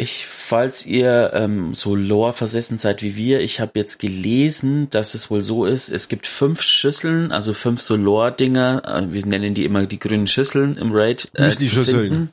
Ich, 0.00 0.24
falls 0.24 0.86
ihr 0.86 1.32
ähm, 1.34 1.74
so 1.74 1.94
Lore 1.94 2.32
versessen 2.32 2.78
seid 2.78 3.02
wie 3.02 3.16
wir, 3.16 3.40
ich 3.40 3.60
habe 3.60 3.72
jetzt 3.74 3.98
gelesen, 3.98 4.88
dass 4.88 5.12
es 5.12 5.30
wohl 5.30 5.42
so 5.42 5.66
ist, 5.66 5.90
es 5.90 6.08
gibt 6.08 6.26
fünf 6.26 6.62
Schüsseln, 6.62 7.32
also 7.32 7.52
fünf 7.52 7.82
so 7.82 7.96
Lore-Dinger, 7.96 8.82
äh, 8.86 9.12
wir 9.12 9.26
nennen 9.26 9.52
die 9.52 9.66
immer 9.66 9.84
die 9.84 9.98
grünen 9.98 10.26
Schüsseln 10.26 10.78
im 10.78 10.92
Raid. 10.92 11.30
Äh, 11.34 11.42
Müsli-Schüsseln. 11.42 11.84
zu 11.84 12.00
finden. 12.00 12.30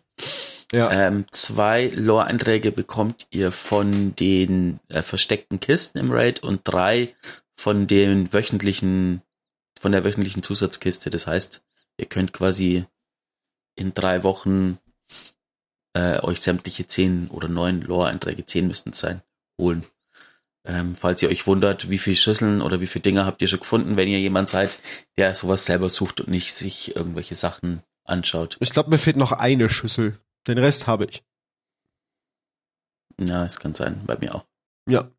ja, 0.71 0.89
Ähm, 0.89 1.25
zwei 1.31 1.91
Lore-Einträge 1.93 2.71
bekommt 2.71 3.27
ihr 3.31 3.51
von 3.51 4.15
den 4.15 4.79
äh, 4.87 5.01
versteckten 5.01 5.59
Kisten 5.59 5.97
im 5.97 6.09
Raid 6.09 6.41
und 6.43 6.61
drei 6.63 7.15
von 7.57 7.85
den 7.85 8.31
wöchentlichen, 8.31 9.23
von 9.77 9.91
der 9.91 10.05
wöchentlichen 10.05 10.41
Zusatzkiste. 10.41 11.09
Das 11.09 11.27
heißt, 11.27 11.61
ihr 11.97 12.05
könnt 12.05 12.31
quasi 12.31 12.85
in 13.75 13.93
drei 13.93 14.23
Wochen 14.23 14.79
äh, 15.97 16.19
euch 16.21 16.41
sämtliche 16.41 16.87
zehn 16.87 17.27
oder 17.29 17.47
neun 17.47 17.81
Lore-Einträge, 17.81 18.45
zehn 18.45 18.67
müssten 18.67 18.91
es 18.91 18.99
sein, 18.99 19.21
holen. 19.59 19.83
Ähm, 20.63 20.95
falls 20.95 21.21
ihr 21.23 21.29
euch 21.29 21.47
wundert, 21.47 21.89
wie 21.89 21.97
viele 21.97 22.15
Schüsseln 22.15 22.61
oder 22.61 22.81
wie 22.81 22.87
viele 22.87 23.01
Dinger 23.01 23.25
habt 23.25 23.41
ihr 23.41 23.47
schon 23.47 23.61
gefunden, 23.61 23.97
wenn 23.97 24.07
ihr 24.07 24.19
jemand 24.19 24.49
seid, 24.49 24.77
der 25.17 25.33
sowas 25.33 25.65
selber 25.65 25.89
sucht 25.89 26.21
und 26.21 26.27
nicht 26.27 26.53
sich 26.53 26.95
irgendwelche 26.95 27.35
Sachen 27.35 27.81
anschaut. 28.03 28.57
ich 28.59 28.71
glaube, 28.71 28.89
mir 28.89 28.97
fehlt 28.97 29.17
noch 29.17 29.31
eine 29.31 29.69
Schüssel. 29.69 30.19
Den 30.45 30.57
Rest 30.57 30.87
habe 30.87 31.05
ich. 31.05 31.23
Ja, 33.19 33.43
es 33.45 33.59
kann 33.59 33.73
sein, 33.73 34.01
bei 34.05 34.17
mir 34.17 34.35
auch. 34.35 34.45
Ja. 34.87 35.09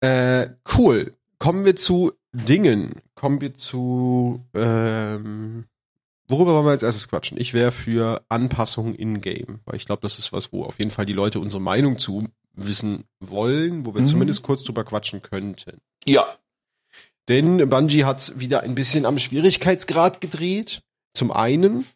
Äh, 0.00 0.50
cool. 0.76 1.16
Kommen 1.38 1.64
wir 1.64 1.76
zu 1.76 2.12
Dingen. 2.32 3.02
Kommen 3.14 3.40
wir 3.40 3.54
zu, 3.54 4.46
ähm, 4.54 5.66
worüber 6.30 6.54
wollen 6.54 6.66
wir 6.66 6.70
als 6.70 6.82
erstes 6.82 7.08
quatschen? 7.08 7.38
Ich 7.38 7.52
wäre 7.54 7.72
für 7.72 8.24
Anpassungen 8.28 8.94
in-game, 8.94 9.60
weil 9.64 9.76
ich 9.76 9.86
glaube, 9.86 10.02
das 10.02 10.18
ist 10.18 10.32
was, 10.32 10.52
wo 10.52 10.64
auf 10.64 10.78
jeden 10.78 10.90
Fall 10.90 11.06
die 11.06 11.12
Leute 11.12 11.40
unsere 11.40 11.60
Meinung 11.60 11.98
zu 11.98 12.28
wissen 12.54 13.04
wollen, 13.20 13.84
wo 13.86 13.94
wir 13.94 14.02
Mhm. 14.02 14.06
zumindest 14.06 14.42
kurz 14.42 14.62
drüber 14.64 14.84
quatschen 14.84 15.22
könnten. 15.22 15.80
Ja, 16.06 16.36
Denn 17.28 17.68
Bungie 17.68 18.04
hat 18.04 18.32
wieder 18.40 18.62
ein 18.62 18.74
bisschen 18.74 19.06
am 19.06 19.18
Schwierigkeitsgrad 19.18 20.20
gedreht, 20.20 20.82
zum 21.14 21.30
einen. 21.30 21.86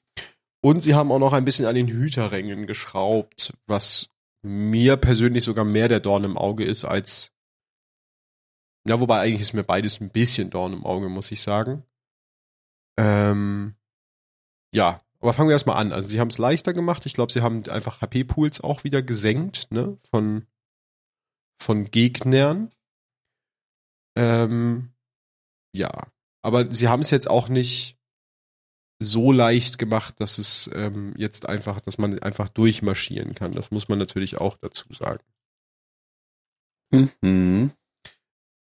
Und 0.61 0.85
sie 0.85 0.95
haben 0.95 1.11
auch 1.11 1.19
noch 1.19 1.33
ein 1.33 1.45
bisschen 1.45 1.67
an 1.67 1.75
den 1.75 1.89
Hüterrängen 1.89 2.67
geschraubt, 2.69 3.53
was 3.67 4.11
mir 4.43 4.97
persönlich 4.97 5.43
sogar 5.43 5.65
mehr 5.65 5.89
der 5.89 5.99
Dorn 6.01 6.23
im 6.25 6.37
Auge 6.39 6.65
ist 6.65 6.85
als. 6.85 7.33
Ja, 8.87 9.01
wobei 9.01 9.21
eigentlich 9.21 9.41
ist 9.41 9.55
mir 9.55 9.65
beides 9.65 10.01
ein 10.01 10.11
bisschen 10.11 10.51
Dorn 10.51 10.73
im 10.73 10.85
Auge, 10.87 11.09
muss 11.09 11.33
ich 11.33 11.43
sagen. 11.43 11.83
Ähm, 12.97 13.75
ja, 14.75 15.01
aber 15.21 15.33
fangen 15.33 15.49
wir 15.49 15.55
erstmal 15.55 15.77
an. 15.77 15.93
Also 15.93 16.09
sie 16.09 16.21
haben 16.21 16.29
es 16.29 16.39
leichter 16.39 16.75
gemacht. 16.75 17.07
Ich 17.07 17.15
glaube, 17.15 17.33
sie 17.33 17.41
haben 17.41 17.67
einfach 17.69 18.01
HP-Pools 18.03 18.61
auch 18.61 18.85
wieder 18.85 19.03
gesenkt, 19.03 19.71
ne? 19.71 19.97
Von, 20.11 20.47
von 21.59 21.87
Gegnern. 21.87 22.71
Ähm, 24.17 24.93
ja, 25.75 25.91
aber 26.43 26.73
sie 26.73 26.89
haben 26.89 27.01
es 27.01 27.11
jetzt 27.11 27.29
auch 27.29 27.49
nicht 27.49 27.97
so 29.01 29.33
leicht 29.33 29.79
gemacht, 29.79 30.21
dass 30.21 30.39
es 30.39 30.71
ähm, 30.73 31.15
jetzt 31.17 31.49
einfach, 31.49 31.81
dass 31.81 31.99
man 31.99 32.19
einfach 32.19 32.49
durchmarschieren 32.49 33.35
kann. 33.35 33.53
Das 33.53 33.71
muss 33.71 33.89
man 33.89 33.99
natürlich 33.99 34.39
auch 34.39 34.57
dazu 34.57 34.93
sagen. 34.93 35.25
Mhm. 36.93 37.73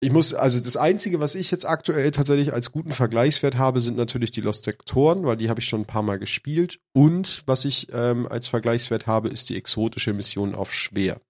Ich 0.02 0.10
muss, 0.10 0.32
also 0.32 0.60
das 0.60 0.78
Einzige, 0.78 1.20
was 1.20 1.34
ich 1.34 1.50
jetzt 1.50 1.66
aktuell 1.66 2.10
tatsächlich 2.10 2.54
als 2.54 2.72
guten 2.72 2.92
Vergleichswert 2.92 3.56
habe, 3.58 3.82
sind 3.82 3.98
natürlich 3.98 4.30
die 4.30 4.40
Lost 4.40 4.64
Sektoren, 4.64 5.24
weil 5.24 5.36
die 5.36 5.50
habe 5.50 5.60
ich 5.60 5.68
schon 5.68 5.82
ein 5.82 5.86
paar 5.86 6.02
Mal 6.02 6.18
gespielt. 6.18 6.80
Und 6.94 7.42
was 7.46 7.66
ich 7.66 7.88
ähm, 7.92 8.26
als 8.26 8.48
Vergleichswert 8.48 9.06
habe, 9.06 9.28
ist 9.28 9.50
die 9.50 9.56
exotische 9.56 10.14
Mission 10.14 10.54
auf 10.54 10.72
schwer. 10.72 11.20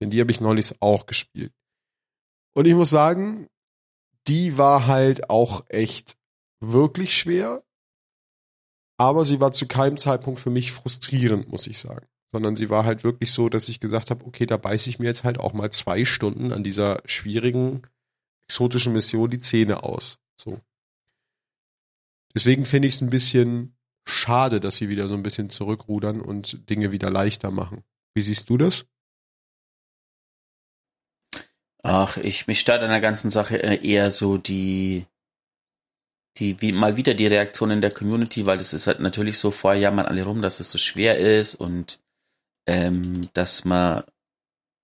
Denn 0.00 0.08
die 0.08 0.20
habe 0.20 0.30
ich 0.30 0.40
neulich 0.40 0.80
auch 0.80 1.04
gespielt. 1.04 1.52
Und 2.54 2.64
ich 2.64 2.74
muss 2.74 2.88
sagen, 2.88 3.48
die 4.28 4.56
war 4.56 4.86
halt 4.86 5.28
auch 5.28 5.64
echt 5.68 6.16
wirklich 6.60 7.14
schwer. 7.14 7.62
Aber 8.96 9.26
sie 9.26 9.40
war 9.40 9.52
zu 9.52 9.66
keinem 9.66 9.98
Zeitpunkt 9.98 10.40
für 10.40 10.50
mich 10.50 10.72
frustrierend, 10.72 11.48
muss 11.48 11.66
ich 11.66 11.78
sagen. 11.78 12.06
Sondern 12.34 12.56
sie 12.56 12.68
war 12.68 12.84
halt 12.84 13.04
wirklich 13.04 13.30
so, 13.30 13.48
dass 13.48 13.68
ich 13.68 13.78
gesagt 13.78 14.10
habe, 14.10 14.24
okay, 14.24 14.44
da 14.44 14.56
beiße 14.56 14.90
ich 14.90 14.98
mir 14.98 15.06
jetzt 15.06 15.22
halt 15.22 15.38
auch 15.38 15.52
mal 15.52 15.70
zwei 15.70 16.04
Stunden 16.04 16.52
an 16.52 16.64
dieser 16.64 17.00
schwierigen 17.04 17.82
exotischen 18.48 18.92
Mission 18.92 19.30
die 19.30 19.38
Zähne 19.38 19.84
aus. 19.84 20.18
So. 20.36 20.60
Deswegen 22.34 22.64
finde 22.64 22.88
ich 22.88 22.94
es 22.94 23.02
ein 23.02 23.10
bisschen 23.10 23.76
schade, 24.04 24.58
dass 24.58 24.78
sie 24.78 24.88
wieder 24.88 25.06
so 25.06 25.14
ein 25.14 25.22
bisschen 25.22 25.48
zurückrudern 25.48 26.20
und 26.20 26.68
Dinge 26.68 26.90
wieder 26.90 27.08
leichter 27.08 27.52
machen. 27.52 27.84
Wie 28.14 28.22
siehst 28.22 28.50
du 28.50 28.58
das? 28.58 28.84
Ach, 31.84 32.16
ich 32.16 32.48
mich 32.48 32.58
stört 32.58 32.82
an 32.82 32.90
der 32.90 33.00
ganzen 33.00 33.30
Sache 33.30 33.62
äh, 33.62 33.86
eher 33.86 34.10
so 34.10 34.38
die 34.38 35.06
die 36.38 36.60
wie 36.60 36.72
mal 36.72 36.96
wieder 36.96 37.14
die 37.14 37.28
Reaktionen 37.28 37.80
der 37.80 37.92
Community, 37.92 38.44
weil 38.44 38.58
das 38.58 38.72
ist 38.72 38.88
halt 38.88 38.98
natürlich 38.98 39.38
so 39.38 39.52
vorher 39.52 39.80
jammern 39.80 40.06
alle 40.06 40.24
rum, 40.24 40.42
dass 40.42 40.58
es 40.58 40.70
so 40.70 40.78
schwer 40.78 41.16
ist 41.20 41.54
und 41.54 42.00
ähm, 42.66 43.28
dass 43.34 43.64
man 43.64 44.04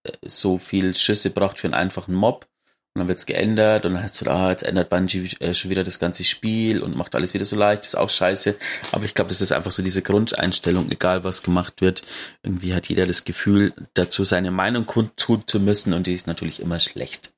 äh, 0.04 0.12
so 0.22 0.58
viel 0.58 0.94
Schüsse 0.94 1.30
braucht 1.30 1.58
für 1.58 1.66
einen 1.66 1.74
einfachen 1.74 2.14
Mob 2.14 2.46
und 2.94 3.00
dann 3.00 3.08
wird's 3.08 3.26
geändert 3.26 3.86
und 3.86 3.94
dann 3.94 4.02
heißt 4.02 4.22
es 4.22 4.28
ah, 4.28 4.50
jetzt 4.50 4.64
ändert 4.64 4.90
Bungie 4.90 5.30
äh, 5.38 5.54
schon 5.54 5.70
wieder 5.70 5.84
das 5.84 6.00
ganze 6.00 6.24
Spiel 6.24 6.82
und 6.82 6.96
macht 6.96 7.14
alles 7.14 7.34
wieder 7.34 7.44
so 7.44 7.54
leicht, 7.54 7.86
ist 7.86 7.94
auch 7.94 8.10
scheiße. 8.10 8.56
Aber 8.90 9.04
ich 9.04 9.14
glaube, 9.14 9.28
das 9.28 9.40
ist 9.40 9.52
einfach 9.52 9.70
so 9.70 9.82
diese 9.82 10.02
Grundeinstellung, 10.02 10.90
egal 10.90 11.22
was 11.22 11.44
gemacht 11.44 11.80
wird. 11.80 12.02
Irgendwie 12.42 12.74
hat 12.74 12.88
jeder 12.88 13.06
das 13.06 13.24
Gefühl, 13.24 13.74
dazu 13.94 14.24
seine 14.24 14.50
Meinung 14.50 14.86
kundtun 14.86 15.44
zu 15.46 15.60
müssen 15.60 15.92
und 15.92 16.08
die 16.08 16.14
ist 16.14 16.26
natürlich 16.26 16.60
immer 16.60 16.80
schlecht. 16.80 17.32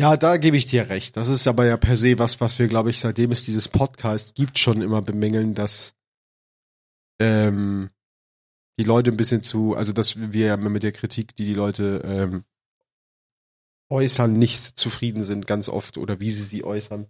Ja, 0.00 0.16
da 0.16 0.38
gebe 0.38 0.56
ich 0.56 0.64
dir 0.64 0.88
recht. 0.88 1.16
Das 1.16 1.28
ist 1.28 1.46
aber 1.46 1.66
ja 1.66 1.76
per 1.76 1.96
se 1.96 2.18
was, 2.18 2.40
was 2.40 2.58
wir, 2.58 2.68
glaube 2.68 2.88
ich, 2.88 3.00
seitdem 3.00 3.30
es 3.32 3.44
dieses 3.44 3.68
Podcast 3.68 4.36
gibt, 4.36 4.58
schon 4.58 4.80
immer 4.80 5.02
bemängeln, 5.02 5.54
dass 5.54 5.92
ähm, 7.20 7.90
die 8.78 8.84
Leute 8.84 9.10
ein 9.10 9.16
bisschen 9.16 9.42
zu, 9.42 9.74
also 9.74 9.92
dass 9.92 10.32
wir 10.32 10.46
ja 10.46 10.56
mit 10.56 10.82
der 10.82 10.92
Kritik, 10.92 11.34
die 11.36 11.44
die 11.44 11.54
Leute 11.54 12.02
ähm, 12.04 12.44
äußern, 13.90 14.32
nicht 14.32 14.78
zufrieden 14.78 15.22
sind, 15.22 15.46
ganz 15.46 15.68
oft, 15.68 15.98
oder 15.98 16.20
wie 16.20 16.30
sie 16.30 16.42
sie 16.42 16.64
äußern. 16.64 17.06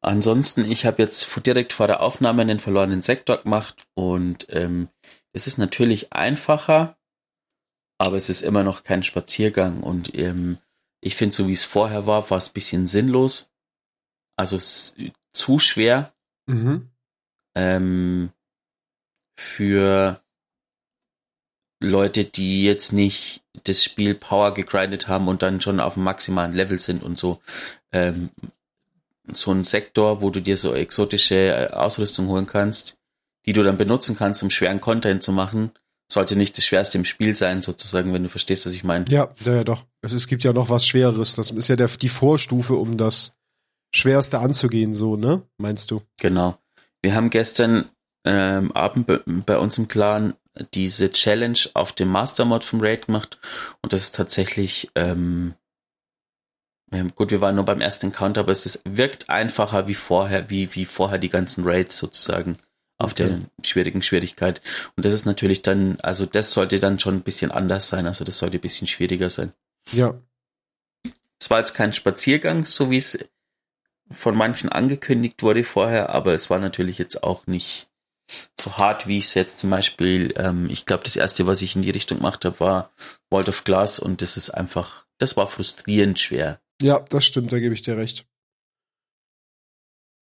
Ansonsten, 0.00 0.70
ich 0.70 0.84
habe 0.84 1.02
jetzt 1.02 1.28
direkt 1.46 1.72
vor 1.72 1.86
der 1.86 2.00
Aufnahme 2.00 2.42
einen 2.42 2.58
verlorenen 2.58 3.02
Sektor 3.02 3.38
gemacht 3.42 3.86
und 3.94 4.46
ähm, 4.50 4.88
es 5.32 5.46
ist 5.46 5.58
natürlich 5.58 6.12
einfacher, 6.12 6.98
aber 7.98 8.16
es 8.16 8.28
ist 8.28 8.42
immer 8.42 8.62
noch 8.62 8.84
kein 8.84 9.02
Spaziergang 9.02 9.82
und 9.82 10.14
ähm, 10.14 10.58
ich 11.00 11.16
finde, 11.16 11.34
so 11.34 11.48
wie 11.48 11.52
es 11.52 11.64
vorher 11.64 12.06
war, 12.06 12.30
war 12.30 12.38
es 12.38 12.50
ein 12.50 12.54
bisschen 12.54 12.86
sinnlos. 12.86 13.52
Also 14.36 14.58
zu 15.32 15.58
schwer 15.58 16.12
Mhm. 16.48 16.90
ähm, 17.56 18.30
für 19.36 20.22
Leute, 21.80 22.24
die 22.24 22.64
jetzt 22.64 22.92
nicht 22.92 23.42
das 23.64 23.84
Spiel 23.84 24.14
Power 24.14 24.54
gegrindet 24.54 25.08
haben 25.08 25.28
und 25.28 25.42
dann 25.42 25.60
schon 25.60 25.80
auf 25.80 25.94
dem 25.94 26.04
maximalen 26.04 26.54
Level 26.54 26.78
sind 26.78 27.02
und 27.02 27.18
so. 27.18 27.40
Ähm, 27.92 28.30
so 29.30 29.50
ein 29.52 29.64
Sektor, 29.64 30.22
wo 30.22 30.30
du 30.30 30.40
dir 30.40 30.56
so 30.56 30.74
exotische 30.74 31.34
äh, 31.34 31.70
Ausrüstung 31.72 32.28
holen 32.28 32.46
kannst, 32.46 32.98
die 33.44 33.52
du 33.52 33.62
dann 33.62 33.76
benutzen 33.76 34.16
kannst, 34.16 34.42
um 34.42 34.50
schweren 34.50 34.80
Content 34.80 35.22
zu 35.22 35.32
machen, 35.32 35.72
sollte 36.10 36.36
nicht 36.36 36.56
das 36.56 36.64
Schwerste 36.64 36.98
im 36.98 37.04
Spiel 37.04 37.34
sein, 37.34 37.62
sozusagen, 37.62 38.12
wenn 38.12 38.22
du 38.22 38.28
verstehst, 38.28 38.66
was 38.66 38.72
ich 38.72 38.84
meine. 38.84 39.04
Ja, 39.08 39.28
ja, 39.44 39.54
ja, 39.56 39.64
doch. 39.64 39.84
Es, 40.02 40.12
es 40.12 40.28
gibt 40.28 40.44
ja 40.44 40.52
noch 40.52 40.70
was 40.70 40.86
Schwereres. 40.86 41.34
Das 41.34 41.50
ist 41.50 41.68
ja 41.68 41.76
der, 41.76 41.88
die 41.88 42.08
Vorstufe, 42.08 42.74
um 42.74 42.96
das 42.96 43.36
Schwerste 43.94 44.38
anzugehen, 44.38 44.94
so, 44.94 45.16
ne? 45.16 45.42
Meinst 45.58 45.90
du? 45.90 46.02
Genau. 46.18 46.58
Wir 47.02 47.14
haben 47.14 47.30
gestern 47.30 47.88
ähm, 48.24 48.72
Abend 48.72 49.06
bei, 49.06 49.20
bei 49.26 49.58
uns 49.58 49.78
im 49.78 49.88
Clan 49.88 50.34
diese 50.74 51.10
Challenge 51.10 51.58
auf 51.74 51.92
dem 51.92 52.08
Mastermod 52.08 52.64
vom 52.64 52.80
Raid 52.80 53.06
gemacht 53.06 53.38
und 53.82 53.92
das 53.92 54.02
ist 54.02 54.14
tatsächlich 54.14 54.90
ähm, 54.94 55.54
gut, 57.14 57.30
wir 57.30 57.40
waren 57.40 57.56
nur 57.56 57.64
beim 57.64 57.80
ersten 57.80 58.06
Encounter, 58.06 58.40
aber 58.40 58.52
es 58.52 58.66
ist, 58.66 58.82
wirkt 58.84 59.28
einfacher 59.28 59.88
wie 59.88 59.94
vorher, 59.94 60.50
wie, 60.50 60.74
wie 60.74 60.84
vorher 60.84 61.18
die 61.18 61.28
ganzen 61.28 61.64
Raids 61.64 61.96
sozusagen 61.96 62.56
auf 62.98 63.12
Okay. 63.12 63.28
der 63.28 63.40
schwierigen 63.62 64.02
Schwierigkeit. 64.02 64.62
Und 64.96 65.04
das 65.04 65.12
ist 65.12 65.26
natürlich 65.26 65.62
dann, 65.62 65.98
also 66.00 66.24
das 66.24 66.52
sollte 66.52 66.80
dann 66.80 66.98
schon 66.98 67.16
ein 67.16 67.22
bisschen 67.22 67.50
anders 67.50 67.88
sein, 67.88 68.06
also 68.06 68.24
das 68.24 68.38
sollte 68.38 68.58
ein 68.58 68.62
bisschen 68.62 68.86
schwieriger 68.86 69.28
sein. 69.28 69.52
Ja. 69.92 70.14
Es 71.38 71.50
war 71.50 71.58
jetzt 71.58 71.74
kein 71.74 71.92
Spaziergang, 71.92 72.64
so 72.64 72.90
wie 72.90 72.96
es 72.96 73.18
von 74.10 74.36
manchen 74.36 74.70
angekündigt 74.70 75.42
wurde 75.42 75.64
vorher, 75.64 76.10
aber 76.10 76.32
es 76.32 76.48
war 76.48 76.58
natürlich 76.58 76.96
jetzt 76.96 77.22
auch 77.22 77.46
nicht 77.46 77.88
so 78.60 78.76
hart, 78.78 79.06
wie 79.06 79.18
ich 79.18 79.26
es 79.26 79.34
jetzt 79.34 79.58
zum 79.58 79.70
Beispiel, 79.70 80.34
ähm, 80.36 80.68
ich 80.70 80.86
glaube, 80.86 81.04
das 81.04 81.16
erste, 81.16 81.46
was 81.46 81.62
ich 81.62 81.76
in 81.76 81.82
die 81.82 81.90
Richtung 81.90 82.18
gemacht 82.18 82.44
habe, 82.44 82.58
war 82.60 82.90
Vault 83.30 83.48
of 83.48 83.64
Glass 83.64 83.98
und 83.98 84.22
das 84.22 84.36
ist 84.36 84.50
einfach, 84.50 85.06
das 85.18 85.36
war 85.36 85.46
frustrierend 85.46 86.18
schwer. 86.18 86.60
Ja, 86.80 87.00
das 87.00 87.24
stimmt, 87.24 87.52
da 87.52 87.58
gebe 87.58 87.74
ich 87.74 87.82
dir 87.82 87.96
recht. 87.96 88.26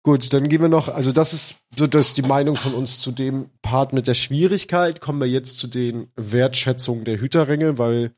Gut, 0.05 0.33
dann 0.33 0.49
gehen 0.49 0.61
wir 0.61 0.69
noch, 0.69 0.89
also 0.89 1.13
das 1.13 1.33
ist 1.33 1.55
so 1.77 1.87
das 1.87 2.09
ist 2.09 2.19
die 2.19 2.23
Meinung 2.23 2.57
von 2.57 2.75
uns 2.75 2.99
zu 2.99 3.13
dem 3.13 3.51
Part 3.63 3.93
mit 3.93 4.09
der 4.09 4.15
Schwierigkeit. 4.15 5.01
Kommen 5.01 5.21
wir 5.21 5.29
jetzt 5.29 5.59
zu 5.59 5.69
den 5.69 6.11
Wertschätzungen 6.17 7.05
der 7.05 7.21
Hüterränge, 7.21 7.79
weil 7.79 8.13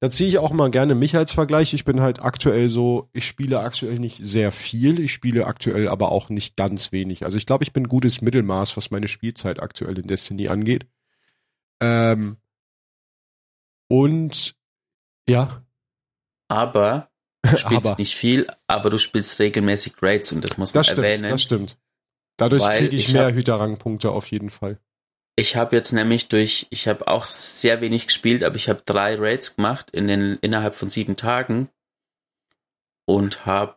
da 0.00 0.10
ziehe 0.10 0.28
ich 0.28 0.38
auch 0.38 0.52
mal 0.52 0.70
gerne 0.70 0.94
mich 0.94 1.14
als 1.14 1.32
Vergleich. 1.32 1.74
Ich 1.74 1.84
bin 1.84 2.00
halt 2.00 2.22
aktuell 2.22 2.70
so, 2.70 3.10
ich 3.12 3.26
spiele 3.26 3.60
aktuell 3.60 3.98
nicht 3.98 4.18
sehr 4.24 4.50
viel, 4.50 4.98
ich 4.98 5.12
spiele 5.12 5.46
aktuell 5.46 5.88
aber 5.88 6.10
auch 6.10 6.30
nicht 6.30 6.56
ganz 6.56 6.90
wenig. 6.90 7.24
Also 7.24 7.36
ich 7.36 7.44
glaube, 7.44 7.64
ich 7.64 7.74
bin 7.74 7.86
gutes 7.86 8.22
Mittelmaß, 8.22 8.78
was 8.78 8.90
meine 8.90 9.08
Spielzeit 9.08 9.60
aktuell 9.60 9.98
in 9.98 10.06
Destiny 10.06 10.48
angeht. 10.48 10.86
Ähm, 11.82 12.38
und 13.88 14.56
ja, 15.28 15.60
Aber 16.48 17.10
du 17.42 17.56
spielst 17.56 17.86
aber 17.86 17.96
nicht 17.98 18.14
viel, 18.14 18.46
aber 18.66 18.90
du 18.90 18.98
spielst 18.98 19.38
regelmäßig 19.38 19.94
Raids 20.00 20.32
und 20.32 20.42
das 20.42 20.56
muss 20.56 20.72
man 20.74 20.80
Das 20.80 20.86
stimmt, 20.86 20.98
erwähnen. 21.04 21.30
das 21.30 21.42
stimmt. 21.42 21.78
Dadurch 22.36 22.64
kriege 22.64 22.96
ich, 22.96 23.08
ich 23.08 23.12
mehr 23.12 23.34
Hüterrangpunkte 23.34 24.10
auf 24.10 24.30
jeden 24.30 24.50
Fall. 24.50 24.80
Ich 25.40 25.56
habe 25.56 25.74
jetzt 25.74 25.92
nämlich 25.92 26.28
durch, 26.28 26.66
ich 26.68 26.86
habe 26.86 27.08
auch 27.08 27.24
sehr 27.24 27.80
wenig 27.80 28.06
gespielt, 28.06 28.44
aber 28.44 28.56
ich 28.56 28.68
habe 28.68 28.82
drei 28.84 29.14
Raids 29.14 29.56
gemacht 29.56 29.88
in 29.90 30.06
den 30.06 30.36
innerhalb 30.42 30.74
von 30.74 30.90
sieben 30.90 31.16
Tagen 31.16 31.70
und 33.06 33.46
habe 33.46 33.76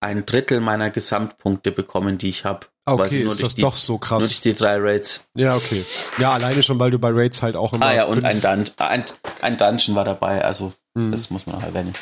ein 0.00 0.26
Drittel 0.26 0.58
meiner 0.58 0.90
Gesamtpunkte 0.90 1.70
bekommen, 1.70 2.18
die 2.18 2.28
ich 2.30 2.44
habe. 2.44 2.66
Okay, 2.84 3.22
ist 3.22 3.40
das 3.40 3.54
die- 3.54 3.60
doch 3.60 3.76
so 3.76 3.92
Nur 3.92 3.98
durch 4.00 4.08
krass. 4.08 4.40
die 4.40 4.54
drei 4.54 4.76
Raids. 4.78 5.24
Ja, 5.36 5.54
okay. 5.54 5.84
Ja, 6.18 6.32
alleine 6.32 6.64
schon, 6.64 6.80
weil 6.80 6.90
du 6.90 6.98
bei 6.98 7.10
Raids 7.12 7.42
halt 7.42 7.54
auch 7.54 7.72
immer. 7.72 7.86
Ah 7.86 7.94
ja, 7.94 8.04
und 8.06 8.24
ein, 8.24 8.40
Dun 8.40 8.64
ein, 8.78 9.04
ein 9.40 9.56
Dungeon 9.56 9.94
war 9.94 10.04
dabei, 10.04 10.44
also 10.44 10.72
Mhm. 10.94 11.12
das 11.12 11.30
muss 11.30 11.46
man 11.46 11.54
auch 11.56 11.62
erwähnen. 11.62 11.94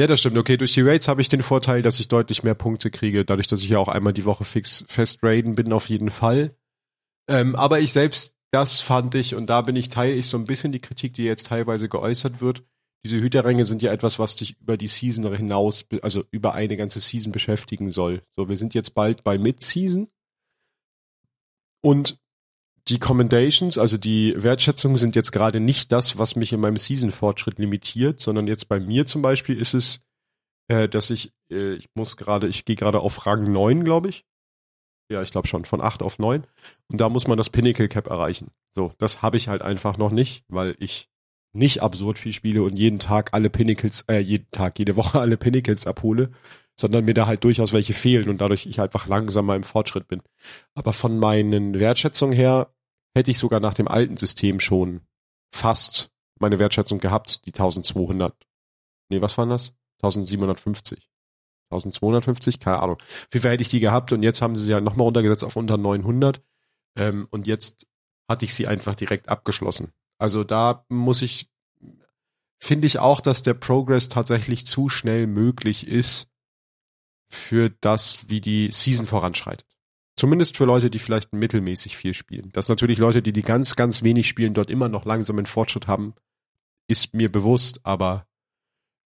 Ja, 0.00 0.08
das 0.08 0.18
stimmt. 0.18 0.36
Okay, 0.36 0.56
durch 0.56 0.72
die 0.74 0.82
Raids 0.82 1.06
habe 1.06 1.20
ich 1.20 1.28
den 1.28 1.42
Vorteil, 1.42 1.82
dass 1.82 2.00
ich 2.00 2.08
deutlich 2.08 2.42
mehr 2.42 2.54
Punkte 2.54 2.90
kriege, 2.90 3.24
dadurch, 3.24 3.46
dass 3.46 3.62
ich 3.62 3.68
ja 3.68 3.78
auch 3.78 3.88
einmal 3.88 4.12
die 4.12 4.24
Woche 4.24 4.44
fix 4.44 4.84
fest 4.88 5.20
raiden 5.22 5.54
bin, 5.54 5.72
auf 5.72 5.88
jeden 5.88 6.10
Fall. 6.10 6.56
Ähm, 7.28 7.54
aber 7.56 7.80
ich 7.80 7.92
selbst, 7.92 8.36
das 8.50 8.80
fand 8.80 9.14
ich, 9.14 9.34
und 9.34 9.46
da 9.46 9.60
bin 9.62 9.76
ich, 9.76 9.88
teile 9.88 10.14
ich 10.14 10.26
so 10.26 10.36
ein 10.36 10.44
bisschen 10.44 10.72
die 10.72 10.80
Kritik, 10.80 11.14
die 11.14 11.24
jetzt 11.24 11.46
teilweise 11.46 11.88
geäußert 11.88 12.40
wird. 12.40 12.64
Diese 13.04 13.20
Hüterränge 13.20 13.64
sind 13.64 13.82
ja 13.82 13.92
etwas, 13.92 14.18
was 14.18 14.34
dich 14.34 14.60
über 14.60 14.76
die 14.76 14.88
Season 14.88 15.34
hinaus, 15.34 15.86
also 16.02 16.24
über 16.30 16.54
eine 16.54 16.76
ganze 16.76 17.00
Season 17.00 17.32
beschäftigen 17.32 17.90
soll. 17.90 18.22
So, 18.36 18.48
wir 18.48 18.56
sind 18.56 18.74
jetzt 18.74 18.94
bald 18.94 19.24
bei 19.24 19.38
Mid-Season. 19.38 20.08
Und 21.82 22.20
die 22.88 22.98
Commendations, 22.98 23.78
also 23.78 23.96
die 23.96 24.34
Wertschätzungen 24.36 24.96
sind 24.96 25.16
jetzt 25.16 25.32
gerade 25.32 25.60
nicht 25.60 25.92
das, 25.92 26.18
was 26.18 26.36
mich 26.36 26.52
in 26.52 26.60
meinem 26.60 26.76
Season-Fortschritt 26.76 27.58
limitiert, 27.58 28.20
sondern 28.20 28.46
jetzt 28.46 28.68
bei 28.68 28.80
mir 28.80 29.06
zum 29.06 29.22
Beispiel 29.22 29.58
ist 29.58 29.74
es, 29.74 30.00
äh, 30.68 30.88
dass 30.88 31.10
ich, 31.10 31.32
äh, 31.50 31.74
ich 31.74 31.88
muss 31.94 32.16
gerade, 32.16 32.48
ich 32.48 32.64
gehe 32.64 32.76
gerade 32.76 33.00
auf 33.00 33.26
Rang 33.26 33.50
9, 33.50 33.84
glaube 33.84 34.08
ich. 34.08 34.24
Ja, 35.10 35.22
ich 35.22 35.32
glaube 35.32 35.48
schon, 35.48 35.64
von 35.64 35.80
8 35.80 36.02
auf 36.02 36.18
9. 36.20 36.46
Und 36.88 37.00
da 37.00 37.08
muss 37.08 37.26
man 37.26 37.36
das 37.36 37.50
Pinnacle 37.50 37.88
Cap 37.88 38.06
erreichen. 38.06 38.52
So, 38.74 38.92
das 38.98 39.22
habe 39.22 39.36
ich 39.36 39.48
halt 39.48 39.60
einfach 39.60 39.98
noch 39.98 40.12
nicht, 40.12 40.44
weil 40.48 40.76
ich 40.78 41.10
nicht 41.52 41.82
absurd 41.82 42.20
viel 42.20 42.32
spiele 42.32 42.62
und 42.62 42.78
jeden 42.78 43.00
Tag 43.00 43.34
alle 43.34 43.50
Pinnacles, 43.50 44.04
äh, 44.08 44.20
jeden 44.20 44.48
Tag, 44.52 44.78
jede 44.78 44.94
Woche 44.94 45.18
alle 45.18 45.36
Pinnacles 45.36 45.88
abhole, 45.88 46.30
sondern 46.78 47.04
mir 47.04 47.14
da 47.14 47.26
halt 47.26 47.42
durchaus 47.42 47.72
welche 47.72 47.92
fehlen 47.92 48.28
und 48.28 48.40
dadurch 48.40 48.66
ich 48.66 48.80
einfach 48.80 49.08
langsamer 49.08 49.56
im 49.56 49.64
Fortschritt 49.64 50.06
bin. 50.06 50.22
Aber 50.74 50.92
von 50.92 51.18
meinen 51.18 51.80
Wertschätzungen 51.80 52.34
her 52.34 52.72
hätte 53.16 53.32
ich 53.32 53.38
sogar 53.38 53.58
nach 53.58 53.74
dem 53.74 53.88
alten 53.88 54.16
System 54.16 54.60
schon 54.60 55.00
fast 55.52 56.12
meine 56.38 56.60
Wertschätzung 56.60 57.00
gehabt, 57.00 57.44
die 57.46 57.52
1200. 57.52 58.34
Nee, 59.08 59.20
was 59.20 59.36
waren 59.36 59.50
das? 59.50 59.74
1750. 60.02 61.09
1250, 61.70 62.60
keine 62.60 62.80
Ahnung. 62.80 62.98
Jeden 63.32 63.42
Fall 63.42 63.52
hätte 63.52 63.62
ich 63.62 63.68
die 63.68 63.80
gehabt 63.80 64.12
und 64.12 64.22
jetzt 64.22 64.42
haben 64.42 64.56
sie 64.56 64.64
sie 64.64 64.74
halt 64.74 64.84
nochmal 64.84 65.04
runtergesetzt 65.04 65.44
auf 65.44 65.56
unter 65.56 65.76
900. 65.76 66.42
Ähm, 66.96 67.28
und 67.30 67.46
jetzt 67.46 67.86
hatte 68.28 68.44
ich 68.44 68.54
sie 68.54 68.66
einfach 68.66 68.94
direkt 68.94 69.28
abgeschlossen. 69.28 69.92
Also 70.18 70.44
da 70.44 70.84
muss 70.88 71.22
ich, 71.22 71.50
finde 72.58 72.86
ich 72.86 72.98
auch, 72.98 73.20
dass 73.20 73.42
der 73.42 73.54
Progress 73.54 74.08
tatsächlich 74.08 74.66
zu 74.66 74.88
schnell 74.88 75.26
möglich 75.26 75.86
ist 75.86 76.28
für 77.28 77.70
das, 77.70 78.28
wie 78.28 78.40
die 78.40 78.70
Season 78.72 79.06
voranschreitet. 79.06 79.66
Zumindest 80.16 80.56
für 80.56 80.64
Leute, 80.64 80.90
die 80.90 80.98
vielleicht 80.98 81.32
mittelmäßig 81.32 81.96
viel 81.96 82.12
spielen. 82.12 82.50
Dass 82.52 82.68
natürlich 82.68 82.98
Leute, 82.98 83.22
die 83.22 83.32
die 83.32 83.42
ganz, 83.42 83.76
ganz 83.76 84.02
wenig 84.02 84.28
spielen, 84.28 84.52
dort 84.52 84.68
immer 84.68 84.88
noch 84.88 85.06
langsam 85.06 85.38
einen 85.38 85.46
Fortschritt 85.46 85.86
haben, 85.86 86.14
ist 86.88 87.14
mir 87.14 87.32
bewusst, 87.32 87.80
aber 87.84 88.26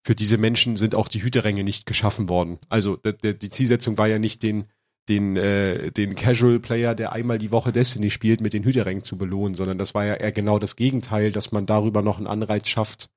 für 0.05 0.15
diese 0.15 0.39
Menschen 0.39 0.77
sind 0.77 0.95
auch 0.95 1.09
die 1.09 1.23
Hüterränge 1.23 1.65
nicht 1.65 1.87
geschaffen 1.87 2.29
worden. 2.29 2.59
Also 2.69 2.97
die 2.97 3.51
Zielsetzung 3.51 3.99
war 3.99 4.09
ja 4.09 4.19
nicht 4.19 4.43
den 4.43 4.67
den 5.09 5.37
äh, 5.37 5.93
den 5.93 6.15
Casual 6.15 6.61
Player, 6.61 6.95
der 6.95 7.13
einmal 7.13 7.39
die 7.39 7.51
Woche 7.51 7.73
Destiny 7.73 8.11
spielt, 8.11 8.41
mit 8.41 8.55
den 8.55 8.65
Hüterrängen 8.65 9.05
zu 9.05 9.19
belohnen, 9.19 9.55
sondern 9.55 9.77
das 9.77 9.95
war 9.95 10.07
ja 10.07 10.15
eher 10.15 10.33
genau 10.33 10.59
das 10.59 10.77
Gegenteil, 10.77 11.31
dass 11.31 11.53
man 11.53 11.67
darüber 11.67 12.01
noch 12.01 12.17
einen 12.17 12.27
Anreiz 12.27 12.69
schafft, 12.69 13.11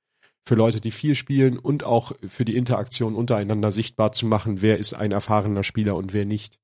für 0.47 0.56
Leute, 0.56 0.82
die 0.82 0.91
viel 0.91 1.13
spielen 1.13 1.58
und 1.58 1.84
auch 1.84 2.13
für 2.28 2.45
die 2.45 2.56
Interaktion 2.56 3.15
untereinander 3.15 3.71
sichtbar 3.71 4.13
zu 4.13 4.26
machen, 4.26 4.62
wer 4.62 4.78
ist 4.78 4.93
ein 4.93 5.12
erfahrener 5.12 5.63
Spieler 5.63 5.95
und 5.95 6.13
wer 6.13 6.26
nicht. 6.26 6.60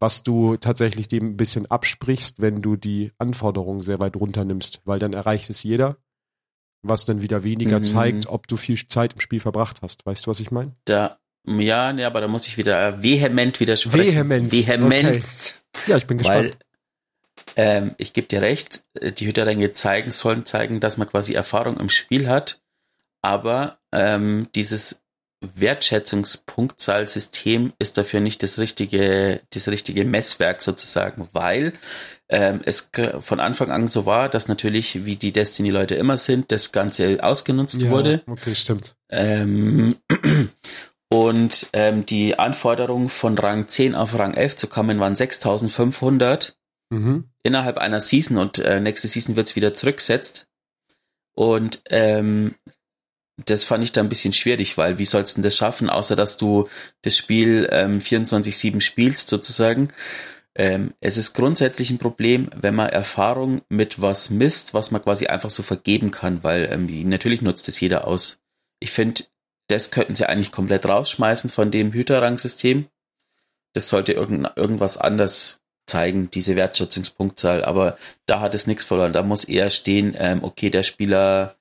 Was 0.00 0.22
du 0.22 0.56
tatsächlich 0.56 1.08
dem 1.08 1.30
ein 1.30 1.36
bisschen 1.36 1.66
absprichst, 1.66 2.40
wenn 2.40 2.62
du 2.62 2.76
die 2.76 3.12
Anforderungen 3.18 3.80
sehr 3.80 4.00
weit 4.00 4.16
runternimmst, 4.16 4.80
weil 4.84 4.98
dann 4.98 5.12
erreicht 5.12 5.50
es 5.50 5.62
jeder, 5.62 5.98
was 6.84 7.04
dann 7.04 7.22
wieder 7.22 7.42
weniger 7.42 7.78
mhm. 7.78 7.84
zeigt, 7.84 8.26
ob 8.26 8.46
du 8.46 8.56
viel 8.56 8.76
Zeit 8.86 9.14
im 9.14 9.20
Spiel 9.20 9.40
verbracht 9.40 9.78
hast. 9.82 10.06
Weißt 10.06 10.26
du, 10.26 10.30
was 10.30 10.40
ich 10.40 10.50
meine? 10.50 10.72
Da, 10.84 11.18
ja, 11.46 11.92
nee, 11.92 12.04
aber 12.04 12.20
da 12.20 12.28
muss 12.28 12.46
ich 12.46 12.56
wieder 12.56 13.02
vehement 13.02 13.60
widersprechen. 13.60 14.30
Vehement. 14.30 14.52
Vehement. 14.52 15.62
Okay. 15.74 15.90
Ja, 15.90 15.96
ich 15.96 16.06
bin 16.06 16.18
gespannt. 16.18 16.56
Weil, 16.56 16.56
ähm, 17.56 17.94
ich 17.98 18.12
gebe 18.12 18.26
dir 18.26 18.42
recht, 18.42 18.84
die 19.00 19.26
Hüterränge 19.26 19.72
zeigen, 19.72 20.10
sollen 20.10 20.44
zeigen, 20.44 20.80
dass 20.80 20.96
man 20.96 21.08
quasi 21.08 21.34
Erfahrung 21.34 21.78
im 21.78 21.90
Spiel 21.90 22.28
hat 22.28 22.60
aber 23.24 23.78
ähm, 23.90 24.48
dieses 24.54 25.02
Wertschätzungspunktzahlsystem 25.54 27.72
ist 27.78 27.98
dafür 27.98 28.20
nicht 28.20 28.42
das 28.42 28.58
richtige, 28.58 29.42
das 29.50 29.68
richtige 29.68 30.04
Messwerk 30.04 30.62
sozusagen, 30.62 31.28
weil 31.32 31.74
ähm, 32.28 32.60
es 32.64 32.90
von 33.20 33.40
Anfang 33.40 33.70
an 33.70 33.86
so 33.86 34.06
war, 34.06 34.28
dass 34.28 34.48
natürlich, 34.48 35.04
wie 35.04 35.16
die 35.16 35.32
Destiny-Leute 35.32 35.94
immer 35.94 36.16
sind, 36.16 36.52
das 36.52 36.72
Ganze 36.72 37.22
ausgenutzt 37.22 37.82
ja, 37.82 37.90
wurde. 37.90 38.22
Okay, 38.26 38.54
stimmt. 38.54 38.96
Ähm, 39.10 39.96
und 41.08 41.66
ähm, 41.72 42.06
die 42.06 42.38
Anforderung 42.38 43.08
von 43.08 43.36
Rang 43.36 43.68
10 43.68 43.94
auf 43.94 44.18
Rang 44.18 44.34
11 44.34 44.56
zu 44.56 44.66
kommen 44.68 44.98
waren 45.00 45.14
6500 45.14 46.56
mhm. 46.90 47.24
innerhalb 47.42 47.78
einer 47.78 48.00
Season 48.00 48.38
und 48.38 48.58
äh, 48.58 48.80
nächste 48.80 49.08
Season 49.08 49.36
wird's 49.36 49.54
wieder 49.54 49.74
zurückgesetzt. 49.74 50.46
Und 51.36 51.82
ähm, 51.86 52.54
das 53.36 53.64
fand 53.64 53.82
ich 53.84 53.92
da 53.92 54.00
ein 54.00 54.08
bisschen 54.08 54.32
schwierig, 54.32 54.78
weil 54.78 54.98
wie 54.98 55.04
sollst 55.04 55.36
du 55.36 55.42
das 55.42 55.56
schaffen, 55.56 55.90
außer 55.90 56.16
dass 56.16 56.36
du 56.36 56.68
das 57.02 57.16
Spiel 57.16 57.68
ähm, 57.72 58.00
24-7 58.00 58.80
spielst 58.80 59.28
sozusagen. 59.28 59.88
Ähm, 60.56 60.94
es 61.00 61.16
ist 61.16 61.34
grundsätzlich 61.34 61.90
ein 61.90 61.98
Problem, 61.98 62.48
wenn 62.54 62.76
man 62.76 62.90
Erfahrung 62.90 63.62
mit 63.68 64.00
was 64.00 64.30
misst, 64.30 64.72
was 64.72 64.92
man 64.92 65.02
quasi 65.02 65.26
einfach 65.26 65.50
so 65.50 65.64
vergeben 65.64 66.12
kann, 66.12 66.44
weil 66.44 66.68
ähm, 66.70 67.08
natürlich 67.08 67.42
nutzt 67.42 67.66
es 67.68 67.80
jeder 67.80 68.06
aus. 68.06 68.38
Ich 68.78 68.92
finde, 68.92 69.24
das 69.68 69.90
könnten 69.90 70.14
sie 70.14 70.28
eigentlich 70.28 70.52
komplett 70.52 70.86
rausschmeißen 70.86 71.50
von 71.50 71.72
dem 71.72 71.92
Hüterrang-System. 71.92 72.86
Das 73.72 73.88
sollte 73.88 74.12
irgend, 74.12 74.48
irgendwas 74.56 74.96
anders 74.96 75.60
zeigen, 75.86 76.30
diese 76.30 76.54
Wertschätzungspunktzahl, 76.54 77.64
aber 77.64 77.98
da 78.26 78.40
hat 78.40 78.54
es 78.54 78.66
nichts 78.68 78.84
verloren. 78.84 79.12
Da 79.12 79.22
muss 79.22 79.44
eher 79.44 79.70
stehen, 79.70 80.14
ähm, 80.16 80.44
okay, 80.44 80.70
der 80.70 80.82
Spieler 80.84 81.56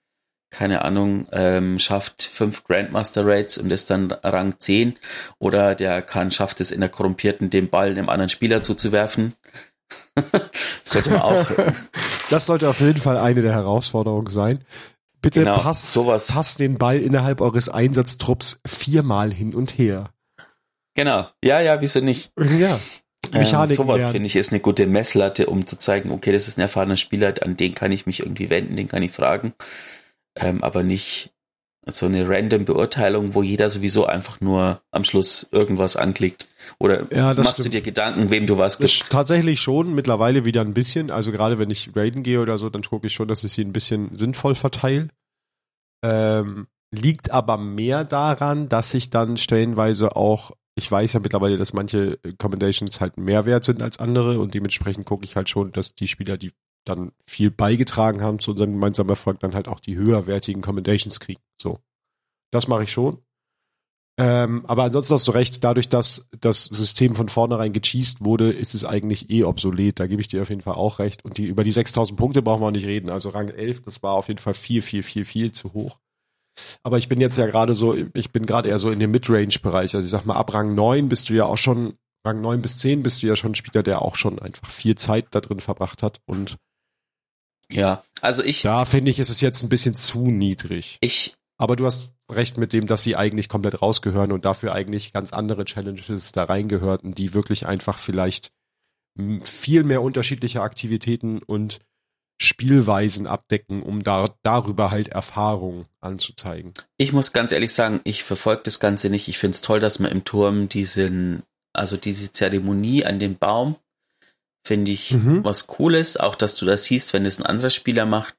keine 0.54 0.86
Ahnung, 0.86 1.28
ähm, 1.32 1.80
schafft 1.80 2.22
fünf 2.22 2.63
Grandmaster 2.63 3.26
Rates 3.26 3.58
und 3.58 3.72
ist 3.72 3.89
dann 3.89 4.12
Rang 4.12 4.60
10 4.60 4.96
oder 5.39 5.74
der 5.76 6.02
kann, 6.02 6.32
schafft 6.32 6.62
es 6.62 6.72
in 6.72 6.80
der 6.80 6.89
korrumpierten 6.89 7.50
den 7.50 7.70
Ball 7.70 7.89
einem 7.89 8.08
anderen 8.08 8.30
Spieler 8.30 8.62
zuzuwerfen. 8.62 9.34
sollte 10.84 11.10
man 11.10 11.22
auch. 11.22 11.48
das 12.30 12.46
sollte 12.46 12.70
auf 12.70 12.80
jeden 12.80 13.02
Fall 13.02 13.18
eine 13.18 13.42
der 13.42 13.52
Herausforderungen 13.52 14.30
sein. 14.30 14.63
Bitte 15.22 15.39
genau, 15.39 15.58
passt, 15.58 15.92
sowas. 15.92 16.28
passt 16.28 16.60
den 16.60 16.78
Ball 16.78 17.00
innerhalb 17.00 17.42
eures 17.42 17.70
Einsatztrupps 17.70 18.60
viermal 18.66 19.34
hin 19.34 19.56
und 19.56 19.78
her. 19.78 20.12
Genau. 20.94 21.28
Ja, 21.44 21.62
ja, 21.62 21.82
wieso 21.82 22.00
nicht? 22.00 22.32
Ja. 22.38 22.80
Mechanik 23.32 23.72
ähm, 23.72 23.88
sowas 23.88 24.10
finde 24.10 24.28
ich 24.28 24.36
ist 24.36 24.52
eine 24.52 24.60
gute 24.60 24.86
Messlatte, 24.86 25.48
um 25.48 25.66
zu 25.66 25.78
zeigen, 25.78 26.12
okay, 26.12 26.32
das 26.32 26.48
ist 26.48 26.60
ein 26.60 26.62
erfahrener 26.62 26.98
Spieler, 26.98 27.34
an 27.42 27.58
den 27.58 27.74
kann 27.74 27.92
ich 27.92 28.06
mich 28.06 28.20
irgendwie 28.20 28.52
wenden, 28.52 28.76
den 28.76 28.88
kann 28.88 29.02
ich 29.02 29.12
fragen 29.12 29.56
ähm, 30.36 30.63
aber 30.63 30.84
nicht 30.84 31.34
so 31.86 32.06
eine 32.06 32.28
random 32.28 32.65
Beurteilung, 32.65 33.34
wo 33.34 33.43
jeder 33.43 33.69
sowieso 33.69 34.06
einfach 34.06 34.39
nur 34.39 34.82
am 34.91 35.04
Schluss 35.04 35.50
irgendwas 35.52 35.98
anklickt. 35.98 36.48
Oder 36.80 37.12
ja, 37.13 37.34
machst 37.34 37.54
stimmt. 37.54 37.65
du 37.65 37.69
dir 37.72 37.82
Gedanken, 37.82 38.30
wem 38.30 38.48
du 38.48 38.58
was 38.58 38.78
gibst? 38.78 39.12
Tatsächlich 39.12 39.60
schon, 39.60 39.93
mittlerweile 39.93 40.46
wieder 40.46 40.62
ein 40.62 40.74
bisschen. 40.74 41.12
Also 41.12 41.32
gerade 41.32 41.60
wenn 41.60 41.69
ich 41.69 41.93
raiden 41.93 42.24
gehe 42.24 42.39
oder 42.39 42.58
so, 42.58 42.69
dann 42.69 42.84
gucke 42.84 43.08
ich 43.08 43.13
schon, 43.13 43.28
dass 43.28 43.43
ich 43.43 43.52
sie 43.52 43.63
ein 43.63 43.74
bisschen 43.74 44.15
sinnvoll 44.15 44.56
verteile. 44.56 45.10
Ähm, 46.04 46.67
liegt 46.91 47.32
aber 47.32 47.58
mehr 47.58 48.06
daran, 48.06 48.69
dass 48.69 48.93
ich 48.93 49.10
dann 49.10 49.36
stellenweise 49.36 50.15
auch, 50.15 50.52
ich 50.76 50.89
weiß 50.89 51.13
ja 51.13 51.19
mittlerweile, 51.19 51.58
dass 51.58 51.74
manche 51.74 52.17
Commendations 52.38 53.02
halt 53.02 53.17
mehr 53.17 53.46
wert 53.46 53.65
sind 53.65 53.82
als 53.82 54.00
andere 54.00 54.39
und 54.39 54.54
dementsprechend 54.54 55.06
gucke 55.06 55.26
ich 55.26 55.36
halt 55.36 55.50
schon, 55.50 55.72
dass 55.72 55.96
die 55.96 56.08
Spieler, 56.08 56.38
die 56.38 56.52
dann 56.86 57.12
viel 57.26 57.52
beigetragen 57.52 58.22
haben 58.22 58.39
zu 58.39 58.52
unserem 58.52 58.74
gemeinsamen 58.74 59.10
Erfolg, 59.10 59.39
dann 59.39 59.56
halt 59.56 59.67
auch 59.67 59.80
die 59.80 59.96
höherwertigen 59.96 60.62
Commendations 60.62 61.19
kriegen. 61.19 61.41
So. 61.62 61.80
Das 62.52 62.67
mache 62.67 62.84
ich 62.84 62.91
schon. 62.91 63.19
Ähm, 64.19 64.63
aber 64.67 64.84
ansonsten 64.84 65.15
hast 65.15 65.28
du 65.28 65.32
recht, 65.32 65.63
dadurch, 65.63 65.89
dass 65.89 66.30
das 66.39 66.65
System 66.65 67.15
von 67.15 67.30
vornherein 67.30 67.74
gecheased 67.74 68.24
wurde, 68.24 68.52
ist 68.52 68.76
es 68.76 68.86
eigentlich 68.86 69.32
eh 69.32 69.43
obsolet. 69.43 70.00
Da 70.00 70.06
gebe 70.06 70.22
ich 70.22 70.28
dir 70.28 70.43
auf 70.43 70.50
jeden 70.50 70.62
Fall 70.62 70.76
auch 70.76 71.00
recht. 71.00 71.26
Und 71.26 71.38
die, 71.38 71.46
über 71.46 71.63
die 71.63 71.72
6000 71.72 72.17
Punkte 72.17 72.43
brauchen 72.43 72.62
wir 72.62 72.72
nicht 72.72 72.86
reden. 72.86 73.10
Also 73.10 73.30
Rang 73.30 73.50
11, 73.50 73.82
das 73.82 74.04
war 74.04 74.13
auf 74.13 74.28
jeden 74.28 74.39
Fall 74.39 74.54
viel, 74.54 74.84
viel, 74.84 75.02
viel, 75.02 75.26
viel 75.26 75.52
zu 75.52 75.74
hoch. 75.74 76.00
Aber 76.84 77.00
ich 77.00 77.10
bin 77.10 77.19
jetzt 77.19 77.38
ja 77.38 77.48
gerade 77.48 77.74
so, 77.74 77.96
ich 78.13 78.32
bin 78.32 78.46
gerade 78.46 78.69
eher 78.69 78.78
so 78.78 78.91
in 78.91 79.00
dem 79.00 79.10
Midrange-Bereich. 79.10 79.96
Also 79.96 80.06
ich 80.06 80.12
sag 80.12 80.26
mal, 80.26 80.36
ab 80.36 80.54
Rang 80.54 80.76
9 80.76 81.10
bist 81.10 81.30
du 81.30 81.34
ja 81.34 81.46
auch 81.46 81.58
schon, 81.58 81.98
Rang 82.24 82.41
9 82.41 82.62
bis 82.62 82.78
10 82.80 83.02
bist 83.02 83.24
du 83.24 83.28
ja 83.28 83.36
schon 83.36 83.54
ein 83.54 83.56
Spieler, 83.56 83.82
der 83.82 84.04
auch 84.04 84.15
schon 84.15 84.38
einfach 84.38 84.69
viel 84.69 84.93
Zeit 84.96 85.28
da 85.32 85.41
drin 85.41 85.60
verbracht 85.60 86.04
hat 86.04 86.22
und 86.28 86.58
ja, 87.74 88.04
also 88.22 88.44
ich. 88.44 88.62
Da 88.62 88.86
finde 88.86 89.12
ich, 89.12 89.20
ist 89.20 89.30
es 89.30 89.42
jetzt 89.42 89.64
ein 89.64 89.70
bisschen 89.70 89.96
zu 89.96 90.28
niedrig. 90.32 90.98
Ich. 91.02 91.36
Aber 91.58 91.76
du 91.76 91.86
hast 91.86 92.12
recht 92.32 92.58
mit 92.58 92.74
dem, 92.74 92.88
dass 92.88 93.04
sie 93.04 93.16
eigentlich 93.16 93.50
komplett 93.50 93.82
rausgehören 93.82 94.32
und 94.32 94.46
dafür 94.46 94.74
eigentlich 94.74 95.14
ganz 95.14 95.34
andere 95.34 95.66
Challenges 95.66 96.32
da 96.32 96.44
reingehörten, 96.44 97.14
die 97.14 97.34
wirklich 97.34 97.66
einfach 97.66 98.00
vielleicht 98.00 98.52
viel 99.44 99.84
mehr 99.84 100.02
unterschiedliche 100.02 100.62
Aktivitäten 100.62 101.40
und 101.40 101.80
Spielweisen 102.42 103.28
abdecken, 103.28 103.84
um 103.84 104.04
da 104.04 104.26
darüber 104.42 104.92
halt 104.92 105.10
Erfahrung 105.10 105.86
anzuzeigen. 106.02 106.74
Ich 106.98 107.14
muss 107.14 107.32
ganz 107.32 107.52
ehrlich 107.52 107.74
sagen, 107.74 108.02
ich 108.04 108.24
verfolge 108.24 108.64
das 108.66 108.80
Ganze 108.80 109.10
nicht. 109.10 109.28
Ich 109.28 109.38
finde 109.38 109.56
es 109.56 109.62
toll, 109.62 109.80
dass 109.80 110.00
man 110.00 110.12
im 110.12 110.26
Turm 110.26 110.68
diesen, 110.68 111.44
also 111.74 111.96
diese 111.96 112.32
Zeremonie 112.32 113.06
an 113.06 113.20
dem 113.20 113.38
Baum 113.38 113.76
finde 114.63 114.91
ich 114.91 115.12
mhm. 115.12 115.43
was 115.43 115.67
Cooles, 115.67 116.17
auch 116.17 116.36
dass 116.36 116.56
du 116.56 116.65
das 116.65 116.86
siehst, 116.86 117.13
wenn 117.13 117.26
es 117.26 117.39
ein 117.39 117.45
anderer 117.45 117.69
Spieler 117.69 118.06
macht. 118.06 118.36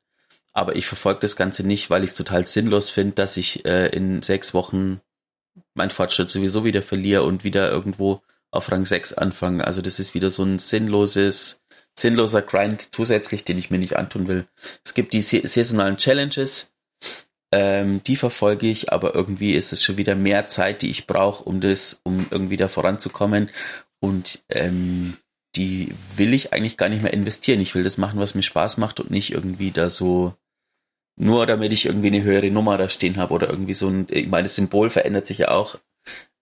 Aber 0.53 0.77
ich 0.77 0.87
verfolge 0.87 1.21
das 1.21 1.37
Ganze 1.37 1.65
nicht, 1.65 1.91
weil 1.91 2.05
ich 2.05 2.11
es 2.11 2.17
total 2.17 2.47
sinnlos 2.47 2.89
finde, 2.91 3.15
dass 3.15 3.37
ich 3.37 3.65
äh, 3.65 3.89
in 3.89 4.23
sechs 4.23 4.55
Wochen 4.55 5.01
mein 5.75 5.91
Fortschritt 5.91 6.31
sowieso 6.31 6.65
wieder 6.65 6.83
verliere 6.83 7.25
und 7.25 7.45
wieder 7.45 7.71
irgendwo 7.71 8.23
auf 8.51 8.71
Rang 8.71 8.87
6 8.87 9.15
anfange. 9.15 9.67
Also 9.67 9.83
das 9.83 9.99
ist 9.99 10.15
wieder 10.15 10.31
so 10.31 10.45
ein 10.45 10.59
sinnloses, 10.59 11.63
sinnloser 11.99 12.43
Grind 12.43 12.95
zusätzlich, 12.95 13.45
den 13.45 13.59
ich 13.59 13.71
mir 13.71 13.79
nicht 13.79 13.97
antun 13.97 14.29
will. 14.29 14.47
Es 14.85 14.95
gibt 14.95 15.13
die 15.13 15.23
saisonalen 15.23 15.97
Challenges, 15.97 16.73
ähm, 17.53 18.03
die 18.05 18.17
verfolge 18.17 18.69
ich, 18.69 18.93
aber 18.93 19.15
irgendwie 19.15 19.55
ist 19.55 19.73
es 19.73 19.83
schon 19.83 19.97
wieder 19.97 20.15
mehr 20.15 20.47
Zeit, 20.47 20.83
die 20.83 20.91
ich 20.91 21.07
brauche, 21.07 21.45
um 21.45 21.61
das, 21.61 22.01
um 22.05 22.27
irgendwie 22.31 22.57
da 22.57 22.69
voranzukommen. 22.69 23.51
Und 24.01 24.45
ähm, 24.49 25.17
die 25.57 25.95
will 26.17 26.35
ich 26.35 26.53
eigentlich 26.53 26.77
gar 26.77 26.89
nicht 26.89 27.03
mehr 27.03 27.13
investieren. 27.13 27.61
Ich 27.61 27.75
will 27.75 27.83
das 27.83 27.99
machen, 27.99 28.21
was 28.21 28.35
mir 28.35 28.43
Spaß 28.43 28.79
macht 28.79 29.01
und 29.01 29.11
nicht 29.11 29.33
irgendwie 29.33 29.71
da 29.71 29.91
so 29.91 30.35
nur 31.17 31.47
damit 31.47 31.73
ich 31.73 31.87
irgendwie 31.87 32.09
eine 32.09 32.23
höhere 32.23 32.51
Nummer 32.51 32.77
da 32.77 32.89
stehen 32.89 33.17
habe 33.19 33.35
oder 33.35 33.49
irgendwie 33.49 33.75
so 33.75 33.89
ein, 33.89 34.07
ich 34.11 34.27
meine, 34.27 34.45
das 34.45 34.57
Symbol 34.57 34.91
verändert 34.91 35.27
sich 35.27 35.39
ja 35.39 35.49
auch. 35.49 35.79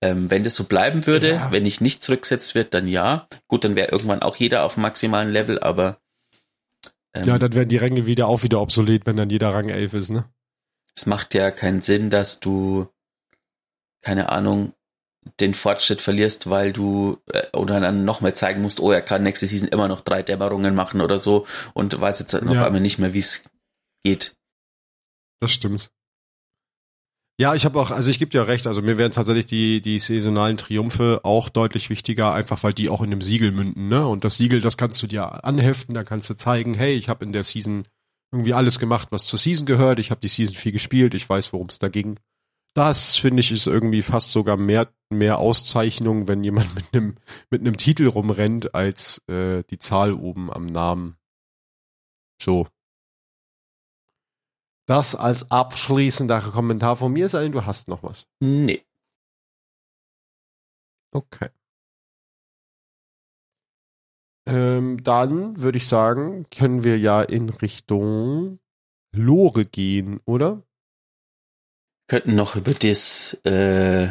Ähm, 0.01 0.31
wenn 0.31 0.43
das 0.43 0.57
so 0.57 0.65
bleiben 0.65 1.07
würde, 1.07 1.33
ja. 1.33 1.53
wenn 1.53 1.67
ich 1.67 1.81
nicht 1.81 2.03
zurückgesetzt 2.03 2.55
wird, 2.55 2.75
dann 2.75 2.89
ja. 2.89 3.29
Gut, 3.47 3.65
dann 3.65 3.77
wäre 3.77 3.93
irgendwann 3.93 4.23
auch 4.23 4.37
jeder 4.37 4.65
auf 4.65 4.77
maximalen 4.77 5.31
Level, 5.31 5.61
aber 5.61 5.99
ähm, 7.15 7.25
Ja, 7.25 7.39
dann 7.39 7.55
werden 7.55 7.69
die 7.69 7.77
Ränge 7.77 8.07
wieder 8.07 8.27
auch 8.27 8.43
wieder 8.43 8.61
obsolet, 8.61 9.07
wenn 9.07 9.17
dann 9.17 9.31
jeder 9.31 9.51
Rang 9.51 9.69
11 9.69 9.95
ist, 9.95 10.11
ne? 10.11 10.25
Es 10.97 11.07
macht 11.07 11.35
ja 11.35 11.51
keinen 11.51 11.83
Sinn, 11.83 12.11
dass 12.11 12.41
du 12.41 12.89
keine 14.03 14.31
Ahnung, 14.31 14.75
den 15.41 15.55
Fortschritt 15.55 16.03
verlierst, 16.03 16.51
weil 16.51 16.73
du 16.73 17.19
äh, 17.33 17.45
oder 17.57 17.81
dann 17.81 18.05
nochmal 18.05 18.35
zeigen 18.35 18.63
musst, 18.63 18.81
oh, 18.81 18.91
er 18.91 19.03
kann 19.03 19.23
nächste 19.23 19.47
Season 19.47 19.69
immer 19.69 19.89
noch 19.89 20.01
drei 20.01 20.23
Dämmerungen 20.23 20.75
machen 20.75 21.01
oder 21.01 21.19
so 21.19 21.47
und 21.75 21.99
weiß 22.01 22.21
jetzt 22.21 22.35
halt 22.35 22.45
ja. 22.45 22.51
auf 22.51 22.67
einmal 22.67 22.81
nicht 22.81 22.99
mehr, 22.99 23.15
wie 23.15 23.21
es 23.21 23.45
geht. 24.05 24.37
Das 25.41 25.53
stimmt. 25.53 25.91
Ja, 27.41 27.55
ich 27.55 27.65
habe 27.65 27.81
auch, 27.81 27.91
also 27.91 28.11
ich 28.11 28.19
gebe 28.19 28.31
dir 28.31 28.47
recht, 28.47 28.67
also 28.67 28.83
mir 28.83 28.99
wären 28.99 29.11
tatsächlich 29.11 29.47
die, 29.47 29.81
die 29.81 29.99
saisonalen 29.99 30.59
Triumphe 30.59 31.21
auch 31.25 31.49
deutlich 31.49 31.89
wichtiger, 31.89 32.35
einfach 32.35 32.63
weil 32.63 32.75
die 32.75 32.89
auch 32.89 33.01
in 33.01 33.11
einem 33.11 33.23
Siegel 33.23 33.53
münden, 33.53 33.89
ne? 33.89 34.07
Und 34.07 34.23
das 34.23 34.37
Siegel, 34.37 34.61
das 34.61 34.77
kannst 34.77 35.03
du 35.03 35.07
dir 35.07 35.45
anheften, 35.45 35.95
da 35.95 36.05
kannst 36.05 36.29
du 36.31 36.35
zeigen, 36.35 36.75
hey, 36.75 36.95
ich 36.95 37.09
habe 37.09 37.25
in 37.25 37.33
der 37.33 37.43
Season 37.43 37.89
irgendwie 38.33 38.55
alles 38.55 38.79
gemacht, 38.79 39.09
was 39.11 39.25
zur 39.25 39.39
Season 39.39 39.67
gehört, 39.67 39.99
ich 39.99 40.11
habe 40.11 40.21
die 40.21 40.29
Season 40.29 40.55
viel 40.55 40.73
gespielt, 40.73 41.15
ich 41.15 41.29
weiß, 41.29 41.53
worum 41.53 41.69
es 41.69 41.79
da 41.79 41.89
ging 41.89 42.19
Das 42.75 43.17
finde 43.19 43.41
ich 43.41 43.53
ist 43.53 43.67
irgendwie 43.67 44.01
fast 44.01 44.33
sogar 44.33 44.57
mehr, 44.57 44.93
mehr 45.11 45.39
Auszeichnung, 45.39 46.27
wenn 46.27 46.43
jemand 46.43 46.75
mit 46.75 46.85
einem 46.93 47.17
mit 47.51 47.61
einem 47.61 47.77
Titel 47.77 48.07
rumrennt, 48.07 48.75
als 48.75 49.19
äh, 49.29 49.63
die 49.65 49.79
Zahl 49.79 50.13
oben 50.13 50.51
am 50.53 50.67
Namen. 50.67 51.17
So. 52.41 52.67
Das 54.87 55.15
als 55.15 55.51
abschließender 55.51 56.41
Kommentar 56.41 56.97
von 56.97 57.13
mir 57.13 57.29
sein, 57.29 57.53
du 57.53 57.65
hast 57.65 57.89
noch 57.89 58.03
was. 58.03 58.27
Nee. 58.41 58.85
Okay. 61.15 61.51
Ähm, 64.49 65.03
dann 65.05 65.61
würde 65.61 65.79
ich 65.79 65.87
sagen, 65.87 66.47
können 66.51 66.83
wir 66.83 66.99
ja 66.99 67.23
in 67.23 67.49
Richtung 67.49 68.59
Lore 69.15 69.65
gehen, 69.65 70.21
oder? 70.25 70.65
Könnten 72.13 72.35
noch 72.35 72.57
über 72.57 72.75
das, 72.75 73.33
äh, 73.45 74.11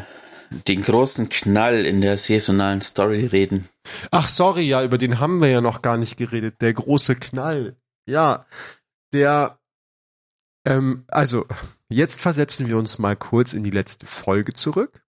den 0.67 0.81
großen 0.81 1.29
Knall 1.29 1.85
in 1.85 2.01
der 2.01 2.17
saisonalen 2.17 2.81
Story 2.81 3.27
reden. 3.27 3.69
Ach, 4.09 4.27
sorry, 4.27 4.63
ja, 4.63 4.83
über 4.83 4.97
den 4.97 5.19
haben 5.19 5.39
wir 5.39 5.49
ja 5.49 5.61
noch 5.61 5.83
gar 5.83 5.97
nicht 5.97 6.17
geredet. 6.17 6.61
Der 6.61 6.73
große 6.73 7.15
Knall. 7.17 7.75
Ja, 8.07 8.47
der, 9.13 9.59
ähm, 10.65 11.03
also, 11.09 11.45
jetzt 11.89 12.21
versetzen 12.21 12.67
wir 12.67 12.79
uns 12.79 12.97
mal 12.97 13.15
kurz 13.15 13.53
in 13.53 13.61
die 13.61 13.69
letzte 13.69 14.07
Folge 14.07 14.53
zurück, 14.53 15.05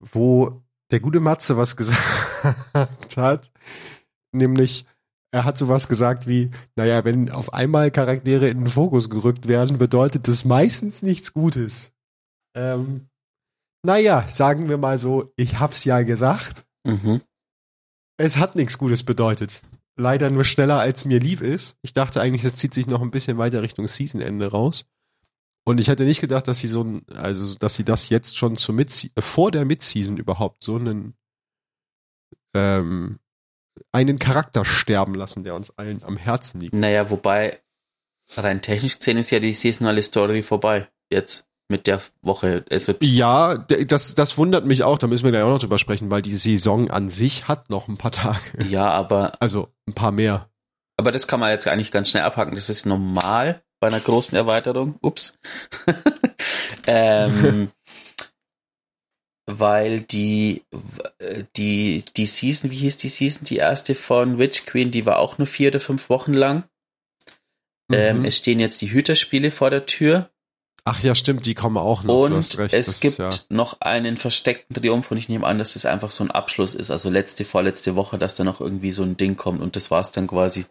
wo 0.00 0.60
der 0.90 0.98
gute 0.98 1.20
Matze 1.20 1.56
was 1.56 1.76
gesagt 1.76 3.16
hat, 3.16 3.52
nämlich, 4.32 4.86
er 5.30 5.44
hat 5.44 5.56
sowas 5.56 5.86
gesagt 5.86 6.26
wie, 6.26 6.50
naja, 6.74 7.04
wenn 7.04 7.30
auf 7.30 7.54
einmal 7.54 7.92
Charaktere 7.92 8.48
in 8.48 8.64
den 8.64 8.66
Fokus 8.66 9.08
gerückt 9.08 9.46
werden, 9.46 9.78
bedeutet 9.78 10.26
das 10.26 10.44
meistens 10.44 11.02
nichts 11.02 11.32
Gutes. 11.32 11.91
Ähm, 12.54 13.08
naja, 13.84 14.28
sagen 14.28 14.68
wir 14.68 14.78
mal 14.78 14.98
so, 14.98 15.32
ich 15.36 15.58
hab's 15.58 15.84
ja 15.84 16.02
gesagt. 16.02 16.64
Mhm. 16.84 17.22
Es 18.16 18.36
hat 18.36 18.56
nichts 18.56 18.78
Gutes 18.78 19.02
bedeutet. 19.02 19.62
Leider 19.96 20.30
nur 20.30 20.44
schneller, 20.44 20.78
als 20.78 21.04
mir 21.04 21.18
lieb 21.18 21.40
ist. 21.40 21.76
Ich 21.82 21.92
dachte 21.92 22.20
eigentlich, 22.20 22.42
das 22.42 22.56
zieht 22.56 22.72
sich 22.74 22.86
noch 22.86 23.02
ein 23.02 23.10
bisschen 23.10 23.38
weiter 23.38 23.62
Richtung 23.62 23.88
Seasonende 23.88 24.50
raus. 24.50 24.86
Und 25.64 25.78
ich 25.78 25.88
hätte 25.88 26.04
nicht 26.04 26.20
gedacht, 26.20 26.48
dass 26.48 26.58
sie 26.58 26.66
so 26.66 26.82
ein, 26.82 27.06
also 27.10 27.56
dass 27.56 27.74
sie 27.74 27.84
das 27.84 28.08
jetzt 28.08 28.36
schon 28.36 28.56
zur 28.56 28.74
Mid 28.74 29.12
vor 29.18 29.50
der 29.50 29.64
Midseason 29.64 30.16
überhaupt 30.16 30.62
so 30.62 30.76
einen 30.76 31.14
ähm, 32.54 33.18
einen 33.92 34.18
Charakter 34.18 34.64
sterben 34.64 35.14
lassen, 35.14 35.44
der 35.44 35.54
uns 35.54 35.70
allen 35.78 36.02
am 36.02 36.16
Herzen 36.16 36.60
liegt. 36.60 36.74
Naja, 36.74 37.10
wobei 37.10 37.62
rein 38.36 38.62
technisch 38.62 38.98
gesehen 38.98 39.18
ist 39.18 39.30
ja 39.30 39.38
die 39.38 39.52
saisonale 39.52 40.02
Story 40.02 40.42
vorbei 40.42 40.88
jetzt 41.10 41.48
mit 41.72 41.88
der 41.88 42.00
Woche. 42.20 42.64
Also 42.70 42.94
ja, 43.00 43.56
das, 43.56 44.14
das 44.14 44.38
wundert 44.38 44.64
mich 44.64 44.84
auch, 44.84 44.98
da 44.98 45.08
müssen 45.08 45.24
wir 45.24 45.32
gleich 45.32 45.42
auch 45.42 45.48
noch 45.48 45.58
drüber 45.58 45.78
sprechen, 45.78 46.10
weil 46.10 46.22
die 46.22 46.36
Saison 46.36 46.90
an 46.90 47.08
sich 47.08 47.48
hat 47.48 47.70
noch 47.70 47.88
ein 47.88 47.96
paar 47.96 48.12
Tage. 48.12 48.64
Ja, 48.68 48.88
aber. 48.88 49.32
Also 49.40 49.68
ein 49.88 49.94
paar 49.94 50.12
mehr. 50.12 50.48
Aber 50.96 51.10
das 51.10 51.26
kann 51.26 51.40
man 51.40 51.50
jetzt 51.50 51.66
eigentlich 51.66 51.90
ganz 51.90 52.10
schnell 52.10 52.22
abhaken. 52.22 52.54
Das 52.54 52.68
ist 52.68 52.86
normal 52.86 53.62
bei 53.80 53.88
einer 53.88 53.98
großen 53.98 54.36
Erweiterung. 54.36 54.96
Ups. 55.02 55.38
ähm, 56.86 57.72
weil 59.46 60.02
die, 60.02 60.62
die, 61.56 62.04
die 62.16 62.26
Season, 62.26 62.70
wie 62.70 62.76
hieß 62.76 62.98
die 62.98 63.08
Season? 63.08 63.44
Die 63.44 63.56
erste 63.56 63.94
von 63.94 64.38
Witch 64.38 64.66
Queen, 64.66 64.90
die 64.90 65.06
war 65.06 65.18
auch 65.18 65.38
nur 65.38 65.46
vier 65.46 65.68
oder 65.68 65.80
fünf 65.80 66.08
Wochen 66.10 66.34
lang. 66.34 66.64
Ähm, 67.90 68.18
mhm. 68.18 68.20
Ähm, 68.20 68.24
es 68.24 68.36
stehen 68.36 68.60
jetzt 68.60 68.80
die 68.80 68.92
Hüterspiele 68.92 69.50
vor 69.50 69.70
der 69.70 69.86
Tür. 69.86 70.30
Ach 70.84 71.00
ja, 71.00 71.14
stimmt, 71.14 71.46
die 71.46 71.54
kommen 71.54 71.76
auch 71.76 72.02
noch. 72.02 72.22
Und 72.22 72.58
recht, 72.58 72.74
es 72.74 72.98
gibt 72.98 73.18
ja 73.18 73.30
noch 73.48 73.80
einen 73.80 74.16
versteckten 74.16 74.74
Triumph 74.74 75.10
und 75.12 75.16
ich 75.16 75.28
nehme 75.28 75.46
an, 75.46 75.58
dass 75.58 75.74
das 75.74 75.86
einfach 75.86 76.10
so 76.10 76.24
ein 76.24 76.30
Abschluss 76.32 76.74
ist. 76.74 76.90
Also 76.90 77.08
letzte, 77.08 77.44
vorletzte 77.44 77.94
Woche, 77.94 78.18
dass 78.18 78.34
da 78.34 78.42
noch 78.42 78.60
irgendwie 78.60 78.90
so 78.90 79.04
ein 79.04 79.16
Ding 79.16 79.36
kommt 79.36 79.60
und 79.60 79.76
das 79.76 79.92
war's 79.92 80.10
dann 80.10 80.26
quasi. 80.26 80.66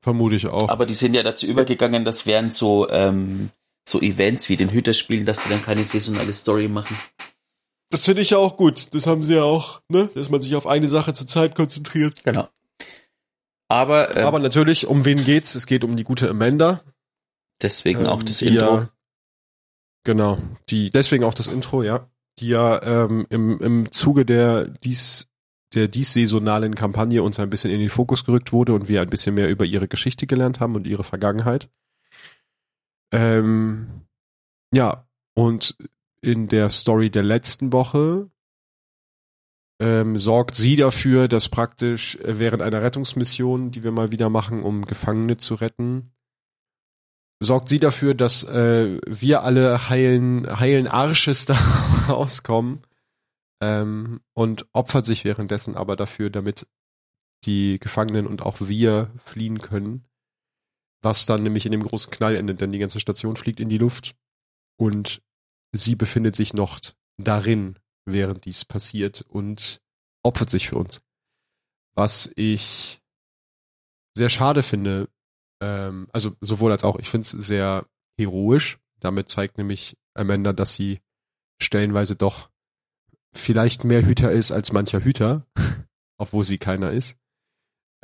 Vermute 0.00 0.36
ich 0.36 0.46
auch. 0.46 0.68
Aber 0.68 0.86
die 0.86 0.94
sind 0.94 1.14
ja 1.14 1.24
dazu 1.24 1.46
übergegangen, 1.46 2.04
dass 2.04 2.26
während 2.26 2.54
so, 2.54 2.88
ähm, 2.90 3.50
so 3.88 4.00
Events 4.00 4.48
wie 4.48 4.56
den 4.56 4.70
Hüterspielen, 4.70 5.26
dass 5.26 5.40
die 5.42 5.48
dann 5.48 5.62
keine 5.62 5.84
saisonale 5.84 6.32
Story 6.32 6.68
machen. 6.68 6.96
Das 7.90 8.04
finde 8.04 8.22
ich 8.22 8.30
ja 8.30 8.38
auch 8.38 8.56
gut. 8.56 8.94
Das 8.94 9.06
haben 9.06 9.24
sie 9.24 9.34
ja 9.34 9.42
auch, 9.42 9.80
ne? 9.88 10.08
Dass 10.14 10.30
man 10.30 10.40
sich 10.40 10.54
auf 10.54 10.66
eine 10.66 10.88
Sache 10.88 11.12
zur 11.12 11.26
Zeit 11.26 11.54
konzentriert. 11.54 12.22
Genau. 12.24 12.48
Aber, 13.68 14.16
äh, 14.16 14.22
Aber 14.22 14.38
natürlich, 14.38 14.86
um 14.86 15.04
wen 15.04 15.24
geht's? 15.24 15.54
Es 15.54 15.66
geht 15.66 15.82
um 15.82 15.96
die 15.96 16.04
gute 16.04 16.28
Amanda. 16.28 16.82
Deswegen 17.62 18.00
ähm, 18.00 18.06
auch 18.06 18.22
das 18.22 18.42
Intro. 18.42 18.78
Ja, 18.78 18.88
genau, 20.04 20.38
die, 20.68 20.90
deswegen 20.90 21.24
auch 21.24 21.34
das 21.34 21.48
Intro, 21.48 21.82
ja. 21.82 22.08
Die 22.38 22.48
ja 22.48 22.82
ähm, 22.82 23.26
im, 23.30 23.60
im 23.60 23.92
Zuge 23.92 24.24
der 24.24 24.66
dies 24.66 25.28
der 25.74 25.88
dies 25.88 26.12
saisonalen 26.12 26.74
Kampagne 26.74 27.22
uns 27.22 27.38
ein 27.38 27.50
bisschen 27.50 27.70
in 27.70 27.80
den 27.80 27.88
Fokus 27.88 28.24
gerückt 28.24 28.52
wurde 28.52 28.74
und 28.74 28.88
wir 28.88 29.00
ein 29.00 29.10
bisschen 29.10 29.34
mehr 29.34 29.48
über 29.48 29.64
ihre 29.64 29.88
Geschichte 29.88 30.26
gelernt 30.26 30.60
haben 30.60 30.74
und 30.74 30.86
ihre 30.86 31.04
Vergangenheit. 31.04 31.70
Ähm, 33.12 34.06
ja, 34.72 35.06
und 35.34 35.76
in 36.20 36.48
der 36.48 36.70
Story 36.70 37.10
der 37.10 37.22
letzten 37.22 37.72
Woche 37.72 38.30
ähm, 39.80 40.18
sorgt 40.18 40.54
sie 40.54 40.76
dafür, 40.76 41.28
dass 41.28 41.48
praktisch 41.48 42.18
während 42.22 42.62
einer 42.62 42.82
Rettungsmission, 42.82 43.70
die 43.70 43.82
wir 43.82 43.92
mal 43.92 44.12
wieder 44.12 44.30
machen, 44.30 44.62
um 44.62 44.86
Gefangene 44.86 45.36
zu 45.36 45.54
retten, 45.54 46.12
sorgt 47.42 47.68
sie 47.68 47.78
dafür, 47.78 48.14
dass 48.14 48.44
äh, 48.44 48.98
wir 49.06 49.42
alle 49.42 49.88
heilen, 49.88 50.58
heilen 50.58 50.86
Arsches 50.86 51.46
da 51.46 51.54
rauskommen 52.08 52.82
ähm, 53.60 54.20
und 54.32 54.66
opfert 54.72 55.06
sich 55.06 55.24
währenddessen 55.24 55.76
aber 55.76 55.96
dafür, 55.96 56.30
damit 56.30 56.66
die 57.44 57.78
Gefangenen 57.80 58.26
und 58.26 58.42
auch 58.42 58.60
wir 58.60 59.10
fliehen 59.24 59.58
können. 59.58 60.04
Was 61.02 61.26
dann 61.26 61.42
nämlich 61.42 61.66
in 61.66 61.72
dem 61.72 61.82
großen 61.82 62.12
Knall 62.12 62.36
endet, 62.36 62.60
denn 62.60 62.70
die 62.70 62.78
ganze 62.78 63.00
Station 63.00 63.34
fliegt 63.36 63.58
in 63.58 63.68
die 63.68 63.78
Luft 63.78 64.14
und 64.76 65.20
sie 65.72 65.96
befindet 65.96 66.36
sich 66.36 66.54
noch 66.54 66.78
darin, 67.18 67.78
während 68.04 68.44
dies 68.44 68.64
passiert 68.64 69.22
und 69.22 69.80
opfert 70.22 70.50
sich 70.50 70.68
für 70.68 70.76
uns. 70.76 71.00
Was 71.94 72.30
ich 72.36 73.00
sehr 74.14 74.30
schade 74.30 74.62
finde, 74.62 75.08
ähm, 75.62 76.08
also 76.12 76.34
sowohl 76.40 76.72
als 76.72 76.82
auch, 76.82 76.98
ich 76.98 77.08
finde 77.08 77.24
es 77.24 77.30
sehr 77.30 77.86
heroisch. 78.18 78.78
Damit 78.98 79.28
zeigt 79.28 79.58
nämlich 79.58 79.96
Amanda, 80.14 80.52
dass 80.52 80.74
sie 80.74 81.00
stellenweise 81.60 82.16
doch 82.16 82.50
vielleicht 83.32 83.84
mehr 83.84 84.04
Hüter 84.04 84.32
ist 84.32 84.50
als 84.50 84.72
mancher 84.72 85.04
Hüter, 85.04 85.46
obwohl 86.18 86.44
sie 86.44 86.58
keiner 86.58 86.90
ist. 86.90 87.16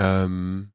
Ähm, 0.00 0.72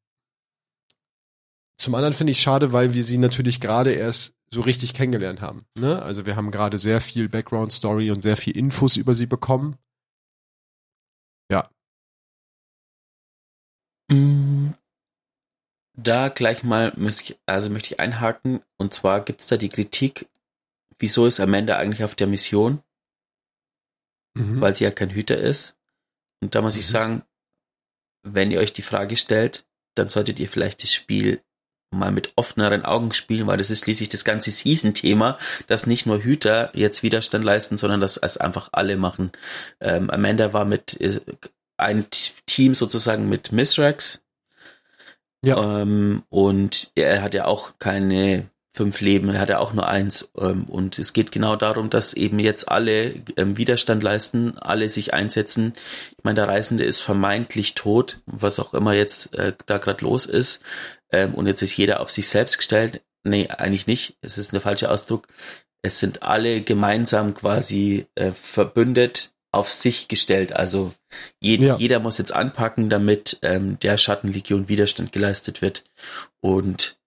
zum 1.78 1.96
anderen 1.96 2.14
finde 2.14 2.32
ich 2.32 2.42
schade, 2.42 2.74
weil 2.74 2.94
wir 2.94 3.04
sie 3.04 3.18
natürlich 3.18 3.60
gerade 3.62 3.94
erst 3.94 4.36
so 4.52 4.62
richtig 4.62 4.94
kennengelernt 4.94 5.42
haben. 5.42 5.66
Ne? 5.76 6.02
Also 6.02 6.26
wir 6.26 6.36
haben 6.36 6.52
gerade 6.52 6.78
sehr 6.78 7.02
viel 7.02 7.30
Background-Story 7.30 8.12
und 8.12 8.22
sehr 8.22 8.38
viel 8.38 8.56
Infos 8.56 8.98
über 8.98 9.16
sie 9.16 9.26
bekommen. 9.26 9.78
Ja. 11.50 11.68
Da 15.96 16.30
gleich 16.30 16.64
mal, 16.64 16.94
ich, 16.98 17.38
also 17.46 17.70
möchte 17.70 17.94
ich 17.94 18.00
einhaken, 18.00 18.62
und 18.78 18.94
zwar 18.94 19.24
gibt 19.24 19.42
es 19.42 19.48
da 19.48 19.58
die 19.58 19.70
Kritik, 19.70 20.28
wieso 20.98 21.28
ist 21.28 21.40
Amanda 21.40 21.78
eigentlich 21.78 22.04
auf 22.04 22.16
der 22.16 22.28
Mission? 22.28 22.82
Mhm. 24.36 24.62
Weil 24.62 24.76
sie 24.76 24.86
ja 24.86 24.92
kein 24.92 25.12
Hüter 25.12 25.38
ist. 25.38 25.78
Und 26.42 26.56
da 26.56 26.62
muss 26.62 26.74
mhm. 26.76 26.80
ich 26.80 26.88
sagen, 26.88 27.24
wenn 28.24 28.52
ihr 28.52 28.60
euch 28.60 28.74
die 28.74 28.82
Frage 28.82 29.16
stellt, 29.16 29.66
dann 29.96 30.10
solltet 30.10 30.40
ihr 30.40 30.50
vielleicht 30.50 30.82
das 30.82 30.92
Spiel 30.92 31.42
mal 31.92 32.12
mit 32.12 32.34
offeneren 32.36 32.84
Augen 32.84 33.14
spielen, 33.14 33.46
weil 33.46 33.58
das 33.58 33.70
ist 33.70 33.84
schließlich 33.84 34.10
das 34.10 34.26
ganze 34.26 34.50
Season-Thema, 34.50 35.38
dass 35.68 35.86
nicht 35.86 36.08
nur 36.08 36.24
Hüter 36.24 36.72
jetzt 36.74 37.04
Widerstand 37.04 37.46
leisten, 37.46 37.78
sondern 37.78 38.00
dass 38.00 38.18
es 38.18 38.38
einfach 38.38 38.70
alle 38.72 38.98
machen. 38.98 39.32
Ähm, 39.80 40.10
Amanda 40.10 40.54
war 40.54 40.66
mit 40.66 41.00
äh, 41.00 41.22
ein 41.78 42.08
Team 42.48 42.74
sozusagen 42.74 43.30
mit 43.30 43.52
Misrax, 43.52 44.23
ja. 45.44 45.82
Ähm, 45.82 46.24
und 46.30 46.92
er 46.96 47.22
hat 47.22 47.34
ja 47.34 47.46
auch 47.46 47.74
keine 47.80 48.50
fünf 48.76 49.02
Leben, 49.02 49.30
er 49.30 49.40
hat 49.40 49.50
ja 49.50 49.60
auch 49.60 49.74
nur 49.74 49.88
eins. 49.88 50.30
Ähm, 50.40 50.66
und 50.66 50.98
es 50.98 51.14
geht 51.14 51.32
genau 51.32 51.56
darum, 51.56 51.90
dass 51.90 52.14
eben 52.14 52.40
jetzt 52.40 52.70
alle 52.70 53.14
ähm, 53.38 53.58
Widerstand 53.58 54.02
leisten, 54.02 54.58
alle 54.58 54.90
sich 54.90 55.14
einsetzen. 55.14 55.74
Ich 56.18 56.24
meine, 56.24 56.36
der 56.36 56.48
Reisende 56.48 56.84
ist 56.84 57.02
vermeintlich 57.02 57.76
tot, 57.76 58.22
was 58.26 58.60
auch 58.60 58.74
immer 58.74 58.94
jetzt 58.94 59.36
äh, 59.36 59.54
da 59.68 59.78
gerade 59.78 60.04
los 60.04 60.26
ist. 60.26 60.64
Ähm, 61.12 61.36
und 61.36 61.46
jetzt 61.46 61.62
ist 61.62 61.78
jeder 61.78 62.00
auf 62.00 62.10
sich 62.10 62.28
selbst 62.28 62.58
gestellt. 62.58 63.02
Nee, 63.24 63.48
eigentlich 63.48 63.88
nicht. 63.88 64.18
Es 64.22 64.38
ist 64.38 64.54
der 64.54 64.62
falsche 64.62 64.90
Ausdruck. 64.90 65.28
Es 65.84 66.00
sind 66.00 66.24
alle 66.24 66.62
gemeinsam 66.62 67.34
quasi 67.34 68.08
äh, 68.16 68.32
verbündet 68.32 69.33
auf 69.54 69.72
sich 69.72 70.08
gestellt. 70.08 70.54
Also 70.54 70.94
jed 71.40 71.62
ja. 71.62 71.76
jeder 71.78 72.00
muss 72.00 72.18
jetzt 72.18 72.34
anpacken, 72.34 72.90
damit 72.90 73.40
ähm, 73.44 73.80
der 73.80 73.98
Schattenlegion 73.98 74.68
Widerstand 74.68 75.12
geleistet 75.12 75.62
wird. 75.62 75.84
Und 76.42 76.98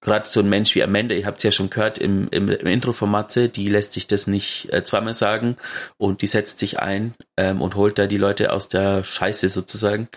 gerade 0.00 0.28
so 0.28 0.40
ein 0.40 0.48
Mensch 0.48 0.74
wie 0.74 0.82
Amanda, 0.82 1.14
ihr 1.14 1.26
habt 1.26 1.38
es 1.38 1.44
ja 1.44 1.52
schon 1.52 1.70
gehört 1.70 1.98
im, 1.98 2.28
im, 2.30 2.48
im 2.48 2.66
Intro 2.66 2.92
von 2.92 3.10
Matze, 3.10 3.48
die 3.48 3.68
lässt 3.68 3.92
sich 3.92 4.06
das 4.06 4.26
nicht 4.26 4.72
äh, 4.72 4.82
zweimal 4.82 5.14
sagen 5.14 5.56
und 5.96 6.22
die 6.22 6.26
setzt 6.26 6.58
sich 6.58 6.80
ein 6.80 7.14
ähm, 7.36 7.60
und 7.60 7.76
holt 7.76 7.98
da 7.98 8.06
die 8.06 8.18
Leute 8.18 8.52
aus 8.52 8.68
der 8.68 9.04
Scheiße 9.04 9.48
sozusagen. 9.48 10.08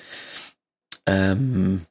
Ähm, 1.05 1.85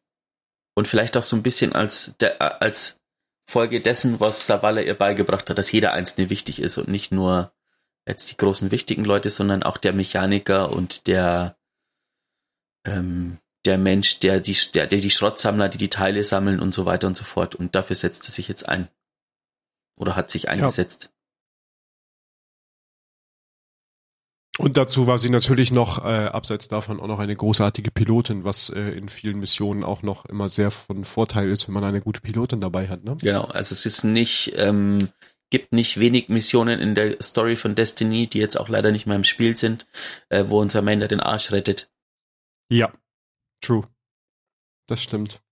und 0.74 0.88
vielleicht 0.88 1.16
auch 1.16 1.22
so 1.22 1.36
ein 1.36 1.44
bisschen 1.44 1.72
als, 1.72 2.16
der, 2.18 2.60
als 2.60 3.00
Folge 3.48 3.80
dessen, 3.80 4.18
was 4.18 4.46
Savala 4.46 4.80
ihr 4.80 4.94
beigebracht 4.94 5.48
hat, 5.48 5.58
dass 5.58 5.70
jeder 5.70 5.92
Einzelne 5.92 6.30
wichtig 6.30 6.60
ist 6.60 6.78
und 6.78 6.88
nicht 6.88 7.12
nur 7.12 7.52
jetzt 8.06 8.30
die 8.30 8.36
großen 8.36 8.70
wichtigen 8.70 9.04
Leute, 9.04 9.30
sondern 9.30 9.62
auch 9.62 9.78
der 9.78 9.92
Mechaniker 9.92 10.70
und 10.70 11.06
der 11.06 11.56
ähm, 12.86 13.38
der 13.64 13.78
Mensch, 13.78 14.20
der 14.20 14.40
die, 14.40 14.56
der, 14.74 14.86
der 14.86 15.00
die 15.00 15.10
Schrottsammler, 15.10 15.68
die 15.68 15.78
die 15.78 15.88
Teile 15.88 16.22
sammeln 16.22 16.60
und 16.60 16.74
so 16.74 16.84
weiter 16.84 17.06
und 17.06 17.16
so 17.16 17.24
fort. 17.24 17.54
Und 17.54 17.74
dafür 17.74 17.96
setzt 17.96 18.28
er 18.28 18.32
sich 18.32 18.48
jetzt 18.48 18.68
ein. 18.68 18.88
Oder 19.96 20.16
hat 20.16 20.30
sich 20.30 20.48
eingesetzt. 20.48 21.04
Ja. 21.04 21.10
Und 24.56 24.76
dazu 24.76 25.08
war 25.08 25.18
sie 25.18 25.30
natürlich 25.30 25.72
noch, 25.72 26.04
äh, 26.04 26.26
abseits 26.26 26.68
davon, 26.68 27.00
auch 27.00 27.08
noch 27.08 27.18
eine 27.18 27.34
großartige 27.34 27.90
Pilotin, 27.90 28.44
was 28.44 28.68
äh, 28.68 28.90
in 28.90 29.08
vielen 29.08 29.40
Missionen 29.40 29.82
auch 29.82 30.02
noch 30.02 30.26
immer 30.26 30.48
sehr 30.48 30.70
von 30.70 31.04
Vorteil 31.04 31.48
ist, 31.48 31.66
wenn 31.66 31.74
man 31.74 31.82
eine 31.82 32.00
gute 32.00 32.20
Pilotin 32.20 32.60
dabei 32.60 32.88
hat. 32.88 33.02
Ne? 33.02 33.16
Genau, 33.20 33.42
also 33.46 33.72
es 33.72 33.84
ist 33.84 34.04
nicht, 34.04 34.52
ähm, 34.56 35.08
gibt 35.50 35.72
nicht 35.72 36.00
wenig 36.00 36.28
Missionen 36.28 36.80
in 36.80 36.94
der 36.94 37.22
Story 37.22 37.56
von 37.56 37.74
Destiny, 37.74 38.26
die 38.26 38.38
jetzt 38.38 38.58
auch 38.58 38.68
leider 38.68 38.92
nicht 38.92 39.06
mehr 39.06 39.16
im 39.16 39.24
Spiel 39.24 39.56
sind, 39.56 39.86
äh, 40.28 40.44
wo 40.48 40.60
unser 40.60 40.80
Amanda 40.80 41.06
den 41.06 41.20
Arsch 41.20 41.52
rettet. 41.52 41.90
Ja, 42.70 42.92
true. 43.60 43.88
Das 44.86 45.02
stimmt. 45.02 45.42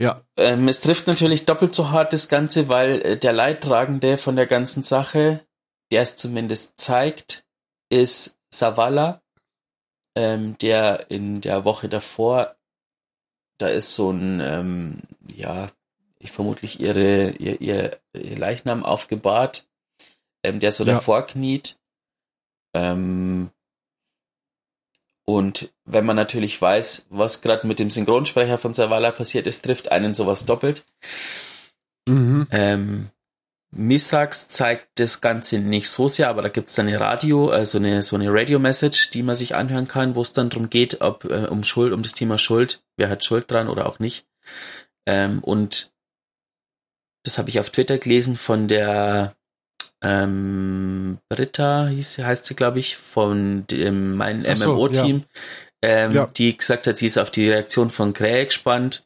Ja. 0.00 0.24
Ähm, 0.36 0.68
es 0.68 0.80
trifft 0.80 1.06
natürlich 1.06 1.44
doppelt 1.44 1.74
so 1.74 1.90
hart 1.90 2.12
das 2.12 2.28
Ganze, 2.28 2.68
weil 2.68 3.02
äh, 3.02 3.18
der 3.18 3.32
Leidtragende 3.32 4.16
von 4.16 4.36
der 4.36 4.46
ganzen 4.46 4.82
Sache, 4.82 5.44
der 5.90 6.02
es 6.02 6.16
zumindest 6.16 6.78
zeigt, 6.78 7.44
ist 7.90 8.38
Savala, 8.50 9.22
ähm, 10.16 10.56
der 10.58 11.10
in 11.10 11.40
der 11.40 11.64
Woche 11.64 11.88
davor, 11.88 12.56
da 13.58 13.68
ist 13.68 13.94
so 13.94 14.10
ein, 14.12 14.40
ähm, 14.40 15.02
ja, 15.34 15.70
vermutlich 16.24 16.80
ihre, 16.80 17.30
ihr, 17.30 17.60
ihr, 17.60 17.98
ihr 18.12 18.36
Leichnam 18.36 18.84
aufgebahrt, 18.84 19.66
ähm, 20.42 20.60
der 20.60 20.72
so 20.72 20.84
ja. 20.84 20.94
davor 20.94 21.26
kniet. 21.26 21.78
Ähm, 22.74 23.50
und 25.24 25.70
wenn 25.84 26.06
man 26.06 26.16
natürlich 26.16 26.60
weiß, 26.60 27.06
was 27.10 27.42
gerade 27.42 27.66
mit 27.66 27.78
dem 27.78 27.90
Synchronsprecher 27.90 28.58
von 28.58 28.72
Savala 28.72 29.10
passiert 29.10 29.46
ist, 29.46 29.64
trifft 29.64 29.92
einen 29.92 30.14
sowas 30.14 30.46
doppelt. 30.46 30.84
Mhm. 32.08 32.46
Ähm, 32.50 33.10
Misrax 33.70 34.48
zeigt 34.48 34.98
das 34.98 35.20
Ganze 35.20 35.58
nicht 35.58 35.90
so 35.90 36.08
sehr, 36.08 36.30
aber 36.30 36.40
da 36.40 36.48
gibt's 36.48 36.74
dann 36.74 36.88
eine 36.88 36.98
Radio, 36.98 37.50
also 37.50 37.76
eine, 37.76 38.02
so 38.02 38.16
eine 38.16 38.32
Radio-Message, 38.32 39.10
die 39.10 39.22
man 39.22 39.36
sich 39.36 39.54
anhören 39.54 39.86
kann, 39.86 40.14
wo 40.14 40.22
es 40.22 40.32
dann 40.32 40.48
darum 40.48 40.70
geht, 40.70 41.02
ob 41.02 41.24
äh, 41.24 41.46
um 41.46 41.62
Schuld, 41.64 41.92
um 41.92 42.02
das 42.02 42.14
Thema 42.14 42.38
Schuld, 42.38 42.82
wer 42.96 43.10
hat 43.10 43.22
Schuld 43.22 43.50
dran 43.50 43.68
oder 43.68 43.86
auch 43.86 43.98
nicht. 43.98 44.26
Ähm, 45.06 45.40
und 45.44 45.92
das 47.28 47.36
habe 47.36 47.50
ich 47.50 47.60
auf 47.60 47.68
Twitter 47.68 47.98
gelesen 47.98 48.36
von 48.36 48.68
der 48.68 49.34
ähm, 50.02 51.18
Britta 51.28 51.88
hieß, 51.88 52.18
heißt 52.18 52.46
sie, 52.46 52.54
glaube 52.54 52.78
ich, 52.78 52.96
von 52.96 53.66
dem, 53.66 54.16
mein 54.16 54.46
so, 54.56 54.72
MMO-Team, 54.72 55.24
ja. 55.84 55.90
Ähm, 55.90 56.12
ja. 56.12 56.26
die 56.26 56.56
gesagt 56.56 56.86
hat, 56.86 56.96
sie 56.96 57.06
ist 57.06 57.18
auf 57.18 57.30
die 57.30 57.50
Reaktion 57.50 57.90
von 57.90 58.14
Krähe 58.14 58.46
gespannt. 58.46 59.04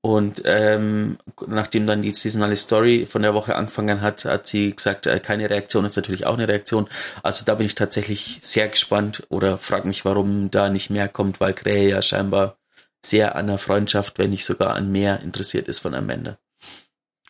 Und 0.00 0.42
ähm, 0.44 1.18
nachdem 1.48 1.88
dann 1.88 2.02
die 2.02 2.12
saisonale 2.12 2.54
Story 2.54 3.06
von 3.06 3.22
der 3.22 3.34
Woche 3.34 3.56
angefangen 3.56 4.02
hat, 4.02 4.24
hat 4.24 4.46
sie 4.46 4.76
gesagt, 4.76 5.08
äh, 5.08 5.18
keine 5.18 5.50
Reaktion 5.50 5.84
ist 5.84 5.96
natürlich 5.96 6.26
auch 6.26 6.34
eine 6.34 6.48
Reaktion. 6.48 6.88
Also 7.24 7.44
da 7.44 7.56
bin 7.56 7.66
ich 7.66 7.74
tatsächlich 7.74 8.38
sehr 8.40 8.68
gespannt 8.68 9.26
oder 9.30 9.58
frag 9.58 9.84
mich, 9.84 10.04
warum 10.04 10.52
da 10.52 10.68
nicht 10.68 10.90
mehr 10.90 11.08
kommt, 11.08 11.40
weil 11.40 11.54
Krähe 11.54 11.88
ja 11.88 12.00
scheinbar 12.00 12.56
sehr 13.04 13.34
an 13.34 13.48
der 13.48 13.58
Freundschaft, 13.58 14.20
wenn 14.20 14.30
nicht 14.30 14.44
sogar 14.44 14.76
an 14.76 14.92
mehr 14.92 15.20
interessiert 15.22 15.66
ist 15.66 15.80
von 15.80 15.94
Amanda. 15.94 16.38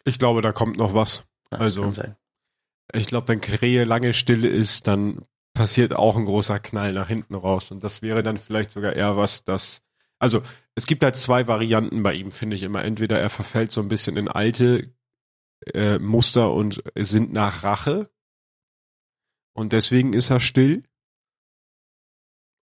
Ich 0.09 0.19
glaube, 0.19 0.43
da 0.43 0.53
kommt 0.53 0.79
noch 0.79 0.95
was. 0.95 1.25
Das 1.51 1.61
also 1.61 1.93
ich 2.93 3.07
glaube, 3.07 3.29
wenn 3.29 3.41
Krähe 3.41 3.85
lange 3.85 4.15
still 4.15 4.45
ist, 4.45 4.87
dann 4.87 5.23
passiert 5.55 5.93
auch 5.93 6.17
ein 6.17 6.25
großer 6.25 6.59
Knall 6.59 6.93
nach 6.93 7.09
hinten 7.09 7.35
raus. 7.35 7.71
Und 7.71 7.85
das 7.85 8.01
wäre 8.01 8.23
dann 8.23 8.39
vielleicht 8.39 8.71
sogar 8.71 8.95
eher 8.95 9.17
was, 9.17 9.45
das. 9.45 9.83
Also, 10.19 10.43
es 10.75 10.87
gibt 10.87 11.03
halt 11.03 11.17
zwei 11.17 11.47
Varianten 11.47 12.03
bei 12.03 12.15
ihm, 12.15 12.31
finde 12.31 12.57
ich 12.57 12.63
immer. 12.63 12.85
Entweder 12.85 13.21
er 13.21 13.31
verfällt 13.31 13.71
so 13.71 13.81
ein 13.81 13.89
bisschen 13.89 14.17
in 14.17 14.29
alte 14.29 14.95
äh, 15.75 15.99
Muster 15.99 16.53
und 16.53 16.83
sind 16.95 17.33
nach 17.33 17.63
Rache. 17.63 18.11
Und 19.53 19.73
deswegen 19.73 20.13
ist 20.13 20.31
er 20.31 20.41
still 20.41 20.85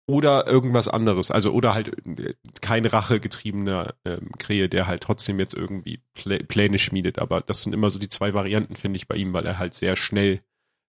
oder 0.05 0.47
irgendwas 0.47 0.87
anderes. 0.87 1.31
Also 1.31 1.51
oder 1.51 1.73
halt 1.73 1.91
äh, 2.07 2.33
kein 2.61 2.85
rachegetriebener 2.85 3.95
ähm, 4.05 4.31
Krähe, 4.37 4.69
der 4.69 4.87
halt 4.87 5.01
trotzdem 5.03 5.39
jetzt 5.39 5.53
irgendwie 5.53 6.01
Plä 6.13 6.39
Pläne 6.39 6.79
schmiedet. 6.79 7.19
Aber 7.19 7.41
das 7.41 7.61
sind 7.61 7.73
immer 7.73 7.89
so 7.89 7.99
die 7.99 8.09
zwei 8.09 8.33
Varianten, 8.33 8.75
finde 8.75 8.97
ich, 8.97 9.07
bei 9.07 9.15
ihm, 9.15 9.33
weil 9.33 9.45
er 9.45 9.59
halt 9.59 9.73
sehr 9.73 9.95
schnell 9.95 10.41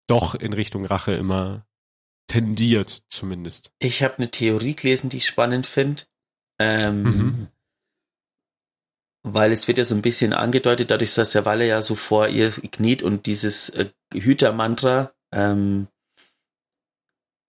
doch 0.07 0.35
in 0.35 0.53
Richtung 0.53 0.85
Rache 0.85 1.13
immer 1.13 1.67
tendiert, 2.27 3.05
zumindest. 3.09 3.73
Ich 3.79 4.03
habe 4.03 4.19
eine 4.19 4.31
Theorie 4.31 4.75
gelesen, 4.75 5.11
die 5.11 5.19
ich 5.19 5.27
spannend 5.27 5.67
finde. 5.67 6.05
Ähm, 6.59 7.03
mhm. 7.03 7.49
Weil 9.23 9.53
es 9.53 9.69
wird 9.69 9.79
ja 9.79 9.85
so 9.85 9.95
ein 9.95 10.03
bisschen 10.03 10.33
angedeutet, 10.33 10.91
dadurch, 10.91 11.15
dass 11.15 11.33
der 11.33 11.47
Walle 11.47 11.67
ja 11.67 11.83
so 11.83 11.95
vor 11.95 12.29
ihr 12.29 12.51
kniet 12.51 13.03
und 13.03 13.27
dieses 13.27 13.71
äh, 13.71 13.91
Hütermantra 14.13 15.13
ähm, 15.33 15.89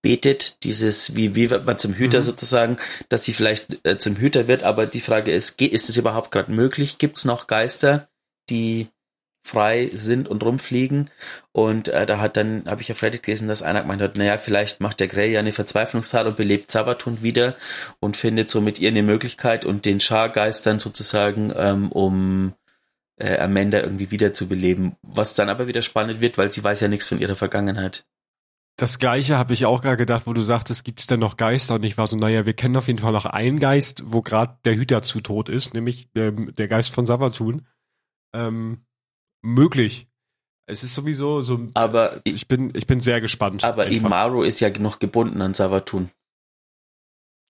betet, 0.06 0.64
dieses, 0.64 1.16
wie, 1.16 1.34
wie 1.34 1.50
wird 1.50 1.66
man 1.66 1.80
zum 1.80 1.96
Hüter 1.96 2.20
mhm. 2.20 2.26
sozusagen, 2.26 2.78
dass 3.10 3.24
sie 3.24 3.34
vielleicht 3.34 3.84
äh, 3.88 3.98
zum 3.98 4.18
Hüter 4.18 4.48
wird, 4.48 4.62
aber 4.62 4.86
die 4.86 5.02
Frage 5.02 5.32
ist, 5.32 5.60
ist 5.60 5.90
es 5.90 5.98
überhaupt 5.98 6.30
gerade 6.30 6.52
möglich? 6.52 7.00
Gibt 7.00 7.18
es 7.18 7.26
noch 7.26 7.48
Geister, 7.48 8.08
die 8.52 8.90
frei 9.44 9.90
sind 9.94 10.28
und 10.28 10.44
rumfliegen? 10.44 11.10
Und 11.54 11.88
äh, 11.88 12.06
da 12.06 12.20
hat 12.20 12.38
dann, 12.38 12.66
habe 12.68 12.84
ich 12.84 12.92
auf 12.92 13.02
Reddit 13.02 13.24
gelesen, 13.24 13.48
dass 13.48 13.64
einer 13.64 13.82
gemeint 13.82 14.04
hat, 14.04 14.16
naja, 14.16 14.38
vielleicht 14.38 14.80
macht 14.80 15.00
der 15.00 15.08
Grey 15.08 15.32
ja 15.32 15.40
eine 15.40 15.52
Verzweiflungstat 15.52 16.28
und 16.28 16.38
belebt 16.38 16.70
Sabatun 16.70 17.24
wieder 17.24 17.56
und 18.00 18.16
findet 18.16 18.48
so 18.48 18.62
mit 18.62 18.78
ihr 18.78 18.90
eine 18.90 19.02
Möglichkeit 19.02 19.66
und 19.66 19.86
den 19.86 20.00
Schargeistern 20.00 20.78
sozusagen, 20.78 21.52
ähm, 21.58 21.92
um 21.92 22.54
äh, 23.18 23.40
Amanda 23.40 23.80
irgendwie 23.80 24.12
wiederzubeleben. 24.12 24.98
Was 25.02 25.34
dann 25.34 25.50
aber 25.50 25.66
wieder 25.66 25.82
spannend 25.82 26.22
wird, 26.22 26.38
weil 26.38 26.52
sie 26.52 26.64
weiß 26.64 26.82
ja 26.82 26.90
nichts 26.90 27.08
von 27.08 27.20
ihrer 27.20 27.36
Vergangenheit. 27.36 28.06
Das 28.78 29.00
gleiche 29.00 29.38
habe 29.38 29.54
ich 29.54 29.66
auch 29.66 29.82
gerade 29.82 29.98
gedacht, 29.98 30.24
wo 30.26 30.34
du 30.34 30.42
sagtest, 30.42 30.84
gibt 30.84 31.00
es 31.00 31.08
denn 31.08 31.22
noch 31.22 31.38
Geister? 31.38 31.76
Und 31.76 31.84
ich 31.84 31.98
war 31.98 32.08
so, 32.08 32.18
naja, 32.18 32.46
wir 32.46 32.54
kennen 32.54 32.76
auf 32.76 32.88
jeden 32.88 33.00
Fall 33.00 33.14
noch 33.14 33.26
einen 33.26 33.60
Geist, 33.60 34.04
wo 34.06 34.22
gerade 34.22 34.58
der 34.66 34.76
Hüter 34.76 35.02
zu 35.02 35.22
tot 35.22 35.48
ist, 35.48 35.74
nämlich 35.74 36.10
ähm, 36.16 36.54
der 36.56 36.68
Geist 36.68 36.94
von 36.94 37.06
Savatun. 37.06 37.66
Ähm, 38.34 38.86
möglich. 39.42 40.08
Es 40.68 40.84
ist 40.84 40.94
sowieso 40.94 41.42
so. 41.42 41.68
Aber 41.74 42.20
ich 42.26 42.48
bin, 42.48 42.74
ich 42.76 42.86
bin 42.86 43.00
sehr 43.00 43.22
gespannt. 43.22 43.64
Aber 43.64 43.84
einfach. 43.84 44.08
Imaru 44.08 44.44
ist 44.44 44.60
ja 44.60 44.70
noch 44.80 45.00
gebunden 45.00 45.42
an 45.42 45.54
Savatun. 45.54 46.10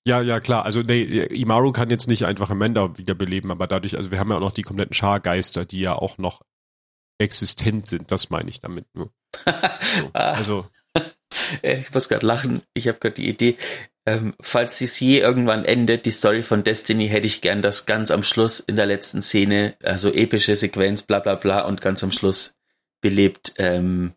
Ja, 0.07 0.21
ja, 0.21 0.39
klar. 0.39 0.65
Also 0.65 0.81
nee, 0.81 1.01
Imaru 1.01 1.71
kann 1.71 1.89
jetzt 1.89 2.07
nicht 2.07 2.25
einfach 2.25 2.51
Amanda 2.51 2.95
wiederbeleben, 2.99 3.49
aber 3.49 3.65
dadurch, 3.65 3.97
also 3.97 4.11
wir 4.11 4.19
haben 4.19 4.29
ja 4.29 4.37
auch 4.37 4.41
noch 4.41 4.51
die 4.51 4.61
kompletten 4.61 4.93
Schargeister, 4.93 5.65
die 5.65 5.79
ja 5.79 5.95
auch 5.95 6.19
noch 6.19 6.43
existent 7.17 7.87
sind. 7.87 8.11
Das 8.11 8.29
meine 8.29 8.49
ich 8.49 8.61
damit 8.61 8.85
nur. 8.93 9.11
So, 9.95 10.09
also 10.13 10.65
ich 11.61 11.93
muss 11.93 12.09
gerade 12.09 12.25
lachen. 12.25 12.61
Ich 12.73 12.87
habe 12.87 12.99
gerade 12.99 13.15
die 13.15 13.27
Idee, 13.29 13.57
ähm, 14.07 14.35
falls 14.39 14.81
es 14.81 14.99
je 14.99 15.19
irgendwann 15.19 15.65
endet, 15.65 16.05
die 16.05 16.11
Story 16.11 16.43
von 16.43 16.63
Destiny, 16.63 17.07
hätte 17.07 17.27
ich 17.27 17.41
gern, 17.41 17.61
dass 17.61 17.85
ganz 17.85 18.11
am 18.11 18.23
Schluss 18.23 18.59
in 18.59 18.75
der 18.75 18.85
letzten 18.85 19.21
Szene, 19.21 19.75
also 19.83 20.13
epische 20.13 20.55
Sequenz, 20.55 21.01
bla 21.03 21.19
bla 21.19 21.35
bla, 21.35 21.61
und 21.61 21.81
ganz 21.81 22.03
am 22.03 22.11
Schluss 22.11 22.55
belebt 23.01 23.53
ähm, 23.57 24.13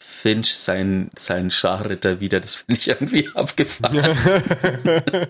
Finch 0.00 0.54
sein, 0.54 1.10
sein 1.16 1.50
Scharritter 1.50 2.20
wieder. 2.20 2.40
Das 2.40 2.56
finde 2.56 2.80
ich 2.80 2.88
irgendwie 2.88 3.28
abgefahren. 3.34 3.96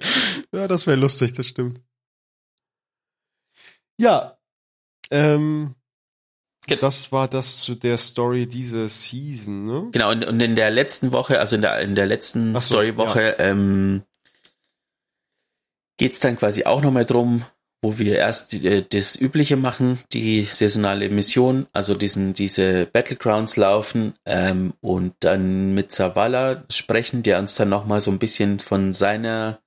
ja, 0.52 0.68
das 0.68 0.86
wäre 0.86 0.98
lustig, 0.98 1.32
das 1.32 1.46
stimmt. 1.46 1.80
Ja. 3.98 4.38
Ähm, 5.10 5.74
das 6.66 7.10
war 7.12 7.28
das 7.28 7.58
zu 7.58 7.74
der 7.74 7.98
Story 7.98 8.46
dieser 8.46 8.88
Season, 8.88 9.66
ne? 9.66 9.88
Genau, 9.92 10.10
und, 10.10 10.24
und 10.24 10.40
in 10.40 10.54
der 10.54 10.70
letzten 10.70 11.12
Woche, 11.12 11.40
also 11.40 11.56
in 11.56 11.62
der, 11.62 11.80
in 11.80 11.94
der 11.94 12.06
letzten 12.06 12.52
so, 12.54 12.60
Storywoche, 12.60 13.36
ja. 13.38 13.38
ähm, 13.38 14.02
geht 15.98 16.12
es 16.12 16.20
dann 16.20 16.36
quasi 16.36 16.64
auch 16.64 16.82
nochmal 16.82 17.04
drum, 17.04 17.44
wo 17.82 17.98
wir 17.98 18.16
erst 18.16 18.54
äh, 18.54 18.84
das 18.88 19.20
Übliche 19.20 19.56
machen, 19.56 19.98
die 20.12 20.42
saisonale 20.42 21.08
Mission, 21.08 21.66
also 21.72 21.94
diesen, 21.94 22.32
diese 22.32 22.86
Battlegrounds 22.86 23.56
laufen 23.56 24.14
ähm, 24.24 24.74
und 24.80 25.14
dann 25.20 25.74
mit 25.74 25.90
Zavala 25.90 26.64
sprechen, 26.70 27.24
der 27.24 27.40
uns 27.40 27.56
dann 27.56 27.68
nochmal 27.68 28.00
so 28.00 28.10
ein 28.10 28.20
bisschen 28.20 28.60
von 28.60 28.92
seiner, 28.92 29.60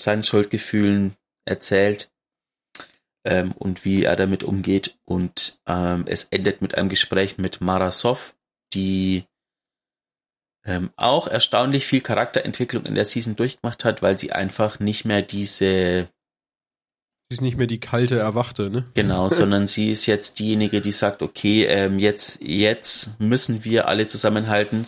seinen 0.00 0.24
Schuldgefühlen 0.24 1.14
erzählt. 1.44 2.10
Ähm, 3.24 3.52
und 3.52 3.84
wie 3.84 4.04
er 4.04 4.16
damit 4.16 4.42
umgeht. 4.42 4.98
Und 5.04 5.60
ähm, 5.66 6.04
es 6.06 6.24
endet 6.24 6.62
mit 6.62 6.74
einem 6.76 6.88
Gespräch 6.88 7.38
mit 7.38 7.60
Mara 7.60 7.90
Sov, 7.90 8.34
die 8.74 9.24
ähm, 10.64 10.90
auch 10.96 11.26
erstaunlich 11.26 11.86
viel 11.86 12.00
Charakterentwicklung 12.00 12.86
in 12.86 12.94
der 12.94 13.04
Season 13.04 13.36
durchgemacht 13.36 13.84
hat, 13.84 14.02
weil 14.02 14.18
sie 14.18 14.32
einfach 14.32 14.80
nicht 14.80 15.04
mehr 15.04 15.22
diese 15.22 16.08
Sie 17.30 17.34
ist 17.34 17.40
nicht 17.42 17.58
mehr 17.58 17.66
die 17.66 17.80
kalte 17.80 18.18
Erwachte, 18.18 18.70
ne? 18.70 18.86
Genau, 18.94 19.28
sondern 19.28 19.66
sie 19.66 19.90
ist 19.90 20.06
jetzt 20.06 20.38
diejenige, 20.38 20.80
die 20.80 20.92
sagt, 20.92 21.20
okay, 21.20 21.66
ähm, 21.66 21.98
jetzt, 21.98 22.40
jetzt 22.40 23.20
müssen 23.20 23.64
wir 23.64 23.86
alle 23.86 24.06
zusammenhalten, 24.06 24.86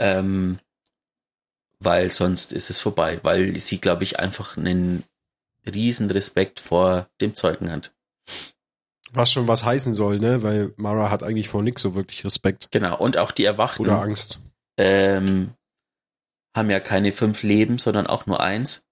ähm, 0.00 0.58
weil 1.78 2.10
sonst 2.10 2.52
ist 2.52 2.70
es 2.70 2.80
vorbei, 2.80 3.20
weil 3.22 3.56
sie, 3.60 3.80
glaube 3.80 4.02
ich, 4.02 4.18
einfach 4.18 4.56
einen 4.56 5.04
riesen 5.66 6.10
Respekt 6.10 6.60
vor 6.60 7.08
dem 7.20 7.34
Zeugen 7.34 7.70
hat. 7.70 7.92
Was 9.12 9.32
schon 9.32 9.48
was 9.48 9.64
heißen 9.64 9.92
soll, 9.92 10.18
ne? 10.20 10.42
Weil 10.42 10.72
Mara 10.76 11.10
hat 11.10 11.22
eigentlich 11.22 11.48
vor 11.48 11.62
nix 11.62 11.82
so 11.82 11.94
wirklich 11.94 12.24
Respekt. 12.24 12.68
Genau, 12.70 12.96
und 12.96 13.16
auch 13.18 13.32
die 13.32 13.44
Erwachten 13.44 13.82
Oder 13.82 14.00
Angst. 14.00 14.38
ähm, 14.76 15.52
haben 16.56 16.70
ja 16.70 16.78
keine 16.80 17.10
fünf 17.12 17.42
Leben, 17.42 17.78
sondern 17.78 18.06
auch 18.06 18.26
nur 18.26 18.40
eins. 18.40 18.84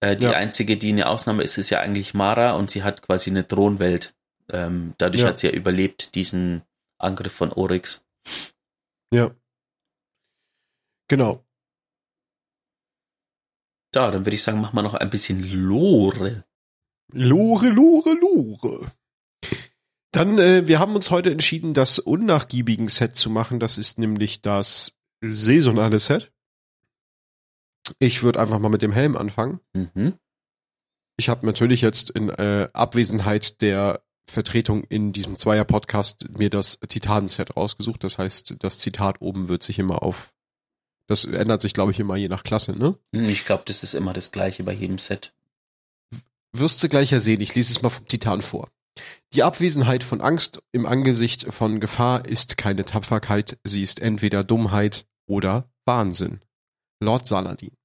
Äh, 0.00 0.16
die 0.16 0.24
Ja. 0.24 0.32
einzige, 0.32 0.76
die 0.76 0.90
eine 0.90 1.08
Ausnahme 1.08 1.42
ist, 1.42 1.58
ist 1.58 1.70
ja 1.70 1.80
eigentlich 1.80 2.14
Mara 2.14 2.52
und 2.52 2.70
sie 2.70 2.82
hat 2.84 3.02
quasi 3.02 3.30
eine 3.30 3.46
Thronwelt. 3.46 4.14
Ähm, 4.48 4.94
dadurch 4.98 5.22
Ja. 5.22 5.28
hat 5.28 5.38
sie 5.38 5.48
ja 5.48 5.52
überlebt, 5.52 6.14
diesen 6.14 6.62
Angriff 6.98 7.32
von 7.32 7.52
Oryx. 7.52 8.04
Ja. 9.12 9.30
Genau. 11.08 11.44
Da, 13.92 14.10
dann 14.10 14.24
würde 14.24 14.34
ich 14.34 14.42
sagen, 14.42 14.60
machen 14.60 14.76
wir 14.76 14.82
noch 14.82 14.94
ein 14.94 15.10
bisschen 15.10 15.40
Lore. 15.40 16.44
Lore, 17.12 17.68
Lore, 17.68 18.14
Lore. 18.20 18.92
Dann, 20.12 20.38
äh, 20.38 20.66
wir 20.66 20.78
haben 20.78 20.94
uns 20.94 21.10
heute 21.10 21.30
entschieden, 21.30 21.74
das 21.74 21.98
unnachgiebigen 21.98 22.88
Set 22.88 23.16
zu 23.16 23.30
machen. 23.30 23.60
Das 23.60 23.78
ist 23.78 23.98
nämlich 23.98 24.42
das 24.42 24.98
saisonale 25.22 25.98
Set. 25.98 26.32
Ich 27.98 28.22
würde 28.22 28.40
einfach 28.40 28.58
mal 28.58 28.68
mit 28.68 28.82
dem 28.82 28.92
Helm 28.92 29.16
anfangen. 29.16 29.60
Mhm. 29.72 30.14
Ich 31.16 31.28
habe 31.28 31.46
natürlich 31.46 31.82
jetzt 31.82 32.10
in 32.10 32.30
äh, 32.30 32.68
Abwesenheit 32.72 33.60
der 33.60 34.02
Vertretung 34.26 34.84
in 34.84 35.12
diesem 35.12 35.36
Zweier-Podcast 35.36 36.28
mir 36.38 36.48
das 36.48 36.78
Titan-Set 36.80 37.56
rausgesucht. 37.56 38.02
Das 38.04 38.18
heißt, 38.18 38.56
das 38.60 38.78
Zitat 38.78 39.20
oben 39.20 39.48
wird 39.48 39.62
sich 39.62 39.78
immer 39.78 40.02
auf. 40.02 40.31
Das 41.12 41.26
ändert 41.26 41.60
sich, 41.60 41.74
glaube 41.74 41.92
ich, 41.92 42.00
immer 42.00 42.16
je 42.16 42.28
nach 42.28 42.42
Klasse, 42.42 42.72
ne? 42.72 42.96
Hm, 43.14 43.26
Ich 43.26 43.44
glaube, 43.44 43.64
das 43.66 43.82
ist 43.82 43.92
immer 43.92 44.14
das 44.14 44.32
gleiche 44.32 44.62
bei 44.64 44.72
jedem 44.72 44.96
Set. 44.96 45.34
Wirst 46.52 46.82
du 46.82 46.88
gleich 46.88 47.10
ja 47.10 47.20
sehen. 47.20 47.42
Ich 47.42 47.54
lese 47.54 47.70
es 47.70 47.82
mal 47.82 47.90
vom 47.90 48.08
Titan 48.08 48.40
vor. 48.40 48.70
Die 49.34 49.42
Abwesenheit 49.42 50.04
von 50.04 50.22
Angst 50.22 50.62
im 50.72 50.86
Angesicht 50.86 51.52
von 51.52 51.80
Gefahr 51.80 52.24
ist 52.24 52.56
keine 52.56 52.86
Tapferkeit, 52.86 53.58
sie 53.62 53.82
ist 53.82 54.00
entweder 54.00 54.42
Dummheit 54.42 55.04
oder 55.26 55.70
Wahnsinn. 55.84 56.40
Lord 56.98 57.26
Saladin. 57.26 57.76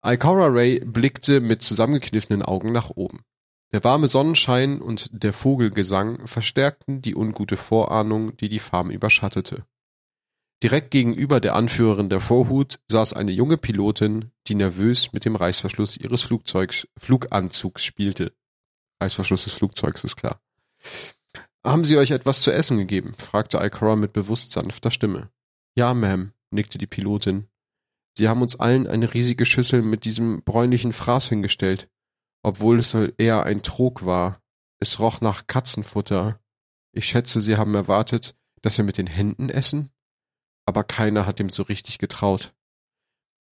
Alcora 0.00 0.46
Ray 0.46 0.80
blickte 0.80 1.40
mit 1.42 1.60
zusammengekniffenen 1.60 2.40
Augen 2.40 2.72
nach 2.72 2.88
oben. 2.88 3.20
Der 3.74 3.84
warme 3.84 4.08
Sonnenschein 4.08 4.80
und 4.80 5.10
der 5.12 5.34
Vogelgesang 5.34 6.26
verstärkten 6.26 7.02
die 7.02 7.14
ungute 7.14 7.58
Vorahnung, 7.58 8.34
die 8.38 8.48
die 8.48 8.58
Farm 8.58 8.90
überschattete. 8.90 9.66
Direkt 10.62 10.90
gegenüber 10.90 11.40
der 11.40 11.54
Anführerin 11.56 12.08
der 12.08 12.20
Vorhut 12.20 12.80
saß 12.88 13.12
eine 13.12 13.32
junge 13.32 13.58
Pilotin, 13.58 14.30
die 14.46 14.54
nervös 14.54 15.12
mit 15.12 15.24
dem 15.24 15.36
Reißverschluss 15.36 15.96
ihres 15.96 16.22
Flugzeugs, 16.22 16.88
Fluganzugs 16.96 17.84
spielte. 17.84 18.32
Reißverschluss 19.02 19.44
des 19.44 19.52
Flugzeugs 19.52 20.04
ist 20.04 20.16
klar. 20.16 20.40
Haben 21.64 21.84
Sie 21.84 21.96
euch 21.96 22.10
etwas 22.10 22.42
zu 22.42 22.52
essen 22.52 22.78
gegeben? 22.78 23.14
fragte 23.18 23.58
Alcora 23.58 23.96
mit 23.96 24.12
bewusst 24.12 24.52
sanfter 24.52 24.90
Stimme. 24.90 25.30
Ja, 25.74 25.92
Ma'am, 25.92 26.30
nickte 26.50 26.78
die 26.78 26.86
Pilotin. 26.86 27.48
Sie 28.16 28.28
haben 28.28 28.42
uns 28.42 28.56
allen 28.56 28.86
eine 28.86 29.12
riesige 29.12 29.44
Schüssel 29.44 29.82
mit 29.82 30.04
diesem 30.04 30.44
bräunlichen 30.44 30.92
Fraß 30.92 31.28
hingestellt, 31.28 31.88
obwohl 32.42 32.78
es 32.78 32.94
eher 32.94 33.44
ein 33.44 33.62
Trog 33.62 34.04
war. 34.04 34.40
Es 34.78 35.00
roch 35.00 35.20
nach 35.20 35.46
Katzenfutter. 35.46 36.38
Ich 36.92 37.06
schätze, 37.06 37.40
Sie 37.40 37.56
haben 37.56 37.74
erwartet, 37.74 38.36
dass 38.62 38.78
wir 38.78 38.84
mit 38.84 38.98
den 38.98 39.06
Händen 39.06 39.48
essen? 39.48 39.90
Aber 40.66 40.84
keiner 40.84 41.26
hat 41.26 41.38
dem 41.38 41.50
so 41.50 41.62
richtig 41.62 41.98
getraut. 41.98 42.54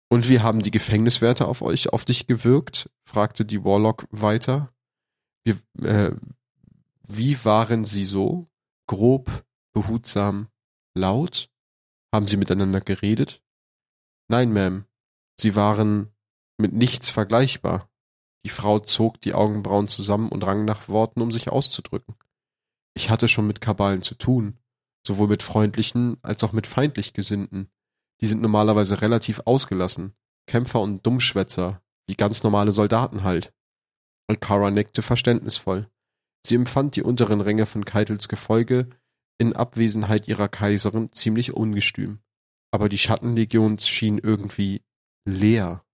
Und 0.09 0.29
wie 0.29 0.39
haben 0.39 0.61
die 0.61 0.71
Gefängniswärter 0.71 1.47
auf 1.47 1.61
euch, 1.61 1.91
auf 1.91 2.05
dich 2.05 2.27
gewirkt? 2.27 2.89
fragte 3.03 3.45
die 3.45 3.63
Warlock 3.63 4.07
weiter. 4.11 4.73
Wir, 5.43 5.55
äh, 5.81 6.15
wie 7.07 7.43
waren 7.43 7.85
sie 7.85 8.05
so? 8.05 8.47
Grob, 8.87 9.45
behutsam, 9.73 10.47
laut? 10.93 11.49
Haben 12.13 12.27
sie 12.27 12.37
miteinander 12.37 12.81
geredet? 12.81 13.41
Nein, 14.27 14.53
Ma'am. 14.53 14.85
Sie 15.39 15.55
waren 15.55 16.11
mit 16.57 16.73
nichts 16.73 17.09
vergleichbar. 17.09 17.89
Die 18.45 18.49
Frau 18.49 18.79
zog 18.79 19.19
die 19.21 19.33
Augenbrauen 19.33 19.87
zusammen 19.87 20.29
und 20.29 20.43
rang 20.43 20.65
nach 20.65 20.87
Worten, 20.87 21.21
um 21.21 21.31
sich 21.31 21.49
auszudrücken. 21.49 22.15
Ich 22.93 23.09
hatte 23.09 23.27
schon 23.27 23.47
mit 23.47 23.59
Kabalen 23.59 24.01
zu 24.01 24.15
tun, 24.15 24.57
sowohl 25.05 25.27
mit 25.27 25.43
freundlichen 25.43 26.17
als 26.21 26.43
auch 26.43 26.53
mit 26.53 26.67
feindlich 26.67 27.13
Gesinnten. 27.13 27.69
Die 28.21 28.27
sind 28.27 28.41
normalerweise 28.41 29.01
relativ 29.01 29.41
ausgelassen, 29.45 30.13
Kämpfer 30.47 30.81
und 30.81 31.05
Dummschwätzer, 31.05 31.81
wie 32.07 32.15
ganz 32.15 32.43
normale 32.43 32.71
Soldaten 32.71 33.23
halt. 33.23 33.53
Alcara 34.27 34.71
nickte 34.71 35.01
verständnisvoll. 35.01 35.89
Sie 36.45 36.55
empfand 36.55 36.95
die 36.95 37.03
unteren 37.03 37.41
Ränge 37.41 37.65
von 37.65 37.85
Keitels 37.85 38.27
Gefolge 38.27 38.89
in 39.37 39.53
Abwesenheit 39.53 40.27
ihrer 40.27 40.47
Kaiserin 40.47 41.11
ziemlich 41.11 41.53
ungestüm. 41.53 42.19
Aber 42.71 42.89
die 42.89 42.97
Schattenlegion 42.97 43.77
schien 43.79 44.17
irgendwie 44.17 44.83
leer, 45.27 45.85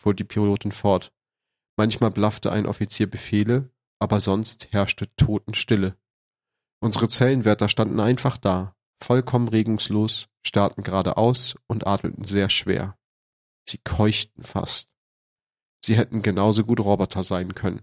fuhr 0.00 0.14
die 0.14 0.24
Pilotin 0.24 0.72
fort. 0.72 1.12
Manchmal 1.76 2.10
blaffte 2.10 2.50
ein 2.50 2.66
Offizier 2.66 3.08
Befehle, 3.08 3.70
aber 4.00 4.20
sonst 4.20 4.72
herrschte 4.72 5.14
Totenstille. 5.16 5.96
Unsere 6.80 7.08
Zellenwärter 7.08 7.68
standen 7.68 8.00
einfach 8.00 8.36
da, 8.36 8.74
vollkommen 9.02 9.48
regungslos, 9.48 10.28
starrten 10.46 10.82
geradeaus 10.82 11.56
und 11.66 11.86
atmeten 11.86 12.24
sehr 12.24 12.50
schwer. 12.50 12.96
Sie 13.68 13.78
keuchten 13.78 14.44
fast. 14.44 14.88
Sie 15.84 15.96
hätten 15.96 16.22
genauso 16.22 16.64
gut 16.64 16.80
Roboter 16.80 17.22
sein 17.22 17.54
können. 17.54 17.82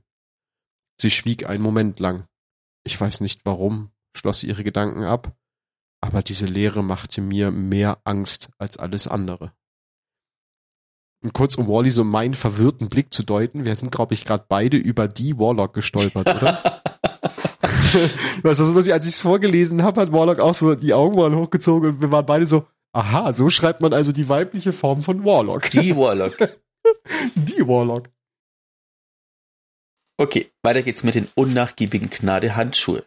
Sie 1.00 1.12
schwieg 1.12 1.50
einen 1.50 1.64
Moment 1.64 2.00
lang. 2.00 2.28
Ich 2.84 3.00
weiß 3.00 3.22
nicht 3.22 3.42
warum, 3.46 3.92
schloss 4.16 4.40
sie 4.40 4.48
ihre 4.48 4.64
Gedanken 4.64 5.04
ab, 5.04 5.36
aber 6.02 6.22
diese 6.22 6.46
Leere 6.46 6.84
machte 6.84 7.22
mir 7.22 7.52
mehr 7.52 8.00
Angst 8.04 8.50
als 8.58 8.78
alles 8.78 9.08
andere. 9.08 9.54
Und 11.24 11.34
kurz 11.34 11.56
um 11.56 11.68
Wally 11.68 11.90
so 11.90 12.04
meinen 12.04 12.36
verwirrten 12.36 12.90
Blick 12.90 13.12
zu 13.12 13.24
deuten, 13.24 13.66
wir 13.66 13.76
sind, 13.76 13.92
glaube 13.92 14.14
ich, 14.14 14.26
gerade 14.26 14.46
beide 14.48 14.78
über 14.78 15.08
die 15.08 15.38
Warlock 15.40 15.74
gestolpert, 15.74 16.28
oder? 16.28 16.84
weißt 18.44 18.60
du, 18.60 18.74
dass 18.74 18.88
ich, 18.88 18.94
als 18.94 19.06
ich 19.06 19.14
es 19.14 19.22
vorgelesen 19.22 19.84
habe, 19.84 20.02
hat 20.02 20.12
Warlock 20.12 20.40
auch 20.40 20.54
so 20.54 20.76
die 20.76 20.94
Augenbrauen 20.94 21.36
hochgezogen 21.36 21.92
und 21.92 22.02
wir 22.02 22.12
waren 22.12 22.26
beide 22.26 22.46
so, 22.46 22.66
aha, 22.94 23.34
so 23.34 23.50
schreibt 23.50 23.82
man 23.82 23.94
also 23.94 24.12
die 24.12 24.30
weibliche 24.30 24.74
Form 24.74 25.02
von 25.02 25.26
Warlock. 25.26 25.70
Die 25.72 25.96
Warlock. 25.96 26.38
die 27.36 27.68
Warlock. 27.68 28.10
Okay, 30.18 30.50
weiter 30.64 30.82
geht's 30.82 31.04
mit 31.04 31.16
den 31.16 31.28
unnachgiebigen 31.36 32.10
Gnade-Handschuhe. 32.10 33.04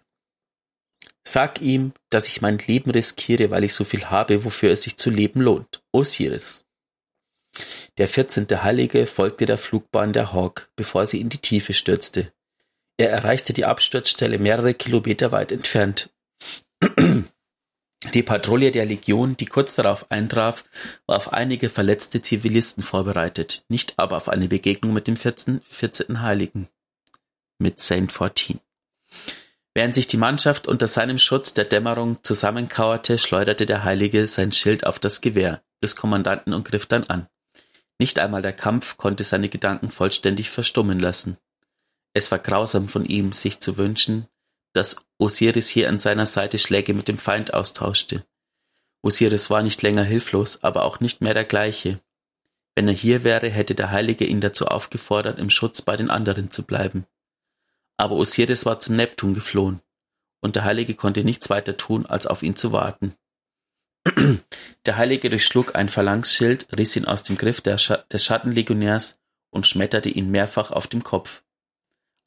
Sag 1.27 1.61
ihm, 1.61 1.93
dass 2.11 2.29
ich 2.29 2.41
mein 2.41 2.59
Leben 2.59 2.91
riskiere, 2.91 3.51
weil 3.51 3.65
ich 3.65 3.75
so 3.75 3.85
viel 3.85 4.07
habe, 4.07 4.45
wofür 4.45 4.71
es 4.71 4.83
sich 4.83 4.97
zu 4.97 5.11
leben 5.11 5.41
lohnt. 5.41 5.83
Osiris. 5.93 6.65
Der 7.97 8.09
14. 8.09 8.47
Heilige 8.63 9.07
folgte 9.07 9.47
der 9.47 9.59
Flugbahn 9.59 10.13
der 10.13 10.33
Hawk, 10.33 10.71
bevor 10.77 11.07
sie 11.07 11.21
in 11.21 11.29
die 11.29 11.39
Tiefe 11.39 11.73
stürzte. 11.73 12.33
Er 12.99 13.11
erreichte 13.11 13.53
die 13.53 13.65
Absturzstelle 13.65 14.39
mehrere 14.39 14.75
Kilometer 14.75 15.33
weit 15.33 15.53
entfernt. 15.53 16.11
Die 18.15 18.23
Patrouille 18.23 18.71
der 18.71 18.87
Legion, 18.87 19.37
die 19.37 19.47
kurz 19.47 19.75
darauf 19.75 20.09
eintraf, 20.11 20.65
war 21.07 21.17
auf 21.17 21.33
einige 21.33 21.69
verletzte 21.69 22.23
Zivilisten 22.23 22.85
vorbereitet, 22.85 23.65
nicht 23.69 23.95
aber 23.97 24.17
auf 24.17 24.29
eine 24.29 24.47
Begegnung 24.47 24.93
mit 24.93 25.09
dem 25.09 25.17
14. 25.17 25.63
14. 25.69 26.23
Heiligen, 26.23 26.69
mit 27.59 27.81
Saint 27.81 28.13
14. 28.13 28.61
Während 29.75 29.95
sich 29.95 30.07
die 30.07 30.17
Mannschaft 30.17 30.69
unter 30.69 30.87
seinem 30.87 31.19
Schutz 31.19 31.55
der 31.55 31.65
Dämmerung 31.65 32.23
zusammenkauerte, 32.23 33.19
schleuderte 33.19 33.67
der 33.67 33.83
Heilige 33.83 34.29
sein 34.29 34.53
Schild 34.53 34.87
auf 34.87 35.01
das 35.01 35.21
Gewehr 35.21 35.63
des 35.83 35.97
Kommandanten 35.97 36.53
und 36.53 36.69
griff 36.69 36.87
dann 36.87 37.05
an. 37.05 37.27
Nicht 37.99 38.21
einmal 38.21 38.43
der 38.43 38.53
Kampf 38.53 38.97
konnte 38.97 39.25
seine 39.25 39.49
Gedanken 39.49 39.91
vollständig 39.91 40.51
verstummen 40.51 41.01
lassen. 41.01 41.37
Es 42.19 42.33
war 42.33 42.41
grausam 42.41 42.89
von 42.89 43.05
ihm, 43.05 43.31
sich 43.31 43.61
zu 43.61 43.77
wünschen, 43.77 44.27
dass 44.73 45.07
Osiris 45.19 45.69
hier 45.69 45.89
an 45.89 46.01
seiner 46.01 46.27
Seite 46.27 46.59
Schläge 46.59 46.93
mit 46.93 47.07
dem 47.07 47.17
Feind 47.17 47.55
austauschte. 47.55 48.25
Osiris 49.03 49.51
war 49.51 49.63
nicht 49.63 49.83
länger 49.83 50.03
hilflos, 50.03 50.65
aber 50.65 50.83
auch 50.83 50.99
nicht 50.99 51.21
mehr 51.21 51.33
der 51.33 51.45
gleiche. 51.45 52.01
Wenn 52.75 52.89
er 52.89 52.95
hier 52.95 53.23
wäre, 53.23 53.49
hätte 53.49 53.77
der 53.77 53.93
Heilige 53.93 54.25
ihn 54.25 54.41
dazu 54.41 54.67
aufgefordert, 54.67 55.39
im 55.39 55.49
Schutz 55.49 55.81
bei 55.81 55.97
den 55.97 56.11
anderen 56.11 56.51
zu 56.51 56.65
bleiben. 56.65 57.07
Aber 57.97 58.17
Osiris 58.17 58.67
war 58.67 58.81
zum 58.81 58.97
Neptun 58.97 59.35
geflohen, 59.35 59.81
und 60.41 60.57
der 60.57 60.65
Heilige 60.65 60.95
konnte 60.95 61.23
nichts 61.23 61.51
weiter 61.51 61.77
tun, 61.77 62.05
als 62.05 62.27
auf 62.27 62.43
ihn 62.43 62.57
zu 62.57 62.73
warten. 62.73 63.15
Der 64.87 64.97
Heilige 64.97 65.31
durchschlug 65.31 65.77
ein 65.77 65.89
Phalanxschild, 65.89 66.67
riss 66.77 66.97
ihn 66.97 67.05
aus 67.05 67.23
dem 67.23 67.37
Griff 67.37 67.61
des 67.61 68.25
Schattenlegionärs 68.25 69.21
und 69.51 69.69
schmetterte 69.69 70.09
ihn 70.09 70.33
mehrfach 70.33 70.73
auf 70.73 70.89
dem 70.89 71.05
Kopf. 71.05 71.45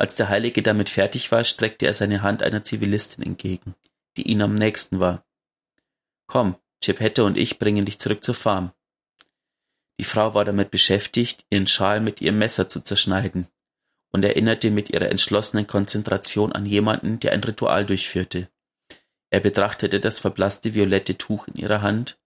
Als 0.01 0.15
der 0.15 0.29
Heilige 0.29 0.63
damit 0.63 0.89
fertig 0.89 1.31
war, 1.31 1.43
streckte 1.43 1.85
er 1.85 1.93
seine 1.93 2.23
Hand 2.23 2.41
einer 2.41 2.63
Zivilistin 2.63 3.23
entgegen, 3.23 3.75
die 4.17 4.23
ihm 4.23 4.41
am 4.41 4.55
nächsten 4.55 4.99
war. 4.99 5.23
Komm, 6.25 6.55
Geppetto 6.83 7.23
und 7.23 7.37
ich 7.37 7.59
bringen 7.59 7.85
dich 7.85 7.99
zurück 7.99 8.23
zur 8.23 8.33
Farm. 8.33 8.71
Die 9.99 10.03
Frau 10.03 10.33
war 10.33 10.43
damit 10.43 10.71
beschäftigt, 10.71 11.45
ihren 11.51 11.67
Schal 11.67 11.99
mit 11.99 12.19
ihrem 12.19 12.39
Messer 12.39 12.67
zu 12.67 12.81
zerschneiden 12.81 13.47
und 14.11 14.25
erinnerte 14.25 14.71
mit 14.71 14.89
ihrer 14.89 15.09
entschlossenen 15.09 15.67
Konzentration 15.67 16.51
an 16.51 16.65
jemanden, 16.65 17.19
der 17.19 17.33
ein 17.33 17.43
Ritual 17.43 17.85
durchführte. 17.85 18.49
Er 19.29 19.39
betrachtete 19.39 19.99
das 19.99 20.17
verblasste 20.17 20.73
violette 20.73 21.15
Tuch 21.15 21.47
in 21.47 21.57
ihrer 21.57 21.83
Hand, 21.83 22.17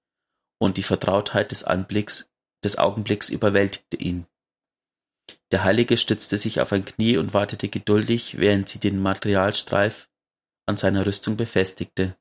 und 0.60 0.78
die 0.78 0.84
Vertrautheit 0.84 1.52
des 1.52 1.66
Anblicks, 1.66 2.32
des 2.64 2.78
Augenblicks 2.78 3.28
überwältigte 3.28 3.98
ihn. 3.98 4.28
Der 5.56 5.64
Heilige 5.64 5.96
stützte 5.96 6.38
sich 6.38 6.60
auf 6.60 6.74
ein 6.74 6.84
Knie 6.84 7.16
und 7.16 7.34
wartete 7.34 7.70
geduldig, 7.70 8.38
während 8.38 8.68
sie 8.68 8.78
den 8.78 9.02
Materialstreif 9.02 10.10
an 10.66 10.76
seiner 10.76 11.06
Rüstung 11.06 11.38
befestigte. 11.38 12.18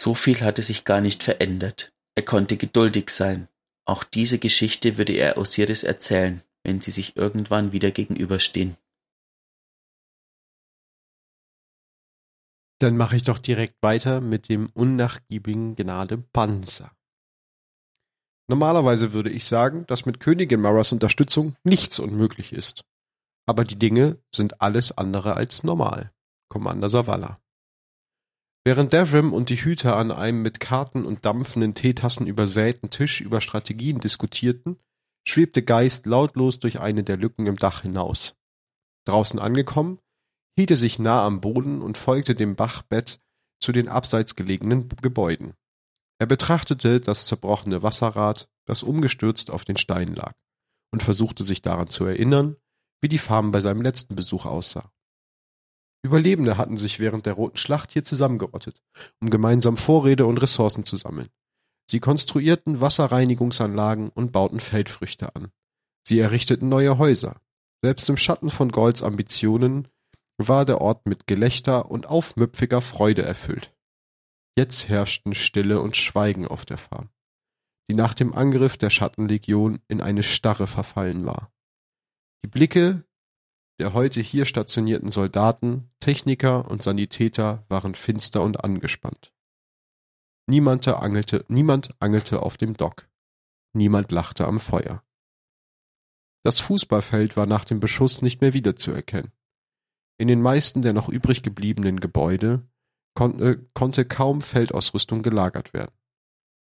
So 0.00 0.14
viel 0.14 0.40
hatte 0.40 0.62
sich 0.62 0.86
gar 0.86 1.02
nicht 1.02 1.22
verändert. 1.22 1.92
Er 2.14 2.24
konnte 2.24 2.56
geduldig 2.56 3.10
sein. 3.10 3.48
Auch 3.84 4.04
diese 4.04 4.38
Geschichte 4.38 4.96
würde 4.96 5.12
er 5.12 5.36
Osiris 5.36 5.82
erzählen, 5.82 6.42
wenn 6.62 6.80
sie 6.80 6.92
sich 6.92 7.14
irgendwann 7.14 7.72
wieder 7.72 7.90
gegenüberstehen. 7.90 8.78
Dann 12.78 12.96
mache 12.96 13.16
ich 13.16 13.24
doch 13.24 13.38
direkt 13.38 13.82
weiter 13.82 14.22
mit 14.22 14.48
dem 14.48 14.70
unnachgiebigen 14.72 15.76
Gnade 15.76 16.16
Panzer. 16.16 16.93
Normalerweise 18.48 19.12
würde 19.12 19.30
ich 19.30 19.44
sagen, 19.44 19.86
dass 19.86 20.04
mit 20.04 20.20
Königin 20.20 20.60
Maras 20.60 20.92
Unterstützung 20.92 21.56
nichts 21.64 21.98
unmöglich 21.98 22.52
ist. 22.52 22.84
Aber 23.46 23.64
die 23.64 23.78
Dinge 23.78 24.18
sind 24.34 24.60
alles 24.60 24.96
andere 24.96 25.34
als 25.34 25.64
normal. 25.64 26.12
Commander 26.48 26.88
Savala. 26.88 27.40
Während 28.66 28.92
Devrim 28.92 29.32
und 29.32 29.50
die 29.50 29.56
Hüter 29.56 29.96
an 29.96 30.10
einem 30.10 30.40
mit 30.40 30.58
Karten 30.58 31.04
und 31.04 31.24
dampfenden 31.26 31.74
Teetassen 31.74 32.26
übersäten 32.26 32.88
Tisch 32.88 33.20
über 33.20 33.42
Strategien 33.42 34.00
diskutierten, 34.00 34.78
schwebte 35.26 35.62
Geist 35.62 36.06
lautlos 36.06 36.60
durch 36.60 36.80
eine 36.80 37.02
der 37.02 37.18
Lücken 37.18 37.46
im 37.46 37.56
Dach 37.56 37.82
hinaus. 37.82 38.34
Draußen 39.06 39.38
angekommen, 39.38 39.98
hielt 40.56 40.70
er 40.70 40.76
sich 40.78 40.98
nah 40.98 41.26
am 41.26 41.40
Boden 41.40 41.82
und 41.82 41.98
folgte 41.98 42.34
dem 42.34 42.56
Bachbett 42.56 43.20
zu 43.60 43.72
den 43.72 43.88
abseits 43.88 44.34
gelegenen 44.34 44.88
Gebäuden. 45.02 45.54
Er 46.18 46.26
betrachtete 46.26 47.00
das 47.00 47.26
zerbrochene 47.26 47.82
Wasserrad, 47.82 48.48
das 48.66 48.82
umgestürzt 48.82 49.50
auf 49.50 49.64
den 49.64 49.76
Steinen 49.76 50.14
lag, 50.14 50.34
und 50.92 51.02
versuchte 51.02 51.44
sich 51.44 51.62
daran 51.62 51.88
zu 51.88 52.04
erinnern, 52.04 52.56
wie 53.00 53.08
die 53.08 53.18
Farm 53.18 53.52
bei 53.52 53.60
seinem 53.60 53.82
letzten 53.82 54.14
Besuch 54.16 54.46
aussah. 54.46 54.90
Überlebende 56.04 56.58
hatten 56.58 56.76
sich 56.76 57.00
während 57.00 57.26
der 57.26 57.32
Roten 57.32 57.56
Schlacht 57.56 57.90
hier 57.90 58.04
zusammengerottet, 58.04 58.82
um 59.20 59.30
gemeinsam 59.30 59.76
Vorräte 59.76 60.26
und 60.26 60.38
Ressourcen 60.38 60.84
zu 60.84 60.96
sammeln. 60.96 61.28
Sie 61.90 62.00
konstruierten 62.00 62.80
Wasserreinigungsanlagen 62.80 64.10
und 64.10 64.32
bauten 64.32 64.60
Feldfrüchte 64.60 65.34
an. 65.34 65.50
Sie 66.06 66.18
errichteten 66.18 66.68
neue 66.68 66.98
Häuser. 66.98 67.40
Selbst 67.82 68.08
im 68.08 68.16
Schatten 68.16 68.50
von 68.50 68.70
Golds 68.70 69.02
Ambitionen 69.02 69.88
war 70.38 70.64
der 70.64 70.80
Ort 70.80 71.06
mit 71.06 71.26
Gelächter 71.26 71.90
und 71.90 72.06
aufmüpfiger 72.06 72.80
Freude 72.80 73.22
erfüllt. 73.22 73.74
Jetzt 74.56 74.88
herrschten 74.88 75.34
Stille 75.34 75.80
und 75.80 75.96
Schweigen 75.96 76.46
auf 76.46 76.64
der 76.64 76.78
Farm, 76.78 77.10
die 77.90 77.94
nach 77.94 78.14
dem 78.14 78.34
Angriff 78.34 78.76
der 78.76 78.90
Schattenlegion 78.90 79.80
in 79.88 80.00
eine 80.00 80.22
Starre 80.22 80.66
verfallen 80.66 81.26
war. 81.26 81.52
Die 82.44 82.48
Blicke 82.48 83.04
der 83.80 83.92
heute 83.92 84.20
hier 84.20 84.44
stationierten 84.44 85.10
Soldaten, 85.10 85.90
Techniker 85.98 86.70
und 86.70 86.82
Sanitäter 86.82 87.64
waren 87.68 87.94
finster 87.94 88.42
und 88.42 88.62
angespannt. 88.62 89.32
Niemand 90.46 90.86
angelte, 90.86 91.44
niemand 91.48 92.00
angelte 92.00 92.42
auf 92.42 92.56
dem 92.56 92.74
Dock. 92.74 93.08
Niemand 93.72 94.12
lachte 94.12 94.46
am 94.46 94.60
Feuer. 94.60 95.02
Das 96.44 96.60
Fußballfeld 96.60 97.36
war 97.36 97.46
nach 97.46 97.64
dem 97.64 97.80
Beschuss 97.80 98.22
nicht 98.22 98.40
mehr 98.40 98.52
wiederzuerkennen. 98.52 99.32
In 100.18 100.28
den 100.28 100.42
meisten 100.42 100.82
der 100.82 100.92
noch 100.92 101.08
übrig 101.08 101.42
gebliebenen 101.42 101.98
Gebäude 101.98 102.62
konnte, 103.14 103.66
konnte 103.74 104.04
kaum 104.04 104.40
Feldausrüstung 104.42 105.22
gelagert 105.22 105.72
werden. 105.72 105.94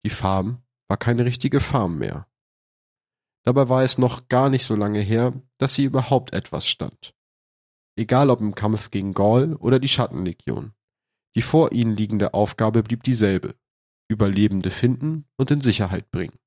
Die 0.06 0.10
Farm 0.10 0.64
war 0.88 0.98
keine 0.98 1.26
richtige 1.26 1.60
Farm 1.60 1.98
mehr. 1.98 2.28
Dabei 3.44 3.70
war 3.70 3.84
es 3.84 3.98
noch 3.98 4.28
gar 4.28 4.50
nicht 4.50 4.66
so 4.66 4.76
lange 4.76 5.00
her, 5.00 5.34
dass 5.58 5.76
sie 5.76 5.84
überhaupt 5.84 6.34
etwas 6.34 6.68
stand. 6.68 7.16
Egal 7.96 8.30
ob 8.30 8.42
im 8.42 8.56
Kampf 8.56 8.92
gegen 8.92 9.14
Gaul 9.14 9.54
oder 9.56 9.80
die 9.80 9.88
Schattenlegion. 9.88 10.74
Die 11.36 11.42
vor 11.42 11.72
ihnen 11.72 11.96
liegende 11.96 12.34
Aufgabe 12.34 12.84
blieb 12.84 13.04
dieselbe. 13.04 13.56
Überlebende 14.08 14.72
finden 14.72 15.26
und 15.38 15.52
in 15.52 15.62
Sicherheit 15.62 16.12
bringen. 16.12 16.38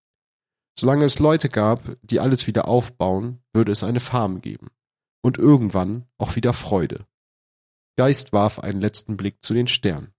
Solange 0.78 1.04
es 1.04 1.18
Leute 1.18 1.48
gab, 1.48 1.96
die 2.02 2.20
alles 2.20 2.46
wieder 2.46 2.68
aufbauen, 2.68 3.42
würde 3.52 3.72
es 3.72 3.82
eine 3.82 4.00
Farm 4.00 4.40
geben. 4.40 4.68
Und 5.22 5.38
irgendwann 5.38 6.06
auch 6.18 6.36
wieder 6.36 6.52
Freude. 6.52 7.06
Geist 7.98 8.32
warf 8.32 8.60
einen 8.60 8.80
letzten 8.80 9.16
Blick 9.16 9.42
zu 9.42 9.54
den 9.54 9.66
Sternen. 9.66 10.14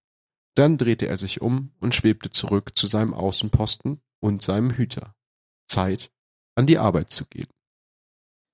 Dann 0.53 0.77
drehte 0.77 1.07
er 1.07 1.17
sich 1.17 1.39
um 1.39 1.71
und 1.79 1.95
schwebte 1.95 2.29
zurück 2.29 2.77
zu 2.77 2.87
seinem 2.87 3.13
Außenposten 3.13 4.01
und 4.19 4.41
seinem 4.41 4.71
Hüter. 4.71 5.15
Zeit, 5.69 6.11
an 6.55 6.67
die 6.67 6.77
Arbeit 6.77 7.09
zu 7.13 7.23
gehen. 7.23 7.47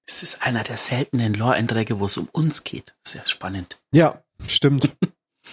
Es 0.08 0.22
ist 0.22 0.44
einer 0.44 0.62
der 0.62 0.78
seltenen 0.78 1.34
Lore-Einträge, 1.34 2.00
wo 2.00 2.06
es 2.06 2.18
um 2.18 2.30
uns 2.34 2.64
geht. 2.64 2.96
Sehr 3.04 3.26
spannend. 3.26 3.82
Ja, 3.92 4.24
stimmt. 4.48 4.96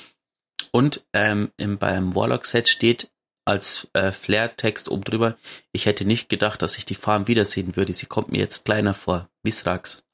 und 0.70 1.06
ähm, 1.14 1.50
im, 1.56 1.78
beim 1.78 2.14
Warlock-Set 2.14 2.68
steht 2.68 3.10
als 3.46 3.88
äh, 3.94 4.12
Flair-Text 4.12 4.90
oben 4.90 5.04
drüber, 5.04 5.38
ich 5.72 5.86
hätte 5.86 6.04
nicht 6.04 6.28
gedacht, 6.28 6.60
dass 6.60 6.76
ich 6.76 6.84
die 6.84 6.94
Farm 6.94 7.26
wiedersehen 7.26 7.74
würde. 7.74 7.94
Sie 7.94 8.04
kommt 8.04 8.30
mir 8.32 8.38
jetzt 8.38 8.66
kleiner 8.66 8.92
vor. 8.92 9.30
Misrax. 9.42 10.04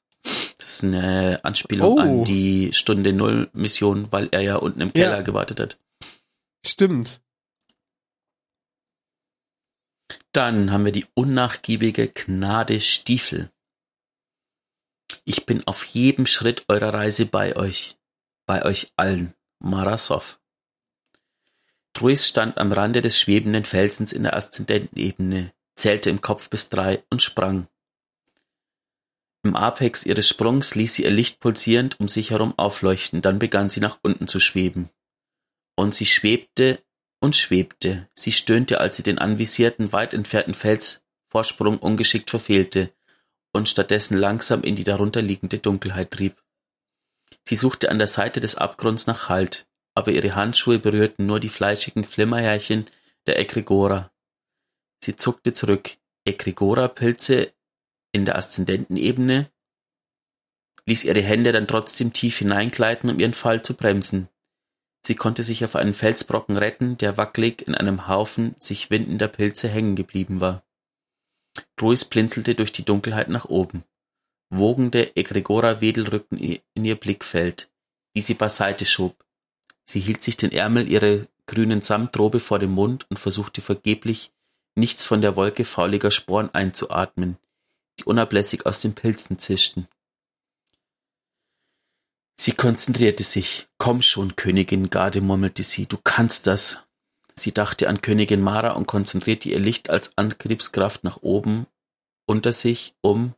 Ist 0.69 0.83
eine 0.83 1.43
Anspielung 1.43 1.97
oh. 1.97 1.99
an 1.99 2.23
die 2.25 2.71
Stunde 2.73 3.11
Null 3.11 3.49
Mission, 3.53 4.11
weil 4.11 4.29
er 4.29 4.41
ja 4.41 4.57
unten 4.57 4.81
im 4.81 4.93
Keller 4.93 5.17
ja. 5.17 5.21
gewartet 5.21 5.59
hat. 5.59 5.79
Stimmt. 6.63 7.21
Dann 10.31 10.71
haben 10.71 10.85
wir 10.85 10.91
die 10.91 11.07
unnachgiebige 11.15 12.07
Gnade 12.09 12.81
Stiefel. 12.81 13.51
Ich 15.25 15.47
bin 15.47 15.65
auf 15.65 15.85
jedem 15.85 16.27
Schritt 16.27 16.65
eurer 16.67 16.93
Reise 16.93 17.25
bei 17.25 17.55
euch, 17.55 17.97
bei 18.45 18.63
euch 18.63 18.93
allen. 18.95 19.33
Marasov. 19.57 20.39
Truis 21.93 22.27
stand 22.27 22.59
am 22.59 22.71
Rande 22.71 23.01
des 23.01 23.19
schwebenden 23.19 23.65
Felsens 23.65 24.13
in 24.13 24.21
der 24.21 24.35
Aszendentenebene, 24.35 25.51
zählte 25.75 26.11
im 26.11 26.21
Kopf 26.21 26.49
bis 26.49 26.69
drei 26.69 27.03
und 27.09 27.23
sprang. 27.23 27.67
Im 29.43 29.55
Apex 29.55 30.05
ihres 30.05 30.27
Sprungs 30.27 30.75
ließ 30.75 30.95
sie 30.95 31.03
ihr 31.03 31.11
Licht 31.11 31.39
pulsierend 31.39 31.99
um 31.99 32.07
sich 32.07 32.31
herum 32.31 32.53
aufleuchten, 32.57 33.21
dann 33.21 33.39
begann 33.39 33.69
sie 33.69 33.79
nach 33.79 33.99
unten 34.01 34.27
zu 34.27 34.39
schweben. 34.39 34.89
Und 35.77 35.95
sie 35.95 36.05
schwebte 36.05 36.83
und 37.21 37.35
schwebte. 37.35 38.09
Sie 38.15 38.33
stöhnte, 38.33 38.81
als 38.81 38.97
sie 38.97 39.03
den 39.03 39.17
anvisierten, 39.17 39.93
weit 39.93 40.13
entfernten 40.13 40.53
Felsvorsprung 40.53 41.77
ungeschickt 41.77 42.29
verfehlte 42.29 42.91
und 43.53 43.69
stattdessen 43.69 44.17
langsam 44.17 44.63
in 44.63 44.75
die 44.75 44.83
darunterliegende 44.83 45.59
Dunkelheit 45.59 46.11
trieb. 46.11 46.35
Sie 47.47 47.55
suchte 47.55 47.89
an 47.89 47.97
der 47.97 48.07
Seite 48.07 48.41
des 48.41 48.55
Abgrunds 48.55 49.07
nach 49.07 49.29
Halt, 49.29 49.67
aber 49.95 50.11
ihre 50.11 50.35
Handschuhe 50.35 50.79
berührten 50.79 51.25
nur 51.25 51.39
die 51.39 51.49
fleischigen 51.49 52.03
Flimmerhärchen 52.03 52.85
der 53.25 53.39
Egregora. 53.39 54.11
Sie 55.03 55.15
zuckte 55.15 55.53
zurück. 55.53 55.97
Egregora-Pilze 56.25 57.53
in 58.11 58.25
der 58.25 58.37
Aszendentenebene, 58.37 59.49
ließ 60.85 61.03
ihre 61.03 61.21
Hände 61.21 61.51
dann 61.51 61.67
trotzdem 61.67 62.13
tief 62.13 62.39
hineingleiten, 62.39 63.09
um 63.09 63.19
ihren 63.19 63.33
Fall 63.33 63.61
zu 63.61 63.75
bremsen. 63.75 64.27
Sie 65.05 65.15
konnte 65.15 65.43
sich 65.43 65.63
auf 65.63 65.75
einen 65.75 65.93
Felsbrocken 65.93 66.57
retten, 66.57 66.97
der 66.97 67.17
wackelig 67.17 67.67
in 67.67 67.75
einem 67.75 68.07
Haufen 68.07 68.55
sich 68.59 68.89
windender 68.89 69.27
Pilze 69.27 69.69
hängen 69.69 69.95
geblieben 69.95 70.41
war. 70.41 70.63
Ruis 71.81 72.05
blinzelte 72.05 72.55
durch 72.55 72.71
die 72.73 72.85
Dunkelheit 72.85 73.29
nach 73.29 73.45
oben. 73.45 73.83
Wogende 74.49 75.15
Egregora-Wedel 75.15 76.07
rückten 76.07 76.37
in 76.37 76.85
ihr 76.85 76.95
Blickfeld, 76.95 77.71
die 78.15 78.21
sie 78.21 78.33
beiseite 78.33 78.85
schob. 78.85 79.23
Sie 79.89 79.99
hielt 79.99 80.21
sich 80.21 80.37
den 80.37 80.51
Ärmel 80.51 80.87
ihrer 80.87 81.25
grünen 81.45 81.81
Samtrobe 81.81 82.39
vor 82.39 82.59
dem 82.59 82.71
Mund 82.71 83.05
und 83.09 83.17
versuchte 83.17 83.61
vergeblich, 83.61 84.31
nichts 84.75 85.05
von 85.05 85.21
der 85.21 85.35
Wolke 85.35 85.65
fauliger 85.65 86.11
Sporen 86.11 86.49
einzuatmen, 86.53 87.37
die 87.99 88.05
unablässig 88.05 88.65
aus 88.65 88.81
den 88.81 88.95
Pilzen 88.95 89.39
zischten. 89.39 89.87
Sie 92.39 92.53
konzentrierte 92.53 93.23
sich. 93.23 93.67
Komm 93.77 94.01
schon, 94.01 94.35
Königin 94.35 94.89
Garde, 94.89 95.21
murmelte 95.21 95.63
sie, 95.63 95.85
du 95.85 95.97
kannst 95.97 96.47
das. 96.47 96.77
Sie 97.35 97.53
dachte 97.53 97.89
an 97.89 98.01
Königin 98.01 98.41
Mara 98.41 98.71
und 98.71 98.87
konzentrierte 98.87 99.49
ihr 99.49 99.59
Licht 99.59 99.89
als 99.89 100.17
Antriebskraft 100.17 101.03
nach 101.03 101.17
oben 101.21 101.67
unter 102.25 102.53
sich, 102.53 102.95
um 103.01 103.33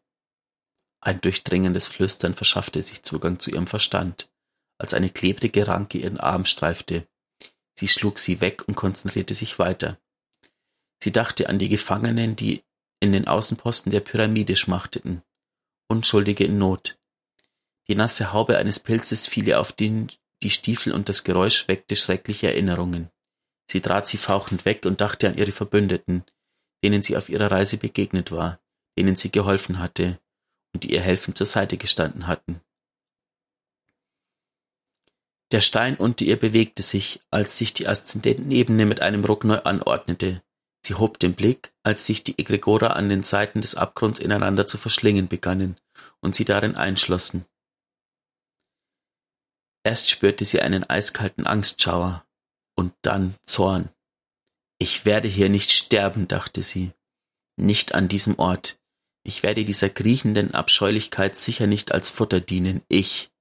ein 0.99 1.19
durchdringendes 1.21 1.87
Flüstern 1.87 2.35
verschaffte 2.35 2.81
sich 2.83 3.01
Zugang 3.01 3.39
zu 3.39 3.49
ihrem 3.49 3.65
Verstand, 3.65 4.29
als 4.77 4.93
eine 4.93 5.09
klebrige 5.09 5.67
Ranke 5.67 5.97
ihren 5.97 6.19
Arm 6.19 6.45
streifte. 6.45 7.07
Sie 7.73 7.87
schlug 7.87 8.19
sie 8.19 8.41
weg 8.41 8.67
und 8.67 8.75
konzentrierte 8.75 9.33
sich 9.33 9.57
weiter. 9.57 9.97
Sie 11.01 11.11
dachte 11.11 11.49
an 11.49 11.57
die 11.57 11.69
Gefangenen, 11.69 12.35
die 12.35 12.63
in 13.01 13.11
den 13.11 13.27
Außenposten 13.27 13.91
der 13.91 13.99
Pyramide 13.99 14.55
schmachteten. 14.55 15.23
Unschuldige 15.89 16.45
in 16.45 16.57
Not. 16.57 16.97
Die 17.89 17.95
nasse 17.95 18.31
Haube 18.31 18.57
eines 18.57 18.79
Pilzes 18.79 19.27
fiel 19.27 19.47
ihr 19.47 19.59
auf 19.59 19.73
den, 19.73 20.09
die 20.43 20.49
Stiefel 20.49 20.93
und 20.93 21.09
das 21.09 21.25
Geräusch 21.25 21.67
weckte 21.67 21.97
schreckliche 21.97 22.47
Erinnerungen. 22.47 23.09
Sie 23.69 23.81
trat 23.81 24.07
sie 24.07 24.17
fauchend 24.17 24.65
weg 24.65 24.85
und 24.85 25.01
dachte 25.01 25.27
an 25.27 25.37
ihre 25.37 25.51
Verbündeten, 25.51 26.23
denen 26.83 27.03
sie 27.03 27.17
auf 27.17 27.27
ihrer 27.27 27.51
Reise 27.51 27.77
begegnet 27.77 28.31
war, 28.31 28.59
denen 28.97 29.15
sie 29.17 29.31
geholfen 29.31 29.79
hatte 29.79 30.19
und 30.73 30.83
die 30.83 30.93
ihr 30.93 31.01
helfend 31.01 31.37
zur 31.37 31.47
Seite 31.47 31.77
gestanden 31.77 32.27
hatten. 32.27 32.61
Der 35.51 35.61
Stein 35.61 35.97
unter 35.97 36.23
ihr 36.23 36.39
bewegte 36.39 36.81
sich, 36.81 37.19
als 37.29 37.57
sich 37.57 37.73
die 37.73 37.87
Aszendentenebene 37.87 38.85
mit 38.85 39.01
einem 39.01 39.25
Ruck 39.25 39.43
neu 39.43 39.57
anordnete. 39.57 40.41
Sie 40.91 40.95
hob 40.95 41.19
den 41.19 41.35
Blick, 41.35 41.71
als 41.83 42.05
sich 42.05 42.21
die 42.21 42.37
Egregora 42.37 42.87
an 42.87 43.07
den 43.07 43.23
Seiten 43.23 43.61
des 43.61 43.75
Abgrunds 43.75 44.19
ineinander 44.19 44.67
zu 44.67 44.77
verschlingen 44.77 45.29
begannen 45.29 45.77
und 46.19 46.35
sie 46.35 46.43
darin 46.43 46.75
einschlossen. 46.75 47.45
Erst 49.85 50.09
spürte 50.09 50.43
sie 50.43 50.61
einen 50.61 50.83
eiskalten 50.83 51.47
Angstschauer 51.47 52.25
und 52.75 52.93
dann 53.03 53.35
Zorn. 53.45 53.87
Ich 54.79 55.05
werde 55.05 55.29
hier 55.29 55.47
nicht 55.47 55.71
sterben, 55.71 56.27
dachte 56.27 56.61
sie. 56.61 56.91
Nicht 57.55 57.95
an 57.95 58.09
diesem 58.09 58.37
Ort. 58.37 58.77
Ich 59.23 59.43
werde 59.43 59.63
dieser 59.63 59.89
kriechenden 59.89 60.53
Abscheulichkeit 60.53 61.37
sicher 61.37 61.67
nicht 61.67 61.93
als 61.93 62.09
Futter 62.09 62.41
dienen. 62.41 62.81
Ich. 62.89 63.31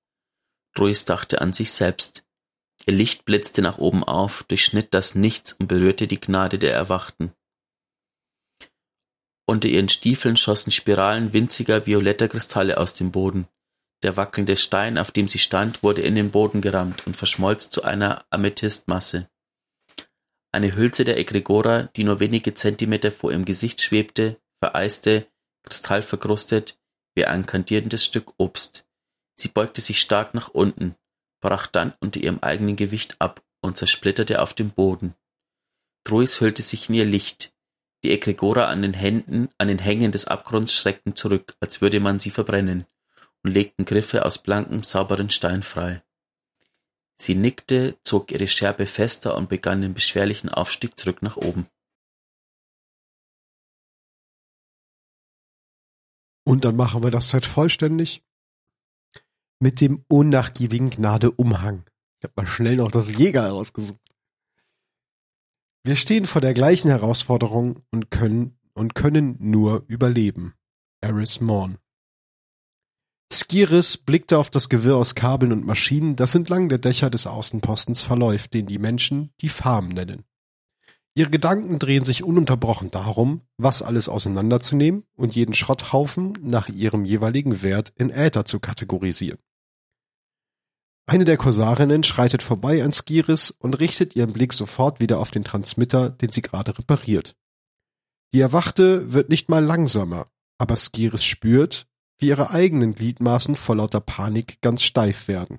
Ruiz 0.79 1.05
dachte 1.05 1.41
an 1.41 1.53
sich 1.53 1.73
selbst. 1.73 2.23
Ihr 2.87 2.95
Licht 2.95 3.25
blitzte 3.25 3.61
nach 3.61 3.79
oben 3.79 4.05
auf, 4.05 4.45
durchschnitt 4.45 4.95
das 4.95 5.17
Nichts 5.17 5.53
und 5.55 5.67
berührte 5.67 6.07
die 6.07 6.21
Gnade 6.21 6.61
der 6.61 6.75
Erwachten. 6.75 7.35
Unter 9.51 9.69
ihren 9.69 9.89
Stiefeln 9.89 10.37
schossen 10.37 10.71
Spiralen 10.71 11.33
winziger 11.33 11.85
violetter 11.85 12.29
Kristalle 12.29 12.79
aus 12.79 12.95
dem 12.95 13.11
Boden. 13.11 13.49
Der 14.05 14.17
wackelnde 14.17 14.57
Stein, 14.57 14.97
auf 14.97 15.11
dem 15.11 15.27
sie 15.27 15.41
stand, 15.41 15.83
wurde 15.83 16.03
in 16.03 16.15
den 16.15 16.31
Boden 16.31 16.61
gerammt 16.61 17.05
und 17.05 17.17
verschmolz 17.17 17.69
zu 17.69 17.83
einer 17.83 18.25
Amethystmasse. 18.31 19.29
Eine 20.53 20.77
Hülse 20.77 21.03
der 21.03 21.19
Egregora, 21.19 21.91
die 21.97 22.05
nur 22.05 22.21
wenige 22.21 22.55
Zentimeter 22.55 23.11
vor 23.11 23.33
ihrem 23.33 23.45
Gesicht 23.45 23.83
schwebte, 23.83 24.41
vereiste, 24.63 25.27
kristallverkrustet, 25.65 26.79
wie 27.17 27.25
ein 27.25 27.45
kandierendes 27.45 28.05
Stück 28.05 28.33
Obst. 28.37 28.87
Sie 29.35 29.49
beugte 29.49 29.81
sich 29.81 30.01
stark 30.01 30.33
nach 30.33 30.51
unten, 30.51 30.95
brach 31.43 31.67
dann 31.67 31.93
unter 31.99 32.21
ihrem 32.21 32.39
eigenen 32.39 32.77
Gewicht 32.77 33.17
ab 33.19 33.43
und 33.63 33.77
zersplitterte 33.77 34.43
auf 34.43 34.55
dem 34.55 34.71
Boden. 34.71 35.17
Truis 36.05 36.41
hüllte 36.41 36.63
sich 36.63 36.89
in 36.89 36.95
ihr 36.95 37.05
Licht. 37.05 37.53
Die 38.03 38.13
Egregora 38.13 38.67
an 38.67 38.83
den 38.83 38.95
Händen, 38.95 39.49
an 39.59 39.69
den 39.69 39.79
Hängen 39.79 40.13
des 40.13 40.27
Abgrunds 40.27 40.75
schreckten 40.75 41.17
zurück, 41.17 41.57
als 41.61 41.81
würde 41.81 42.01
man 42.01 42.19
sie 42.19 42.31
verbrennen, 42.31 42.87
und 43.43 43.53
legten 43.53 43.85
Griffe 43.85 44.25
aus 44.25 44.39
blankem, 44.39 44.83
sauberen 44.83 45.31
Stein 45.31 45.63
frei. 45.63 46.03
Sie 47.21 47.35
nickte, 47.35 47.99
zog 48.03 48.33
ihre 48.33 48.49
Scherbe 48.49 48.87
fester 48.87 49.37
und 49.37 49.51
begann 49.51 49.83
den 49.83 49.93
beschwerlichen 49.93 50.49
Aufstieg 50.49 50.99
zurück 50.99 51.21
nach 51.21 51.37
oben. 51.37 51.69
Und 56.45 56.65
dann 56.65 56.77
machen 56.77 57.03
wir 57.03 57.11
das 57.11 57.29
Set 57.29 57.45
vollständig 57.45 58.25
mit 59.61 59.83
dem 59.83 60.05
unnachgiebigen 60.09 60.89
Gnade-Umhang. 60.89 61.85
Ich 62.19 62.25
habe 62.25 62.33
mal 62.37 62.47
schnell 62.47 62.77
noch 62.77 62.91
das 62.91 63.17
Jäger 63.17 63.43
herausgesucht. 63.43 64.10
Wir 65.83 65.97
stehen 65.97 66.27
vor 66.27 66.43
der 66.43 66.53
gleichen 66.53 66.89
Herausforderung 66.89 67.83
und 67.91 68.11
können 68.11 68.59
und 68.75 68.95
können 68.95 69.37
nur 69.41 69.85
überleben. 69.89 70.55
Eris 71.01 71.41
Morn. 71.41 71.79
Skiris 73.33 73.97
blickte 73.97 74.39
auf 74.39 74.51
das 74.51 74.69
Gewirr 74.69 74.97
aus 74.97 75.15
Kabeln 75.15 75.53
und 75.53 75.65
Maschinen, 75.65 76.17
das 76.17 76.35
entlang 76.35 76.69
der 76.69 76.79
Dächer 76.79 77.09
des 77.09 77.27
Außenpostens 77.27 78.03
verläuft, 78.03 78.53
den 78.53 78.67
die 78.67 78.79
Menschen 78.79 79.31
die 79.41 79.49
Farm 79.49 79.89
nennen. 79.89 80.25
Ihre 81.15 81.31
Gedanken 81.31 81.79
drehen 81.79 82.05
sich 82.05 82.25
ununterbrochen 82.25 82.91
darum, 82.91 83.43
was 83.57 83.83
alles 83.83 84.09
auseinanderzunehmen 84.09 85.05
und 85.17 85.35
jeden 85.35 85.55
Schrotthaufen 85.55 86.35
nach 86.43 86.69
ihrem 86.69 87.05
jeweiligen 87.05 87.63
Wert 87.63 87.93
in 87.97 88.11
Äther 88.11 88.45
zu 88.45 88.61
kategorisieren. 88.61 89.39
Eine 91.11 91.25
der 91.25 91.39
Korsarinnen 91.39 92.05
schreitet 92.05 92.41
vorbei 92.41 92.85
an 92.85 92.93
Skiris 92.93 93.51
und 93.51 93.75
richtet 93.81 94.15
ihren 94.15 94.33
Blick 94.33 94.53
sofort 94.53 95.01
wieder 95.01 95.19
auf 95.19 95.33
den 95.33 95.43
Transmitter, 95.43 96.09
den 96.09 96.31
sie 96.31 96.41
gerade 96.41 96.79
repariert. 96.79 97.35
Die 98.33 98.39
Erwachte 98.39 99.13
wird 99.13 99.29
nicht 99.29 99.49
mal 99.49 99.65
langsamer, 99.65 100.31
aber 100.57 100.77
Skiris 100.77 101.25
spürt, 101.25 101.89
wie 102.21 102.29
ihre 102.29 102.51
eigenen 102.53 102.95
Gliedmaßen 102.95 103.57
vor 103.57 103.75
lauter 103.75 104.01
Panik 104.01 104.61
ganz 104.61 104.85
steif 104.85 105.27
werden. 105.27 105.59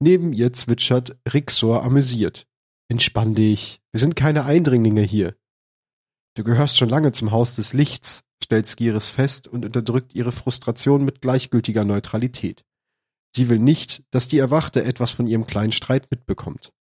Neben 0.00 0.32
ihr 0.32 0.54
zwitschert 0.54 1.18
Rixor 1.30 1.84
amüsiert. 1.84 2.46
Entspann 2.88 3.34
dich, 3.34 3.82
wir 3.92 4.00
sind 4.00 4.16
keine 4.16 4.46
Eindringlinge 4.46 5.02
hier. 5.02 5.36
Du 6.36 6.42
gehörst 6.42 6.78
schon 6.78 6.88
lange 6.88 7.12
zum 7.12 7.32
Haus 7.32 7.54
des 7.54 7.74
Lichts, 7.74 8.24
stellt 8.42 8.66
Skiris 8.66 9.10
fest 9.10 9.46
und 9.46 9.66
unterdrückt 9.66 10.14
ihre 10.14 10.32
Frustration 10.32 11.04
mit 11.04 11.20
gleichgültiger 11.20 11.84
Neutralität. 11.84 12.64
Sie 13.38 13.48
will 13.48 13.60
nicht, 13.60 14.02
dass 14.10 14.26
die 14.26 14.38
Erwachte 14.38 14.82
etwas 14.82 15.12
von 15.12 15.28
ihrem 15.28 15.46
kleinen 15.46 15.70
Streit 15.70 16.10
mitbekommt. 16.10 16.72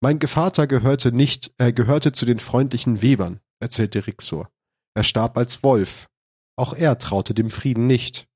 Mein 0.00 0.18
Gevater 0.18 0.66
gehörte 0.66 1.12
nicht, 1.12 1.52
er 1.58 1.70
gehörte 1.70 2.12
zu 2.12 2.24
den 2.24 2.38
freundlichen 2.38 3.02
Webern, 3.02 3.40
erzählte 3.60 4.06
Rixor. 4.06 4.50
Er 4.94 5.04
starb 5.04 5.36
als 5.36 5.62
Wolf, 5.62 6.08
auch 6.56 6.72
er 6.72 6.96
traute 6.96 7.34
dem 7.34 7.50
Frieden 7.50 7.86
nicht. 7.86 8.26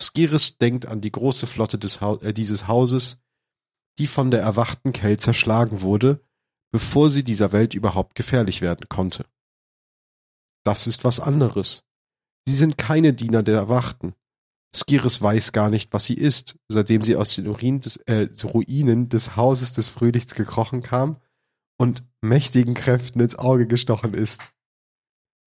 Skiris 0.00 0.56
denkt 0.56 0.86
an 0.86 1.02
die 1.02 1.12
große 1.12 1.46
Flotte 1.46 1.78
ha 2.00 2.16
äh, 2.22 2.32
dieses 2.32 2.66
Hauses, 2.66 3.18
die 3.98 4.06
von 4.06 4.30
der 4.30 4.40
erwachten 4.40 4.94
Kell 4.94 5.18
zerschlagen 5.18 5.82
wurde, 5.82 6.24
bevor 6.72 7.10
sie 7.10 7.24
dieser 7.24 7.52
Welt 7.52 7.74
überhaupt 7.74 8.14
gefährlich 8.14 8.62
werden 8.62 8.88
konnte. 8.88 9.26
Das 10.64 10.86
ist 10.86 11.04
was 11.04 11.20
anderes. 11.20 11.84
Sie 12.46 12.54
sind 12.54 12.78
keine 12.78 13.12
Diener 13.12 13.42
der 13.42 13.56
Erwachten. 13.56 14.14
Skiris 14.74 15.20
weiß 15.22 15.52
gar 15.52 15.70
nicht, 15.70 15.92
was 15.92 16.04
sie 16.04 16.14
ist, 16.14 16.58
seitdem 16.68 17.02
sie 17.02 17.16
aus 17.16 17.34
den 17.34 17.46
Urin 17.46 17.80
des, 17.80 17.96
äh, 18.06 18.28
Ruinen 18.44 19.08
des 19.08 19.36
Hauses 19.36 19.72
des 19.72 19.88
Frühlichts 19.88 20.34
gekrochen 20.34 20.82
kam 20.82 21.20
und 21.78 22.04
mächtigen 22.20 22.74
Kräften 22.74 23.20
ins 23.20 23.36
Auge 23.36 23.66
gestochen 23.66 24.14
ist. 24.14 24.52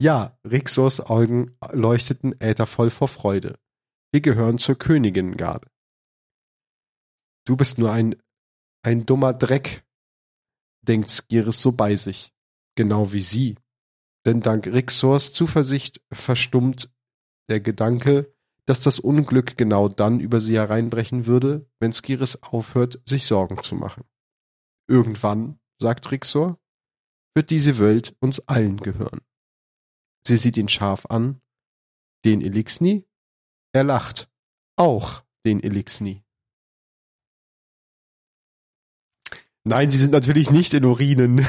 Ja, 0.01 0.39
Rixos 0.43 0.99
Augen 0.99 1.55
leuchteten 1.72 2.39
äthervoll 2.41 2.89
vor 2.89 3.07
Freude. 3.07 3.59
Wir 4.11 4.22
gehören 4.22 4.57
zur 4.57 4.76
Königingarde. 4.76 5.67
Du 7.45 7.55
bist 7.55 7.78
nur 7.78 7.91
ein, 7.91 8.15
ein 8.84 9.05
dummer 9.05 9.34
Dreck, 9.34 9.86
denkt 10.82 11.11
Skiris 11.11 11.61
so 11.61 11.72
bei 11.72 11.95
sich. 11.95 12.34
Genau 12.76 13.13
wie 13.13 13.22
sie. 13.22 13.57
Denn 14.26 14.41
dank 14.41 14.67
Rixors 14.67 15.34
Zuversicht 15.34 16.01
verstummt 16.11 16.91
der 17.49 17.59
Gedanke, 17.59 18.34
dass 18.66 18.82
das 18.82 18.99
Unglück 18.99 19.57
genau 19.57 19.89
dann 19.89 20.20
über 20.20 20.39
sie 20.39 20.55
hereinbrechen 20.55 21.26
würde, 21.26 21.70
wenn 21.80 21.93
Skiris 21.93 22.41
aufhört, 22.43 22.99
sich 23.05 23.26
Sorgen 23.26 23.62
zu 23.62 23.76
machen. 23.76 24.03
Irgendwann, 24.88 25.59
sagt 25.80 26.12
Rixor, 26.12 26.59
wird 27.36 27.49
diese 27.49 27.80
Welt 27.80 28.16
uns 28.20 28.47
allen 28.47 28.78
gehören. 28.78 29.22
Sie 30.28 30.38
sieht 30.38 30.57
ihn 30.57 30.70
scharf 30.70 31.05
an. 31.07 31.41
Den 32.26 32.41
Elixni? 32.41 33.07
Er 33.74 33.84
lacht. 33.84 34.30
Auch 34.76 35.24
den 35.45 35.64
Elixni. 35.64 36.24
Nein, 39.64 39.89
sie 39.89 39.97
sind 39.97 40.12
natürlich 40.12 40.51
nicht 40.51 40.74
in 40.74 40.86
Urinen. 40.86 41.47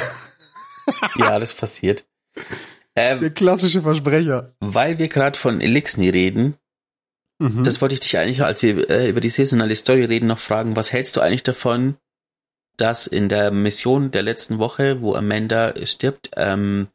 ja, 1.17 1.39
das 1.39 1.55
passiert. 1.55 2.07
Ähm, 2.95 3.21
Der 3.21 3.31
klassische 3.31 3.81
Versprecher. 3.81 4.55
Weil 4.61 4.99
wir 4.99 5.09
gerade 5.09 5.39
von 5.39 5.63
Elixni 5.63 6.11
reden, 6.11 6.59
mhm. 7.43 7.65
das 7.65 7.81
wollte 7.81 7.95
ich 7.95 8.01
dich 8.01 8.17
eigentlich, 8.19 8.43
als 8.43 8.63
wir 8.63 8.89
äh, 8.89 9.09
über 9.09 9.21
die 9.21 9.31
saisonale 9.31 9.77
Story 9.77 10.05
reden, 10.05 10.27
noch 10.27 10.39
fragen, 10.39 10.77
was 10.77 10.93
hältst 10.93 11.17
du 11.17 11.21
eigentlich 11.21 11.43
davon, 11.43 11.97
dass 12.77 13.07
in 13.07 13.29
der 13.29 13.51
Mission 13.51 14.11
der 14.11 14.23
letzten 14.23 14.59
Woche, 14.59 15.03
wo 15.03 15.15
Amanda 15.15 15.75
stirbt, 15.85 16.31
ähm, 16.37 16.89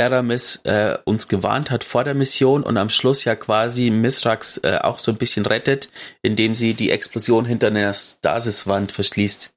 Aramis 0.00 0.56
äh, 0.64 0.98
uns 1.04 1.28
gewarnt 1.28 1.70
hat 1.70 1.84
vor 1.84 2.04
der 2.04 2.14
Mission 2.14 2.62
und 2.62 2.76
am 2.76 2.90
Schluss 2.90 3.24
ja 3.24 3.36
quasi 3.36 3.90
Misrax 3.90 4.58
äh, 4.58 4.78
auch 4.82 4.98
so 4.98 5.12
ein 5.12 5.18
bisschen 5.18 5.46
rettet, 5.46 5.90
indem 6.22 6.54
sie 6.54 6.74
die 6.74 6.90
Explosion 6.90 7.44
hinter 7.44 7.68
einer 7.68 7.92
Stasiswand 7.92 8.92
verschließt. 8.92 9.54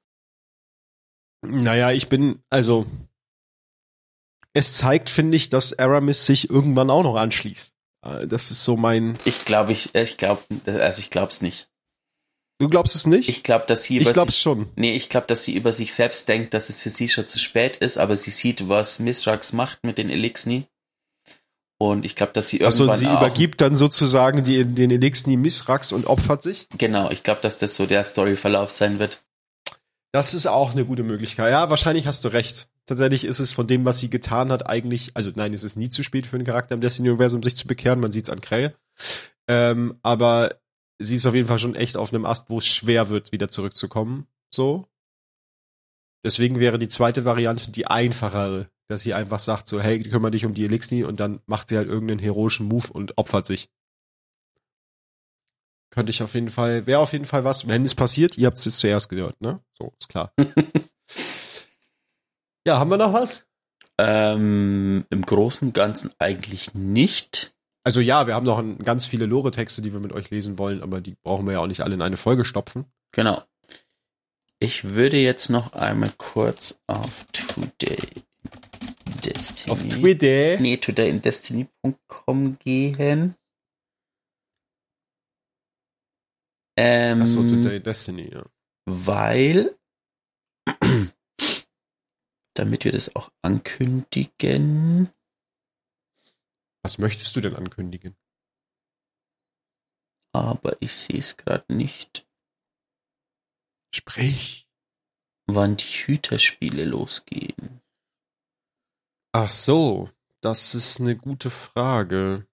Naja, 1.42 1.90
ich 1.90 2.08
bin, 2.08 2.40
also, 2.48 2.86
es 4.56 4.74
zeigt, 4.74 5.10
finde 5.10 5.36
ich, 5.36 5.48
dass 5.50 5.78
Aramis 5.78 6.24
sich 6.26 6.48
irgendwann 6.50 6.90
auch 6.90 7.02
noch 7.02 7.16
anschließt. 7.16 7.72
Äh, 8.04 8.26
Das 8.26 8.50
ist 8.50 8.64
so 8.64 8.76
mein. 8.76 9.18
Ich 9.24 9.44
glaube, 9.44 9.72
ich, 9.72 9.94
ich 9.94 10.16
glaube, 10.16 10.42
also 10.66 11.00
ich 11.00 11.10
glaube 11.10 11.30
es 11.30 11.42
nicht. 11.42 11.68
Du 12.58 12.70
glaubst 12.70 12.96
es 12.96 13.06
nicht? 13.06 13.28
Ich 13.28 13.42
glaube, 13.42 13.66
dass 13.66 13.82
sie 13.84 13.96
Ich 13.98 14.02
über 14.04 14.12
glaub's 14.14 14.32
sich, 14.32 14.40
schon. 14.40 14.70
nee, 14.76 14.96
ich 14.96 15.10
glaube, 15.10 15.26
dass 15.26 15.44
sie 15.44 15.54
über 15.54 15.74
sich 15.74 15.92
selbst 15.92 16.26
denkt, 16.26 16.54
dass 16.54 16.70
es 16.70 16.80
für 16.80 16.88
sie 16.88 17.06
schon 17.10 17.28
zu 17.28 17.38
spät 17.38 17.76
ist, 17.76 17.98
aber 17.98 18.16
sie 18.16 18.30
sieht, 18.30 18.66
was 18.70 18.98
Misrax 18.98 19.52
macht 19.52 19.84
mit 19.84 19.98
den 19.98 20.08
Elixni. 20.08 20.66
Und 21.78 22.06
ich 22.06 22.16
glaube, 22.16 22.32
dass 22.32 22.48
sie 22.48 22.64
Achso, 22.64 22.84
irgendwann 22.84 22.98
sie 22.98 23.06
auch, 23.08 23.18
übergibt 23.18 23.60
dann 23.60 23.76
sozusagen 23.76 24.42
die, 24.42 24.64
den 24.64 24.90
Elixni 24.90 25.36
Misrax 25.36 25.92
und 25.92 26.06
opfert 26.06 26.42
sich. 26.42 26.66
genau, 26.78 27.10
ich 27.10 27.22
glaube, 27.22 27.42
dass 27.42 27.58
das 27.58 27.74
so 27.74 27.84
der 27.84 28.02
Storyverlauf 28.04 28.70
sein 28.70 28.98
wird. 28.98 29.22
Das 30.12 30.32
ist 30.32 30.46
auch 30.46 30.72
eine 30.72 30.86
gute 30.86 31.02
Möglichkeit. 31.02 31.50
Ja, 31.52 31.68
wahrscheinlich 31.68 32.06
hast 32.06 32.24
du 32.24 32.28
recht. 32.28 32.68
Tatsächlich 32.86 33.24
ist 33.24 33.40
es 33.40 33.52
von 33.52 33.66
dem, 33.66 33.84
was 33.84 33.98
sie 33.98 34.08
getan 34.08 34.52
hat, 34.52 34.68
eigentlich, 34.68 35.10
also 35.14 35.32
nein, 35.34 35.52
es 35.52 35.64
ist 35.64 35.76
nie 35.76 35.90
zu 35.90 36.04
spät 36.04 36.24
für 36.24 36.36
einen 36.36 36.46
Charakter 36.46 36.74
im 36.74 36.80
Destiny-Universum, 36.80 37.42
sich 37.42 37.56
zu 37.56 37.66
bekehren. 37.66 38.00
Man 38.00 38.12
sieht's 38.12 38.30
an 38.30 38.40
Krähe. 38.40 38.74
Ähm, 39.48 39.98
aber 40.02 40.60
sie 41.00 41.16
ist 41.16 41.26
auf 41.26 41.34
jeden 41.34 41.48
Fall 41.48 41.58
schon 41.58 41.74
echt 41.74 41.96
auf 41.96 42.12
einem 42.12 42.24
Ast, 42.24 42.48
wo 42.48 42.58
es 42.58 42.66
schwer 42.66 43.08
wird, 43.08 43.32
wieder 43.32 43.48
zurückzukommen. 43.48 44.28
So. 44.54 44.86
Deswegen 46.24 46.60
wäre 46.60 46.78
die 46.78 46.88
zweite 46.88 47.24
Variante 47.24 47.72
die 47.72 47.88
einfachere, 47.88 48.70
dass 48.88 49.02
sie 49.02 49.14
einfach 49.14 49.40
sagt 49.40 49.68
so, 49.68 49.80
hey, 49.80 50.00
kümmere 50.00 50.30
dich 50.30 50.44
um 50.44 50.54
die 50.54 50.64
Elixni 50.64 51.02
und 51.02 51.18
dann 51.18 51.40
macht 51.46 51.68
sie 51.68 51.76
halt 51.76 51.88
irgendeinen 51.88 52.20
heroischen 52.20 52.66
Move 52.66 52.92
und 52.92 53.18
opfert 53.18 53.46
sich. 53.46 53.68
Könnte 55.90 56.10
ich 56.10 56.22
auf 56.22 56.34
jeden 56.34 56.50
Fall, 56.50 56.86
wäre 56.86 57.00
auf 57.00 57.12
jeden 57.12 57.24
Fall 57.24 57.44
was, 57.44 57.68
wenn 57.68 57.84
es 57.84 57.94
passiert, 57.94 58.38
ihr 58.38 58.46
habt 58.46 58.58
es 58.58 58.64
jetzt 58.64 58.78
zuerst 58.78 59.08
gehört, 59.08 59.40
ne? 59.40 59.60
So, 59.78 59.94
ist 59.98 60.08
klar. 60.08 60.32
ja, 62.66 62.78
haben 62.78 62.90
wir 62.90 62.96
noch 62.96 63.12
was? 63.12 63.46
Ähm, 63.98 65.06
Im 65.08 65.22
Großen 65.22 65.68
und 65.68 65.74
Ganzen 65.74 66.10
eigentlich 66.18 66.74
nicht. 66.74 67.54
Also 67.84 68.00
ja, 68.00 68.26
wir 68.26 68.34
haben 68.34 68.44
noch 68.44 68.58
ein, 68.58 68.78
ganz 68.78 69.06
viele 69.06 69.26
Lore-Texte, 69.26 69.80
die 69.80 69.92
wir 69.92 70.00
mit 70.00 70.12
euch 70.12 70.30
lesen 70.30 70.58
wollen, 70.58 70.82
aber 70.82 71.00
die 71.00 71.14
brauchen 71.22 71.46
wir 71.46 71.52
ja 71.52 71.60
auch 71.60 71.68
nicht 71.68 71.82
alle 71.82 71.94
in 71.94 72.02
eine 72.02 72.16
Folge 72.16 72.44
stopfen. 72.44 72.86
Genau. 73.12 73.42
Ich 74.58 74.84
würde 74.84 75.18
jetzt 75.18 75.48
noch 75.50 75.72
einmal 75.74 76.10
kurz 76.18 76.80
auf 76.88 77.26
Today 77.32 78.08
Destiny. 79.24 79.72
Auf 79.72 79.82
Twitter. 79.84 80.60
Nee, 80.60 80.78
todayindestiny.com 80.78 82.58
gehen. 82.58 83.36
Ähm, 86.76 87.22
Achso, 87.22 87.42
Today 87.42 87.80
Destiny, 87.80 88.30
ja. 88.32 88.44
Weil, 88.86 89.76
damit 92.58 92.84
wir 92.84 92.92
das 92.92 93.14
auch 93.16 93.30
ankündigen, 93.42 95.10
Was 96.82 96.98
möchtest 96.98 97.34
du 97.36 97.40
denn 97.40 97.56
ankündigen? 97.56 98.16
aber 100.32 100.76
ich 100.82 100.94
sehe 100.94 101.18
es 101.18 101.36
gerade 101.38 101.72
nicht, 101.74 102.28
Sprich. 103.94 104.68
wann 105.46 105.76
die 105.78 105.84
Hüterspiele 105.84 106.84
losgehen. 106.84 107.80
Ach 109.32 109.48
so, 109.48 110.10
das 110.42 110.74
ist 110.74 111.00
eine 111.00 111.16
gute 111.16 111.48
Frage. 111.50 112.46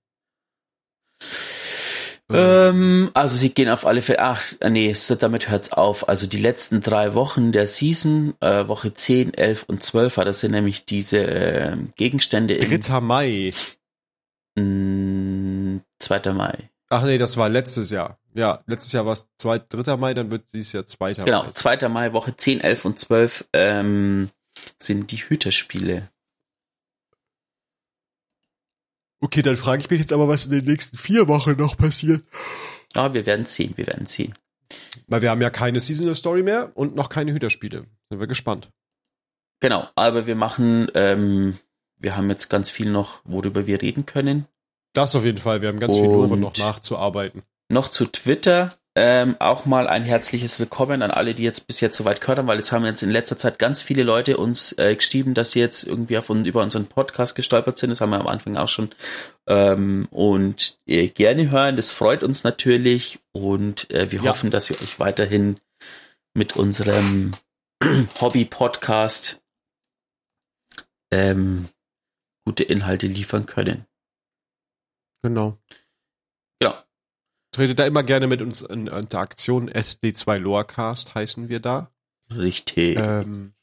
Ähm, 2.34 3.12
also 3.14 3.38
sie 3.38 3.54
gehen 3.54 3.70
auf 3.70 3.86
alle 3.86 4.02
Fälle, 4.02 4.20
ach, 4.20 4.44
äh, 4.60 4.70
nee, 4.70 4.94
so, 4.94 5.16
damit 5.16 5.50
hört's 5.50 5.72
auf. 5.72 6.10
Also 6.10 6.28
die 6.28 6.40
letzten 6.40 6.82
drei 6.82 7.14
Wochen 7.16 7.52
der 7.52 7.68
Season, 7.68 8.34
äh, 8.42 8.68
Woche 8.68 8.94
10, 8.94 9.34
11 9.34 9.64
und 9.68 9.84
12, 9.84 10.18
war 10.18 10.26
das 10.26 10.40
sind 10.40 10.52
nämlich 10.52 10.86
diese 10.86 11.20
äh, 11.20 11.78
Gegenstände 11.96 12.56
im 12.56 12.80
3. 12.80 13.02
Mai. 13.02 13.54
mh, 14.56 15.82
2. 16.00 16.34
Mai. 16.34 16.70
Ach 16.90 17.04
nee, 17.04 17.18
das 17.18 17.38
war 17.38 17.50
letztes 17.50 17.90
Jahr. 17.90 18.20
Ja, 18.36 18.64
letztes 18.68 18.92
Jahr 18.92 19.06
war 19.06 19.14
es 19.14 19.28
3. 19.40 19.98
Mai, 19.98 20.14
dann 20.14 20.32
wird 20.32 20.44
dieses 20.54 20.74
Jahr 20.74 20.86
2. 20.86 21.14
Genau, 21.14 21.44
Mai. 21.44 21.52
2. 21.52 21.90
Mai, 21.90 22.14
Woche 22.14 22.36
10, 22.36 22.62
11 22.62 22.86
und 22.86 23.00
12 23.00 23.46
ähm, 23.54 24.30
sind 24.80 25.12
die 25.12 25.18
Hüterspiele. 25.18 26.10
Okay, 29.24 29.42
dann 29.42 29.56
frage 29.56 29.82
ich 29.82 29.90
mich 29.90 30.00
jetzt 30.02 30.12
aber, 30.12 30.28
was 30.28 30.46
in 30.48 30.52
den 30.52 30.66
nächsten 30.66 30.98
vier 30.98 31.30
Wochen 31.30 31.52
noch 31.54 31.78
passiert. 31.78 32.26
Ah, 32.94 33.14
wir 33.14 33.26
werden 33.26 33.46
sehen, 33.46 33.72
wir 33.78 33.88
werden 33.88 34.06
sehen. 34.06 34.34
Weil 35.08 35.22
wir 35.22 35.32
haben 35.32 35.42
ja 35.42 35.50
keine 35.50 35.80
Seasonal 35.80 36.14
Story 36.16 36.44
mehr 36.44 36.74
und 36.76 36.96
noch 36.96 37.08
keine 37.08 37.32
Hüterspiele. 37.34 37.86
Sind 38.10 38.20
wir 38.20 38.28
gespannt. 38.28 38.70
Genau, 39.62 39.88
aber 39.96 40.28
wir 40.28 40.36
machen, 40.36 40.90
ähm, 40.94 41.58
wir 41.98 42.18
haben 42.18 42.30
jetzt 42.30 42.50
ganz 42.50 42.70
viel 42.70 42.92
noch, 42.92 43.22
worüber 43.24 43.66
wir 43.66 43.82
reden 43.82 44.06
können. 44.06 44.46
Das 44.92 45.16
auf 45.16 45.24
jeden 45.24 45.38
Fall. 45.38 45.62
Wir 45.62 45.70
haben 45.70 45.80
ganz 45.80 45.96
viel 45.96 46.06
Und- 46.06 46.42
noch 46.42 46.58
nachzuarbeiten. 46.58 47.44
Noch 47.70 47.88
zu 47.90 48.06
Twitter. 48.06 48.76
Ähm, 48.96 49.38
auch 49.40 49.66
mal 49.66 49.88
ein 49.88 50.04
herzliches 50.04 50.60
Willkommen 50.60 51.02
an 51.02 51.10
alle, 51.10 51.34
die 51.34 51.42
jetzt 51.42 51.66
bis 51.66 51.82
jetzt 51.82 51.98
soweit 51.98 52.22
gehört 52.22 52.38
haben, 52.38 52.48
weil 52.48 52.58
jetzt 52.58 52.72
haben 52.72 52.86
jetzt 52.86 53.02
in 53.02 53.10
letzter 53.10 53.40
Zeit 53.40 53.58
ganz 53.58 53.82
viele 53.82 54.04
Leute 54.04 54.38
uns 54.38 54.72
äh, 54.78 54.96
geschrieben, 54.96 55.34
dass 55.34 55.52
sie 55.52 55.62
jetzt 55.62 55.84
irgendwie 55.84 56.16
auf, 56.16 56.30
über 56.30 56.62
unseren 56.62 56.86
Podcast 56.86 57.36
gestolpert 57.36 57.80
sind. 57.80 57.90
Das 57.90 58.02
haben 58.02 58.12
wir 58.12 58.20
am 58.20 58.28
Anfang 58.28 58.56
auch 58.56 58.68
schon. 58.68 58.92
Ähm, 59.48 60.08
und 60.12 60.80
äh, 60.86 61.08
gerne 61.08 61.50
hören, 61.50 61.76
das 61.76 61.90
freut 61.90 62.22
uns 62.22 62.44
natürlich. 62.44 63.20
Und 63.32 63.90
äh, 63.90 64.12
wir 64.12 64.22
Ja. 64.22 64.30
hoffen, 64.30 64.52
dass 64.52 64.70
wir 64.70 64.80
euch 64.80 65.00
weiterhin 65.00 65.60
mit 66.36 66.56
unserem 66.56 67.34
Hobby-Podcast 68.22 69.42
ähm, 71.12 71.68
gute 72.46 72.64
Inhalte 72.64 73.08
liefern 73.08 73.48
können. 73.48 73.88
Genau. 75.24 75.58
Genau. 75.58 75.58
Tretet 77.54 77.80
da 77.80 77.86
immer 77.86 78.04
gerne 78.04 78.28
mit 78.28 78.42
uns 78.42 78.62
in 78.64 78.88
Interaktion. 78.88 79.70
SD2 79.70 80.38
Lorecast 80.40 81.16
heißen 81.16 81.48
wir 81.50 81.60
da. 81.60 81.92
Richtig. 82.30 82.98
Ähm, 82.98 83.54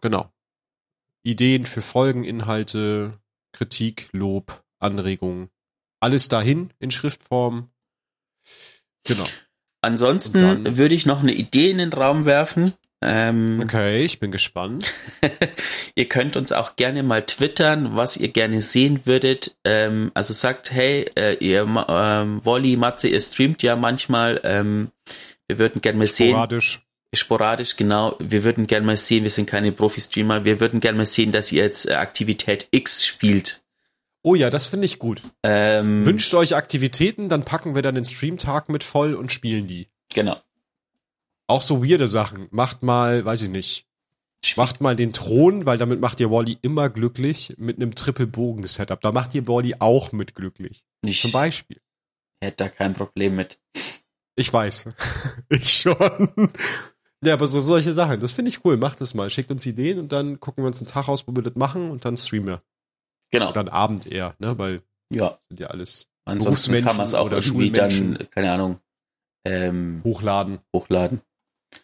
genau. 0.00 0.30
Ideen 1.22 1.66
für 1.66 1.82
Folgen, 1.82 2.24
Inhalte, 2.24 3.18
Kritik, 3.52 4.08
Lob, 4.12 4.62
Anregungen. 4.78 5.50
Alles 5.98 6.28
dahin 6.28 6.72
in 6.78 6.90
Schriftform. 6.90 7.68
Genau. 9.04 9.26
Ansonsten 9.82 10.40
dann- 10.64 10.76
würde 10.78 10.94
ich 10.94 11.04
noch 11.04 11.20
eine 11.20 11.32
Idee 11.34 11.70
in 11.70 11.78
den 11.78 11.92
Raum 11.92 12.24
werfen. 12.26 12.72
Ähm, 13.02 13.60
Okay, 13.62 14.02
ich 14.04 14.20
bin 14.20 14.30
gespannt. 14.30 14.92
ihr 15.94 16.06
könnt 16.06 16.36
uns 16.36 16.52
auch 16.52 16.76
gerne 16.76 17.02
mal 17.02 17.24
twittern, 17.24 17.96
was 17.96 18.16
ihr 18.16 18.28
gerne 18.28 18.60
sehen 18.62 19.06
würdet. 19.06 19.56
Ähm, 19.64 20.10
also 20.14 20.34
sagt, 20.34 20.70
hey, 20.70 21.06
äh, 21.16 21.34
ihr 21.34 21.62
ähm, 21.88 22.44
Wolli, 22.44 22.76
Matze, 22.76 23.08
ihr 23.08 23.20
streamt 23.20 23.62
ja 23.62 23.76
manchmal. 23.76 24.40
Ähm, 24.44 24.90
wir 25.48 25.58
würden 25.58 25.80
gerne 25.80 25.98
mal 25.98 26.06
sehen, 26.06 26.30
Sporadisch. 26.30 26.80
sporadisch, 27.14 27.76
genau. 27.76 28.16
Wir 28.18 28.44
würden 28.44 28.66
gerne 28.66 28.86
mal 28.86 28.96
sehen, 28.96 29.22
wir 29.24 29.30
sind 29.30 29.46
keine 29.46 29.72
Profi-Streamer, 29.72 30.44
wir 30.44 30.60
würden 30.60 30.80
gerne 30.80 30.98
mal 30.98 31.06
sehen, 31.06 31.32
dass 31.32 31.50
ihr 31.50 31.62
jetzt 31.64 31.88
äh, 31.88 31.94
Aktivität 31.94 32.68
X 32.70 33.06
spielt. 33.06 33.62
Oh 34.22 34.34
ja, 34.34 34.50
das 34.50 34.66
finde 34.66 34.84
ich 34.84 34.98
gut. 34.98 35.22
Ähm, 35.42 36.04
Wünscht 36.04 36.34
euch 36.34 36.54
Aktivitäten, 36.54 37.30
dann 37.30 37.44
packen 37.44 37.74
wir 37.74 37.80
dann 37.80 37.94
den 37.94 38.04
Streamtag 38.04 38.68
mit 38.68 38.84
voll 38.84 39.14
und 39.14 39.32
spielen 39.32 39.66
die. 39.66 39.88
Genau. 40.12 40.36
Auch 41.50 41.62
so 41.62 41.84
weirde 41.84 42.06
Sachen. 42.08 42.46
Macht 42.50 42.82
mal, 42.82 43.24
weiß 43.24 43.42
ich 43.42 43.48
nicht. 43.50 43.86
Macht 44.56 44.80
mal 44.80 44.96
den 44.96 45.12
Thron, 45.12 45.66
weil 45.66 45.76
damit 45.78 46.00
macht 46.00 46.18
ihr 46.20 46.30
Wally 46.30 46.56
immer 46.62 46.88
glücklich 46.88 47.54
mit 47.58 47.76
einem 47.76 47.94
Triple-Bogen-Setup. 47.94 49.00
Da 49.00 49.12
macht 49.12 49.34
ihr 49.34 49.46
Wally 49.46 49.74
auch 49.80 50.12
mit 50.12 50.34
glücklich. 50.34 50.84
Ich 51.04 51.20
Zum 51.22 51.32
Beispiel. 51.32 51.80
hätte 52.42 52.64
da 52.64 52.68
kein 52.68 52.94
Problem 52.94 53.36
mit. 53.36 53.58
Ich 54.36 54.50
weiß. 54.52 54.86
ich 55.50 55.70
schon. 55.70 55.94
Ja, 57.22 57.34
aber 57.34 57.48
so 57.48 57.60
solche 57.60 57.92
Sachen, 57.92 58.18
das 58.20 58.32
finde 58.32 58.48
ich 58.50 58.64
cool. 58.64 58.78
Macht 58.78 59.00
es 59.02 59.12
mal. 59.12 59.28
Schickt 59.28 59.50
uns 59.50 59.66
Ideen 59.66 59.98
und 59.98 60.10
dann 60.12 60.40
gucken 60.40 60.64
wir 60.64 60.68
uns 60.68 60.80
einen 60.80 60.88
Tag 60.88 61.08
aus, 61.08 61.28
wo 61.28 61.34
wir 61.36 61.42
das 61.42 61.54
machen 61.56 61.90
und 61.90 62.04
dann 62.06 62.16
streamen 62.16 62.46
wir. 62.46 62.62
Genau. 63.30 63.50
Oder 63.50 63.60
einen 63.60 63.68
Abend 63.68 64.06
eher, 64.06 64.36
ne? 64.38 64.56
Weil 64.58 64.82
Ja. 65.12 65.38
sind 65.48 65.60
ja 65.60 65.66
alles 65.66 66.08
Ansonsten 66.24 66.80
kann 66.82 66.96
man 66.96 67.04
es 67.04 67.14
auch 67.14 67.26
oder 67.26 67.38
irgendwie 67.38 67.72
dann, 67.72 68.16
keine 68.30 68.52
Ahnung, 68.52 68.80
ähm, 69.44 70.00
hochladen. 70.04 70.60
hochladen. 70.74 71.20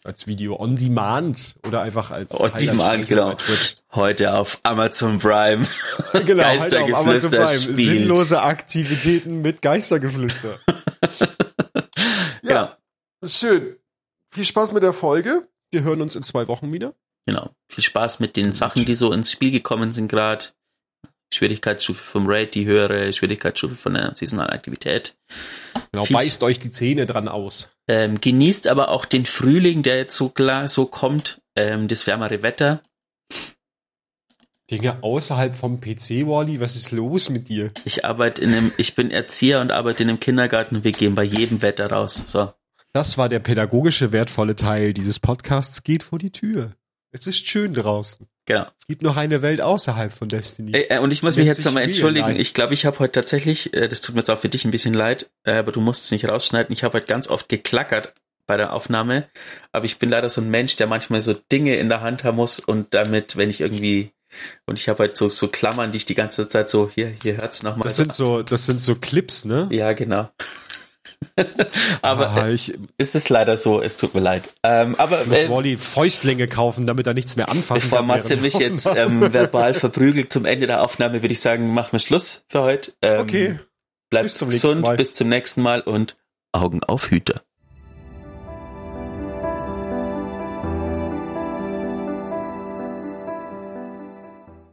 Als 0.03 0.27
Video 0.27 0.59
on 0.59 0.75
demand 0.75 1.55
oder 1.65 1.81
einfach 1.81 2.11
als 2.11 2.37
On 2.39 2.51
demand, 2.59 3.07
genau. 3.07 3.37
Heute 3.93 4.33
auf 4.33 4.59
Amazon 4.63 5.17
Prime. 5.17 5.65
genau, 6.13 6.43
Geistergeflüster 6.43 6.97
Amazon 6.97 7.31
Prime. 7.31 7.75
Sinnlose 7.75 8.41
Aktivitäten 8.41 9.41
mit 9.41 9.61
Geistergeflüster. 9.61 10.59
Genau. 12.43 12.71
ist 13.21 13.39
schön. 13.39 13.75
Viel 14.33 14.45
Spaß 14.45 14.71
mit 14.71 14.81
der 14.81 14.93
Folge. 14.93 15.49
Wir 15.71 15.83
hören 15.83 16.01
uns 16.01 16.15
in 16.15 16.23
zwei 16.23 16.47
Wochen 16.47 16.71
wieder. 16.71 16.93
Genau. 17.25 17.51
Viel 17.69 17.83
Spaß 17.83 18.21
mit 18.21 18.37
den 18.37 18.53
Sachen, 18.53 18.85
die 18.85 18.95
so 18.95 19.11
ins 19.11 19.31
Spiel 19.31 19.51
gekommen 19.51 19.91
sind 19.91 20.07
gerade. 20.07 20.45
Schwierigkeitsstufe 21.33 22.01
vom 22.01 22.25
Raid, 22.27 22.55
die 22.55 22.65
höhere 22.65 23.11
Schwierigkeitsstufe 23.11 23.75
von 23.75 23.95
der 23.95 24.15
saisonalen 24.15 24.51
Aktivität. 24.51 25.15
Genau, 25.91 26.05
Viech. 26.05 26.15
beißt 26.15 26.43
euch 26.43 26.59
die 26.59 26.71
Zähne 26.71 27.05
dran 27.05 27.27
aus. 27.27 27.69
Ähm, 27.87 28.19
genießt 28.19 28.67
aber 28.67 28.89
auch 28.89 29.05
den 29.05 29.25
Frühling, 29.25 29.81
der 29.81 29.97
jetzt 29.97 30.15
so 30.15 30.29
klar 30.29 30.67
so 30.67 30.85
kommt, 30.85 31.41
ähm, 31.55 31.87
das 31.87 32.05
wärmere 32.05 32.41
Wetter. 32.41 32.81
Dinge 34.69 35.01
außerhalb 35.01 35.55
vom 35.55 35.79
PC, 35.79 36.27
Wally, 36.27 36.59
was 36.59 36.75
ist 36.75 36.91
los 36.91 37.29
mit 37.29 37.47
dir? 37.47 37.71
Ich 37.85 38.03
arbeite 38.03 38.43
in 38.43 38.53
einem, 38.53 38.71
ich 38.75 38.95
bin 38.95 39.11
Erzieher 39.11 39.61
und 39.61 39.71
arbeite 39.71 40.03
in 40.03 40.09
einem 40.09 40.19
Kindergarten 40.19 40.75
und 40.75 40.83
wir 40.83 40.91
gehen 40.91 41.15
bei 41.15 41.23
jedem 41.23 41.61
Wetter 41.61 41.89
raus. 41.89 42.21
So. 42.27 42.51
Das 42.91 43.17
war 43.17 43.29
der 43.29 43.39
pädagogische 43.39 44.11
wertvolle 44.11 44.57
Teil 44.57 44.93
dieses 44.93 45.19
Podcasts. 45.19 45.83
Geht 45.83 46.03
vor 46.03 46.19
die 46.19 46.31
Tür. 46.31 46.73
Es 47.11 47.27
ist 47.27 47.47
schön 47.47 47.73
draußen. 47.73 48.27
Genau. 48.47 48.65
Es 48.79 48.87
gibt 48.87 49.01
noch 49.01 49.17
eine 49.17 49.41
Welt 49.41 49.61
außerhalb 49.61 50.11
von 50.11 50.29
Destiny. 50.29 50.71
Äh, 50.71 50.95
äh, 50.95 50.99
und 50.99 51.11
ich 51.11 51.21
muss 51.21 51.35
mich 51.35 51.45
jetzt 51.45 51.63
nochmal 51.65 51.83
entschuldigen. 51.83 52.29
Life. 52.29 52.41
Ich 52.41 52.53
glaube, 52.53 52.73
ich 52.73 52.85
habe 52.85 52.97
heute 52.99 53.11
tatsächlich, 53.11 53.73
äh, 53.73 53.89
das 53.89 54.01
tut 54.01 54.15
mir 54.15 54.21
jetzt 54.21 54.29
auch 54.29 54.39
für 54.39 54.49
dich 54.49 54.63
ein 54.63 54.71
bisschen 54.71 54.93
leid, 54.93 55.29
äh, 55.43 55.57
aber 55.57 55.73
du 55.73 55.81
musst 55.81 56.05
es 56.05 56.11
nicht 56.11 56.27
rausschneiden. 56.27 56.71
Ich 56.73 56.83
habe 56.83 56.97
heute 56.97 57.07
ganz 57.07 57.27
oft 57.27 57.49
geklackert 57.49 58.13
bei 58.47 58.55
der 58.55 58.71
Aufnahme. 58.71 59.27
Aber 59.73 59.83
ich 59.83 59.99
bin 59.99 60.09
leider 60.09 60.29
so 60.29 60.39
ein 60.39 60.49
Mensch, 60.49 60.77
der 60.77 60.87
manchmal 60.87 61.19
so 61.19 61.33
Dinge 61.33 61.75
in 61.75 61.89
der 61.89 61.99
Hand 61.99 62.23
haben 62.23 62.37
muss 62.37 62.59
und 62.59 62.93
damit, 62.93 63.35
wenn 63.35 63.49
ich 63.49 63.59
irgendwie 63.59 64.11
und 64.65 64.77
ich 64.77 64.89
habe 64.89 64.99
halt 64.99 65.17
so, 65.17 65.29
so 65.29 65.47
Klammern, 65.47 65.91
die 65.91 65.97
ich 65.97 66.05
die 66.05 66.15
ganze 66.15 66.47
Zeit 66.47 66.69
so, 66.69 66.89
hier, 66.93 67.13
hier 67.21 67.37
hört's 67.37 67.63
nochmal. 67.63 67.83
das 67.83 67.97
sind 67.97 68.13
so, 68.13 68.43
das 68.43 68.65
sind 68.65 68.81
so 68.81 68.95
Clips, 68.95 69.45
ne? 69.45 69.67
ja, 69.71 69.93
genau. 69.93 70.29
aber 72.01 72.29
Ah, 72.29 72.49
ich 72.49 72.77
ist 72.97 73.15
es 73.15 73.29
leider 73.29 73.57
so, 73.57 73.81
es 73.81 73.97
tut 73.97 74.13
mir 74.13 74.21
leid. 74.21 74.53
Ähm, 74.63 74.95
aber 74.95 75.25
muss 75.25 75.37
äh, 75.37 75.49
Wally 75.49 75.77
Fäustlinge 75.77 76.47
kaufen, 76.47 76.85
damit 76.85 77.07
er 77.07 77.13
nichts 77.13 77.35
mehr 77.35 77.49
anfassen 77.49 77.89
Bevor 77.89 77.99
kann. 77.99 78.07
Matze 78.07 78.37
mich 78.37 78.53
jetzt 78.55 78.87
ähm, 78.95 79.33
verbal 79.33 79.73
verprügelt 79.73 80.31
zum 80.31 80.45
Ende 80.45 80.67
der 80.67 80.83
Aufnahme, 80.83 81.21
würde 81.21 81.33
ich 81.33 81.39
sagen, 81.39 81.73
machen 81.73 81.93
wir 81.93 81.99
Schluss 81.99 82.43
für 82.47 82.61
heute. 82.61 82.93
Ähm, 83.01 83.21
Okay. 83.21 83.59
Bleibt 84.09 84.25
bis 84.25 84.39
gesund, 84.39 84.87
bis 84.95 85.13
zum 85.13 85.27
nächsten 85.27 85.61
Mal 85.61 85.81
und 85.81 86.15
Augen 86.53 86.81
auf 86.83 87.09
Hüter. 87.11 87.41